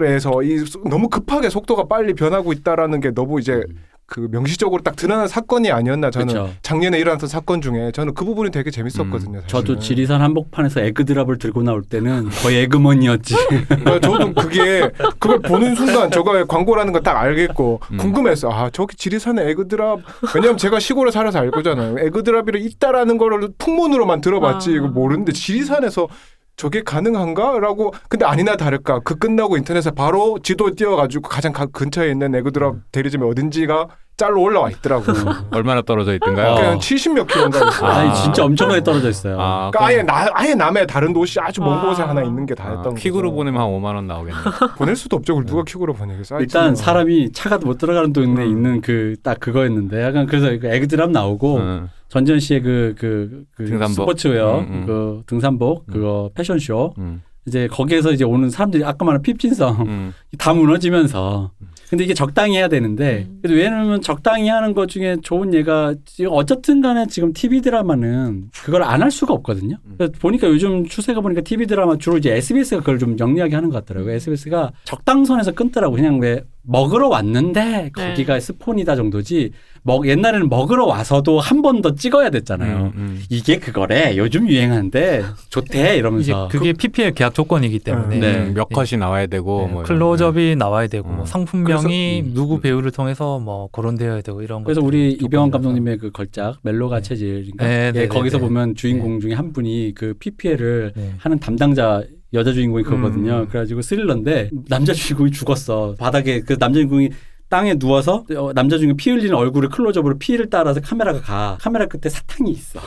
[0.05, 3.84] 해서 이 소- 너무 급하게 속도가 빨리 변하고 있다라는 게 너무 이제 음.
[4.05, 6.53] 그 명시적으로 딱 드러난 사건이 아니었나 저는 그렇죠.
[6.61, 9.41] 작년에 일어났던 사건 중에 저는 그 부분이 되게 재밌었거든요.
[9.41, 9.47] 사실은.
[9.47, 13.34] 저도 지리산 한복판에서 에그드랍을 들고 나올 때는 거의 에그머니였지.
[13.69, 17.97] 그러니까 저도 그게 그걸 보는 순간 저거 광고라는 걸 딱 알겠고 음.
[17.97, 18.51] 궁금했어.
[18.51, 20.01] 아 저기 지리산에 에그드랍
[20.36, 21.95] 왜냐면 제가 시골에 살아서 알 거잖아요.
[21.97, 24.73] 에그드랍이 있다라는 거를 풍문으로만 들어봤지 아.
[24.73, 26.07] 이거 모르는데 지리산에서
[26.56, 32.36] 저게 가능한가?라고 근데 아니나 다를까 그 끝나고 인터넷에 바로 지도 띄워가지고 가장 가- 근처에 있는
[32.36, 35.16] 에그드랍 대리점이 어딘지가 짤로 올라와 있더라고요.
[35.51, 36.51] 얼마나 떨어져 있던가요?
[36.51, 36.56] 어.
[36.56, 37.60] 그냥 70몇 킬로인가.
[37.82, 37.97] 아.
[37.97, 39.38] 아니 진짜 엄청나게 떨어져 있어요.
[39.41, 41.82] 아, 그러니까 아예 나 아예 남의 다른 도시 아주 먼 아.
[41.82, 43.36] 곳에 하나 있는 게 아, 다였던 퀵으로 거죠.
[43.38, 44.38] 보내면 한 5만 원 나오겠네.
[44.78, 45.34] 보낼 수도 없죠.
[45.34, 46.39] 그걸 누가 퀵으로 보내겠어?
[46.39, 48.49] 일단 사람이 차가 못 들어가는 동네에 음.
[48.51, 51.89] 있는 그 딱 그거였는데 약간 그래서 그 에그드랍 나오고 응.
[52.14, 53.93] 전지현 씨의 그, 그, 그 등산복.
[53.95, 54.84] 스포츠웨어, 음, 음.
[54.86, 55.93] 그 등산복, 음.
[55.93, 56.93] 그거 패션쇼.
[56.99, 57.22] 응.
[57.47, 60.14] 이제 거기에서 이제 오는 사람들이 아까 말한 핍진성 응.
[60.38, 61.51] 다 무너지면서.
[61.89, 63.39] 근데 이게 적당히 해야 되는데, 음.
[63.41, 68.84] 그래도 왜냐면 적당히 하는 것 중에 좋은 예가 지금 어쨌든 간에 지금 TV 드라마는 그걸
[68.84, 69.78] 안 할 수가 없거든요.
[69.86, 69.95] 음.
[69.97, 73.84] 그래서 보니까 요즘 추세가 보니까 TV 드라마 주로 이제 SBS가 그걸 좀 영리하게 하는 것
[73.86, 74.14] 같더라고요.
[74.14, 75.95] SBS가 적당선에서 끊더라고.
[75.95, 79.51] 그냥 왜 먹으러 왔는데 거기가 스폰이다 정도지.
[79.86, 82.77] 먹 옛날에는 먹으러 와서도 한 번 더 찍어야 됐잖아요.
[82.77, 83.19] 응, 응.
[83.29, 84.15] 이게 그거래.
[84.17, 86.47] 요즘 유행하는데 좋대 이러면서.
[86.49, 88.36] 그게 PPL 계약 조건이기 때문에 네.
[88.47, 89.84] 음, 몇 컷이 나와야 되고 네, 뭐.
[89.84, 91.15] 클로즈업이 나와야 되고 음.
[91.17, 92.61] 뭐 상품명이 그래서- 음, 누구 음.
[92.61, 95.51] 배우를 통해서 뭐 거론되어야 되고 이런 그래서 것들이 우리 이병헌.
[95.51, 97.01] 감독님의 그 걸작 멜로가 네.
[97.03, 98.43] 체질인가 네, 예, 네, 네, 거기서 네.
[98.43, 101.13] 보면 주인공 중에 한 분이 그 PPL을 네.
[101.17, 102.03] 하는 담당자
[102.34, 103.41] 여자 주인공이 그거거든요.
[103.41, 103.47] 음.
[103.47, 105.95] 그래가지고 스릴러인데 남자 주인공이 죽었어.
[105.99, 107.09] 바닥에 그 남자 주인공이
[107.54, 111.58] 땅에 누워서 어, 남자 주인공 피 흘리는 얼굴을 클로즈업으로 피를 따라서 카메라가 가.
[111.62, 112.80] 카메라 끝에 사탕이 있어.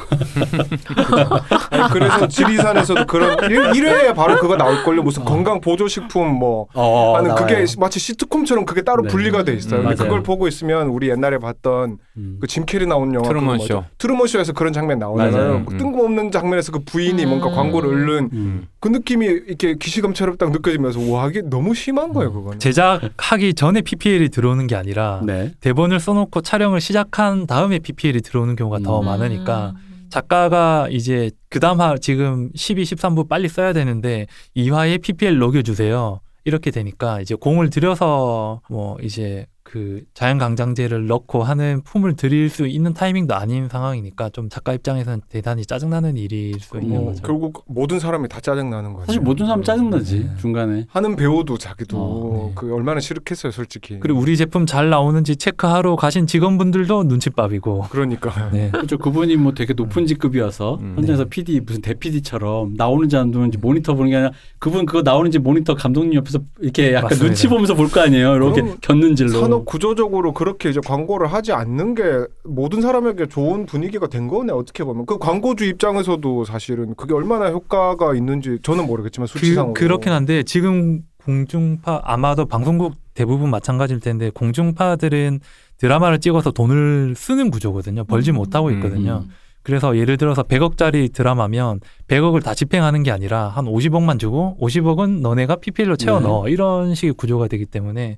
[1.70, 5.04] 아니, 그래서 지리산에서도 그런 1, 회에 바로 그거 나올걸요.
[5.04, 7.66] 무슨 건강 보조식품 뭐 어, 하는 그게 나와요.
[7.78, 9.08] 마치 시트콤처럼 그게 따로 네.
[9.08, 9.82] 분리가 돼 있어요.
[9.82, 9.94] 음.
[9.94, 12.38] 그걸 보고 있으면 우리 옛날에 봤던 음.
[12.40, 13.84] 그 짐 캐리 나온 영화 트루먼 쇼.
[13.98, 15.64] 트루먼 쇼에서 그런 장면 나오잖아요.
[15.64, 15.78] 그 음.
[15.78, 17.28] 뜬금없는 장면에서 그 부인이 음.
[17.28, 18.66] 뭔가 광고를 읊는 음.
[18.80, 22.58] 그 느낌이 이렇게 기시감처럼 딱 느껴지면서 와 이게 너무 심한 거예요 그거는.
[22.58, 25.52] 제작하기 전에 PPL이 들어 오는 게 아니라 네.
[25.60, 29.04] 대본을 써놓고 촬영을 시작한 다음에 PPL이 들어오는 경우가 더 음.
[29.04, 30.06] 많으니까 음.
[30.08, 34.26] 작가가 이제 그 다음 화 지금 12, 13부 빨리 써야 되는데
[34.56, 36.20] 2화에 PPL 녹여주세요.
[36.44, 42.68] 이렇게 되니까 이제 공을 들여서 뭐 이제 그 자연 강장제를 넣고 하는 품을 들일 수
[42.68, 47.22] 있는 타이밍도 아닌 상황이니까 좀 작가 입장에서는 대단히 짜증나는 일일 수 있는 뭐, 거죠.
[47.24, 49.06] 결국 모든 사람이 다 짜증 나는 거지.
[49.06, 50.30] 사실 모든 사람 짜증나지 네.
[50.40, 50.86] 중간에.
[50.88, 52.52] 하는 배우도 자기도 어, 네.
[52.54, 53.98] 그 얼마나 시륵했어요, 솔직히.
[53.98, 57.86] 그리고 우리 제품 잘 나오는지 체크하러 가신 직원분들도 눈칫밥이고.
[57.90, 58.70] 그러니까 네.
[58.70, 58.96] 그렇죠.
[58.98, 60.94] 그분이 뭐 되게 높은 직급이어서 음.
[60.96, 65.74] 현장에서 PD 무슨 대PD처럼 나오는지 안 나오는지 모니터 보는 게 아니라 그분 그거 나오는지 모니터
[65.74, 67.26] 감독님 옆에서 이렇게 약간 맞습니다.
[67.26, 68.36] 눈치 보면서 볼 거 아니에요.
[68.36, 69.55] 이렇게 곁눈질로.
[69.56, 72.02] 산업 구조적으로 그렇게 이제 광고를 하지 않는 게
[72.44, 78.14] 모든 사람에게 좋은 분위기가 된 거네 어떻게 보면 그 광고주 입장에서도 사실은 그게 얼마나 효과가
[78.14, 85.40] 있는지 저는 모르겠지만 수치상으로 그, 그렇긴 한데 지금 공중파 아마도 방송국 대부분 마찬가지일 텐데 공중파들은
[85.78, 88.04] 드라마를 찍어서 돈을 쓰는 구조거든요.
[88.04, 88.36] 벌지 음.
[88.36, 89.24] 못하고 음, 있거든요.
[89.62, 95.56] 그래서 예를 들어서 100억짜리 드라마면 100억을 다 집행하는 게 아니라 한 50억만 주고 50억은 너네가
[95.56, 96.26] PPL로 채워 네.
[96.26, 96.48] 넣어.
[96.48, 98.16] 이런 식의 구조가 되기 때문에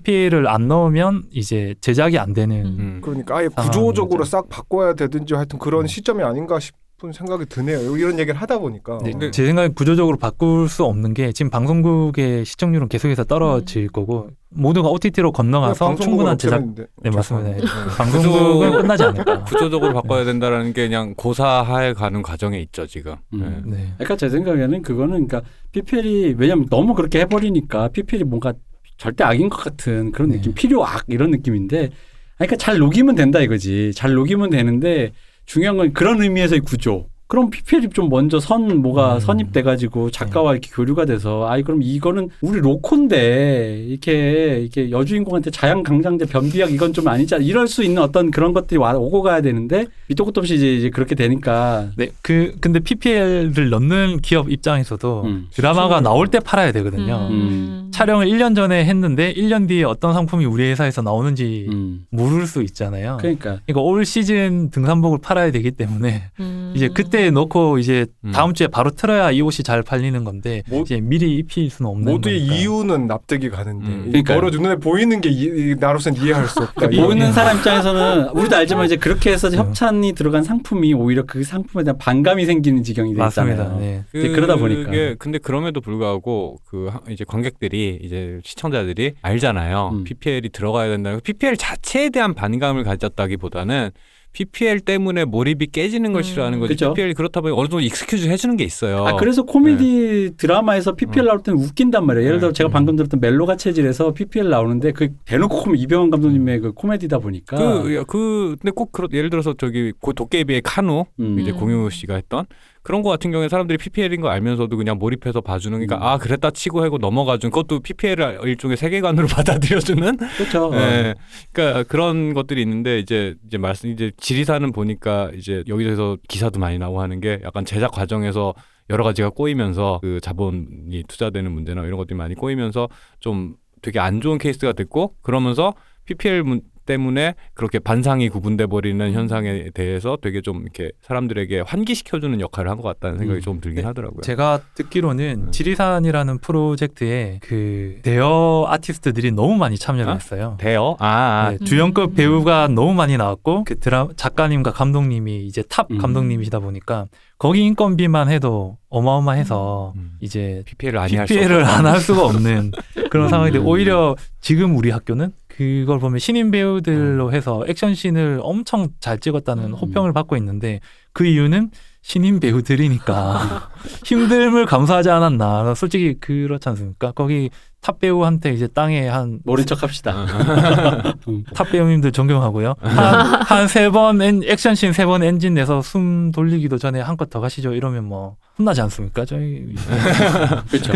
[0.00, 2.76] PPL을 안 넣으면 이제 제작이 안 되는 음.
[2.78, 3.00] 음.
[3.02, 4.24] 그러니까 아예 구조적으로.
[4.24, 5.86] 싹 바꿔야 되든지 하여튼 그런 음.
[5.86, 7.96] 시점이 아닌가 싶은 생각이 드네요.
[7.96, 12.44] 이런 얘기를 하다 보니까 네, 근데- 제 생각에 구조적으로 바꿀 수 없는 게 지금 방송국의
[12.44, 16.62] 시청률은 계속해서 떨어질 거고 모두가 OTT로 건너가서 충분한 제작
[17.02, 17.50] 네 맞습니다.
[17.50, 17.60] 네.
[17.96, 19.42] 방송국은 끝나지 않을까.
[19.50, 23.16] 구조적으로 바꿔야 된다라는 게 그냥 고사하에 가는 과정에 있죠 지금.
[23.32, 23.62] 음.
[23.66, 23.76] 네.
[23.76, 23.84] 네.
[23.94, 28.52] 그러니까 제 생각에는 그거는 그러니까 PPL이 왜냐면 너무 그렇게 해버리니까 PPL이 뭔가
[29.00, 30.36] 절대 악인 것 같은 그런 네.
[30.36, 31.90] 느낌, 필요 악 이런 느낌인데, 아니,
[32.36, 33.92] 그러니까 잘 녹이면 된다 이거지.
[33.94, 35.12] 잘 녹이면 되는데
[35.46, 37.08] 중요한 건 그런 의미에서의 구조.
[37.30, 39.20] 그럼 PPL이 좀 먼저 선 뭐가 음.
[39.20, 45.84] 선입돼 가지고 작가와 이렇게 교류가 돼서 아이 그럼 이거는 우리 로코인데 이렇게 이렇게 여주인공한테 자양
[45.84, 49.86] 강장제 변비약 이건 좀 아니잖아 이럴 수 있는 어떤 그런 것들이 와 오고 가야 되는데
[50.08, 55.46] 밑도 끝도 없이 이제, 이제 그렇게 되니까 네, 그 근데 PPL을 넣는 기업 입장에서도 음.
[55.52, 57.28] 드라마가 나올 때 팔아야 되거든요.
[57.30, 57.90] 음.
[57.92, 62.06] 촬영을 1년 전에 했는데 1년 뒤에 어떤 상품이 우리 회사에서 나오는지 음.
[62.10, 63.18] 모를 수 있잖아요.
[63.20, 66.72] 그러니까 이거 올 시즌 등산복을 팔아야 되기 때문에 음.
[66.74, 68.32] 이제 그때 넣고 이제 음.
[68.32, 72.10] 다음 주에 바로 틀어야 이 옷이 잘 팔리는 건데 모- 이제 미리 입힐 수는 없는
[72.12, 72.54] 모두의 거니까.
[72.54, 74.04] 이유는 납득이 가는데 음.
[74.06, 74.38] 이 그러니까요.
[74.40, 76.72] 멀어 눈에 보이는 게 이, 나로서는 이해할 수 없다.
[76.76, 79.58] 그러니까 이- 보이는 사람 입장에서는 우리도 알지만 이제 그렇게 해서 네.
[79.58, 83.10] 협찬이 들어간 상품이 오히려 그 상품에 대한 반감이 생기는 지경이.
[83.10, 83.76] 있잖아요.
[83.80, 84.04] 네.
[84.14, 84.84] 이제 그러다 보니까.
[84.84, 89.90] 그게 근데 그럼에도 불구하고 그 하- 이제 관객들이 이제 시청자들이 알잖아요.
[89.92, 90.04] 음.
[90.04, 93.90] PPL이 들어가야 된다는 PPL 자체에 대한 반감을 가졌다기보다는
[94.32, 96.22] PPL 때문에 몰입이 깨지는 걸 음.
[96.22, 96.74] 싫어하는 거지.
[96.74, 96.94] 그죠.
[96.94, 99.04] PPL 그렇다 보니 어느 정도 excuse 해주는 게 있어요.
[99.04, 102.26] 아 그래서 코미디 드라마에서 PPL 나올 때는 웃긴단 말이에요.
[102.26, 102.54] 예를 들어 네.
[102.56, 107.56] 제가 방금 들었던 멜로가 체질에서 PPL 나오는데 그 대놓고 코미- 이병헌 감독님의 그 코미디다 보니까
[107.56, 111.38] 그, 그, 근데 꼭 그렇, 예를 들어서 저기 고- 도깨비의 카누 음.
[111.40, 111.56] 이제 음.
[111.56, 112.46] 공유 씨가 했던
[112.82, 116.02] 그런 거 같은 경우에 사람들이 PPL인 거 알면서도 그냥 몰입해서 봐주는 그러니까 음.
[116.02, 120.70] 아 그랬다 치고 하고 넘어가준 그것도 PPL을 일종의 세계관으로 받아들여주는 그렇죠.
[120.74, 121.14] 예.
[121.52, 127.02] 그러니까 그런 것들이 있는데 이제 이제 말씀 이제 지리사는 보니까 이제 여기저기서 기사도 많이 나오고
[127.02, 128.54] 하는 게 약간 제작 과정에서
[128.88, 132.88] 여러 가지가 꼬이면서 그 자본이 투자되는 문제나 이런 것들이 많이 꼬이면서
[133.20, 135.74] 좀 되게 안 좋은 케이스가 됐고 그러면서
[136.06, 142.70] PPL 문, 때문에 그렇게 반상이 구분돼 버리는 현상에 대해서 되게 좀 이렇게 사람들에게 환기시켜주는 역할을
[142.70, 143.42] 한 것 같다는 생각이 음.
[143.42, 144.22] 좀 들긴 하더라고요.
[144.22, 145.50] 제가 듣기로는 네.
[145.50, 150.14] 지리산이라는 프로젝트에 그 대어 아티스트들이 너무 많이 참여를 어?
[150.14, 150.56] 했어요.
[150.58, 150.96] 대어?
[150.98, 151.50] 아, 아.
[151.50, 152.14] 네, 주연급 음.
[152.14, 155.98] 배우가 너무 많이 나왔고 그 드라 작가님과 감독님이 이제 탑 음.
[155.98, 157.06] 감독님이시다 보니까
[157.38, 160.12] 거기 인건비만 해도 어마어마해서 음.
[160.20, 160.98] 이제 PPL을.
[160.98, 162.70] 안 할 수가 없는
[163.10, 163.28] 그런 음.
[163.28, 169.64] 상황인데 오히려 지금 우리 학교는 그걸 보면 신인 배우들로 해서 액션 씬을 엄청 잘 찍었다는
[169.64, 169.72] 음.
[169.74, 170.80] 호평을 받고 있는데
[171.12, 173.68] 그 이유는 신인 배우들이니까
[174.04, 177.50] 힘듦을 감수하지 않았나 솔직히 그렇지 않습니까 거기
[177.82, 180.24] 탑 배우한테 이제 땅에 한 모른 척 합시다.
[181.28, 181.44] 음.
[181.54, 182.74] 탑 배우님들 존경하고요.
[182.80, 187.74] 한 세번 액션 씬 세 번 엔진 내서 숨 돌리기도 전에 한 컷 더 가시죠.
[187.74, 189.24] 이러면 뭐 혼나지 않습니까?
[189.26, 189.74] 저희
[190.70, 190.92] 그렇죠.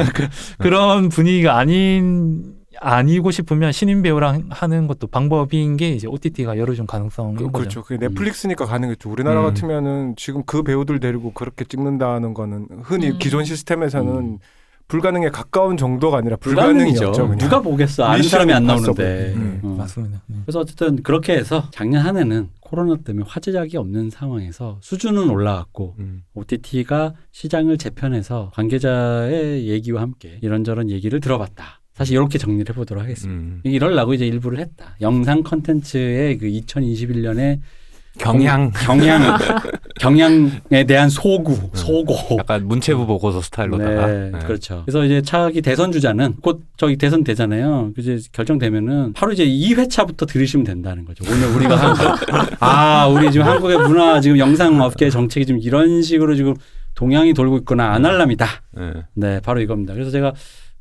[0.59, 7.37] 그런 분위기가 아닌 아니고 싶으면 신인 배우랑 하는 것도 방법인 게 이제 OTT가 열어준 가능성인
[7.37, 7.53] 그, 거죠.
[7.53, 7.83] 그렇죠.
[7.83, 9.11] 그게 넷플릭스니까 가능했죠.
[9.11, 9.47] 우리나라 음.
[9.47, 13.18] 같으면은 지금 그 배우들 데리고 그렇게 찍는다는 거는 흔히 음.
[13.18, 14.39] 기존 시스템에서는 음.
[14.89, 17.12] 불가능에 가까운 정도가 아니라 불가능이죠.
[17.12, 17.39] 그냥.
[17.39, 18.05] 누가 보겠어?
[18.05, 18.66] 아는 사람이 안.
[18.66, 19.33] 나오는데.
[19.35, 19.61] 음.
[19.62, 19.68] 어.
[19.79, 20.20] 맞습니다.
[20.27, 20.37] 네.
[20.45, 26.25] 그래서 어쨌든 그렇게 해서 작년 한 해는 코로나 때문에 화제작이 없는 상황에서 수준은 올라갔고 음.
[26.35, 31.81] OTT가 시장을 재편해서 관계자의 얘기와 함께 이런저런 얘기를 들어봤다.
[31.95, 33.41] 사실 이렇게 정리를 해보도록 하겠습니다.
[33.41, 33.61] 음.
[33.63, 34.97] 이럴라고 이제 일부를 했다.
[35.01, 37.61] 영상 컨텐츠의 그 2021년에
[38.19, 39.37] 경향 경향
[39.99, 44.39] 경향에 대한 소구 소고 약간 문체부 보고서 스타일로다가 네, 네.
[44.41, 44.83] 그렇죠.
[44.85, 47.93] 그래서 이제 차기 대선 주자는 곧 저기 대선 되잖아요.
[47.97, 51.25] 이제 결정되면은 바로 이제 2회차부터 들으시면 된다는 거죠.
[51.29, 52.17] 오늘 우리가 한.
[52.61, 56.55] 아, 우리 지금 한국의 문화 지금 영상 업계 정책이 지금 이런 식으로 지금
[56.95, 58.47] 동향이 돌고 있거나 아날람이다.
[58.79, 58.93] 네.
[59.15, 59.93] 네, 바로 이겁니다.
[59.95, 60.33] 그래서 제가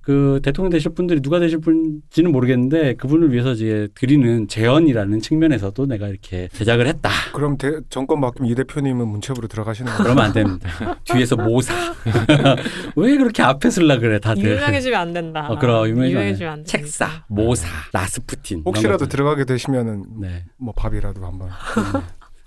[0.03, 6.09] 그 대통령 되실 분들이 누가 되실 분지는 모르겠는데 그분을 위해서 이제 드리는 재언이라는 측면에서도 내가
[6.09, 7.09] 이렇게 제작을 했다.
[7.33, 10.03] 그럼 대, 정권 바뀌면 이 대표님은 문체부로 들어가시는 거예요?
[10.03, 10.69] 그러면 안 됩니다.
[11.05, 11.73] 뒤에서 모사.
[12.97, 14.43] 왜 그렇게 앞에 쓸라 그래 다들.
[14.43, 15.47] 유명해지면 안 된다.
[15.49, 16.69] 어, 그럼 유명해지면 안 된다.
[16.69, 18.63] 책사, 모사, 라스푸틴.
[18.65, 19.07] 혹시라도.
[19.07, 21.49] 들어가게 되시면은 네, 뭐 밥이라도 한번.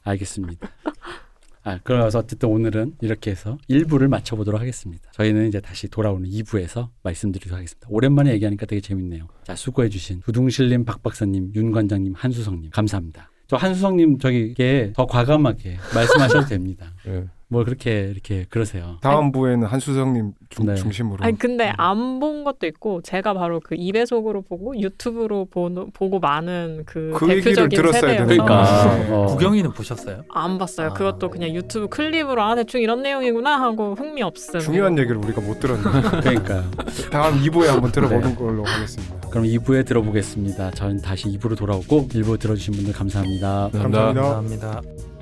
[0.04, 0.68] 알겠습니다.
[1.66, 5.10] 아, 그래서 어쨌든 오늘은 이렇게 해서 1부를 마쳐보도록 하겠습니다.
[5.10, 7.88] 저희는 이제 다시 돌아오는 2부에서 말씀드리도록 하겠습니다.
[7.90, 9.26] 오랜만에 얘기하니까 되게 재밌네요.
[9.42, 13.32] 자, 수고해주신 부둥실님, 박박사님, 윤 관장님, 한수성님, 감사합니다.
[13.48, 16.92] 저 한수성님 저기게 더 과감하게 말씀하셔도 됩니다.
[17.04, 17.24] 네.
[17.48, 18.96] 뭘 그렇게 이렇게 그러세요.
[19.02, 20.74] 다음 부에는 한수성님 중, 네.
[20.74, 21.24] 중심으로.
[21.24, 26.82] 아니 근데 안 본 것도 있고 제가 바로 그 2배속으로 보고 유튜브로 보, 보고 많은
[26.86, 28.42] 그, 그 대표적인 들었어야 세대여서 되는데.
[28.42, 29.26] 그러니까 어.
[29.26, 30.22] 구경이는 보셨어요?
[30.30, 30.88] 안 봤어요.
[30.88, 30.92] 아.
[30.94, 34.60] 그것도 그냥 유튜브 클립으로 아 대충 이런 내용이구나 하고 흥미 없음.
[34.60, 36.64] 중요한 얘기를 우리가 못 들었는데 그러니까
[37.10, 38.34] 다음 2부에 한번 들어보는 네.
[38.34, 39.28] 걸로 하겠습니다.
[39.28, 40.70] 그럼 2부에 들어보겠습니다.
[40.72, 43.68] 저는 다시 2부로 돌아오고 1부 들어주신 분들 감사합니다.
[43.72, 44.12] 감사합니다.
[44.14, 44.66] 감사합니다.
[44.70, 45.15] 감사합니다.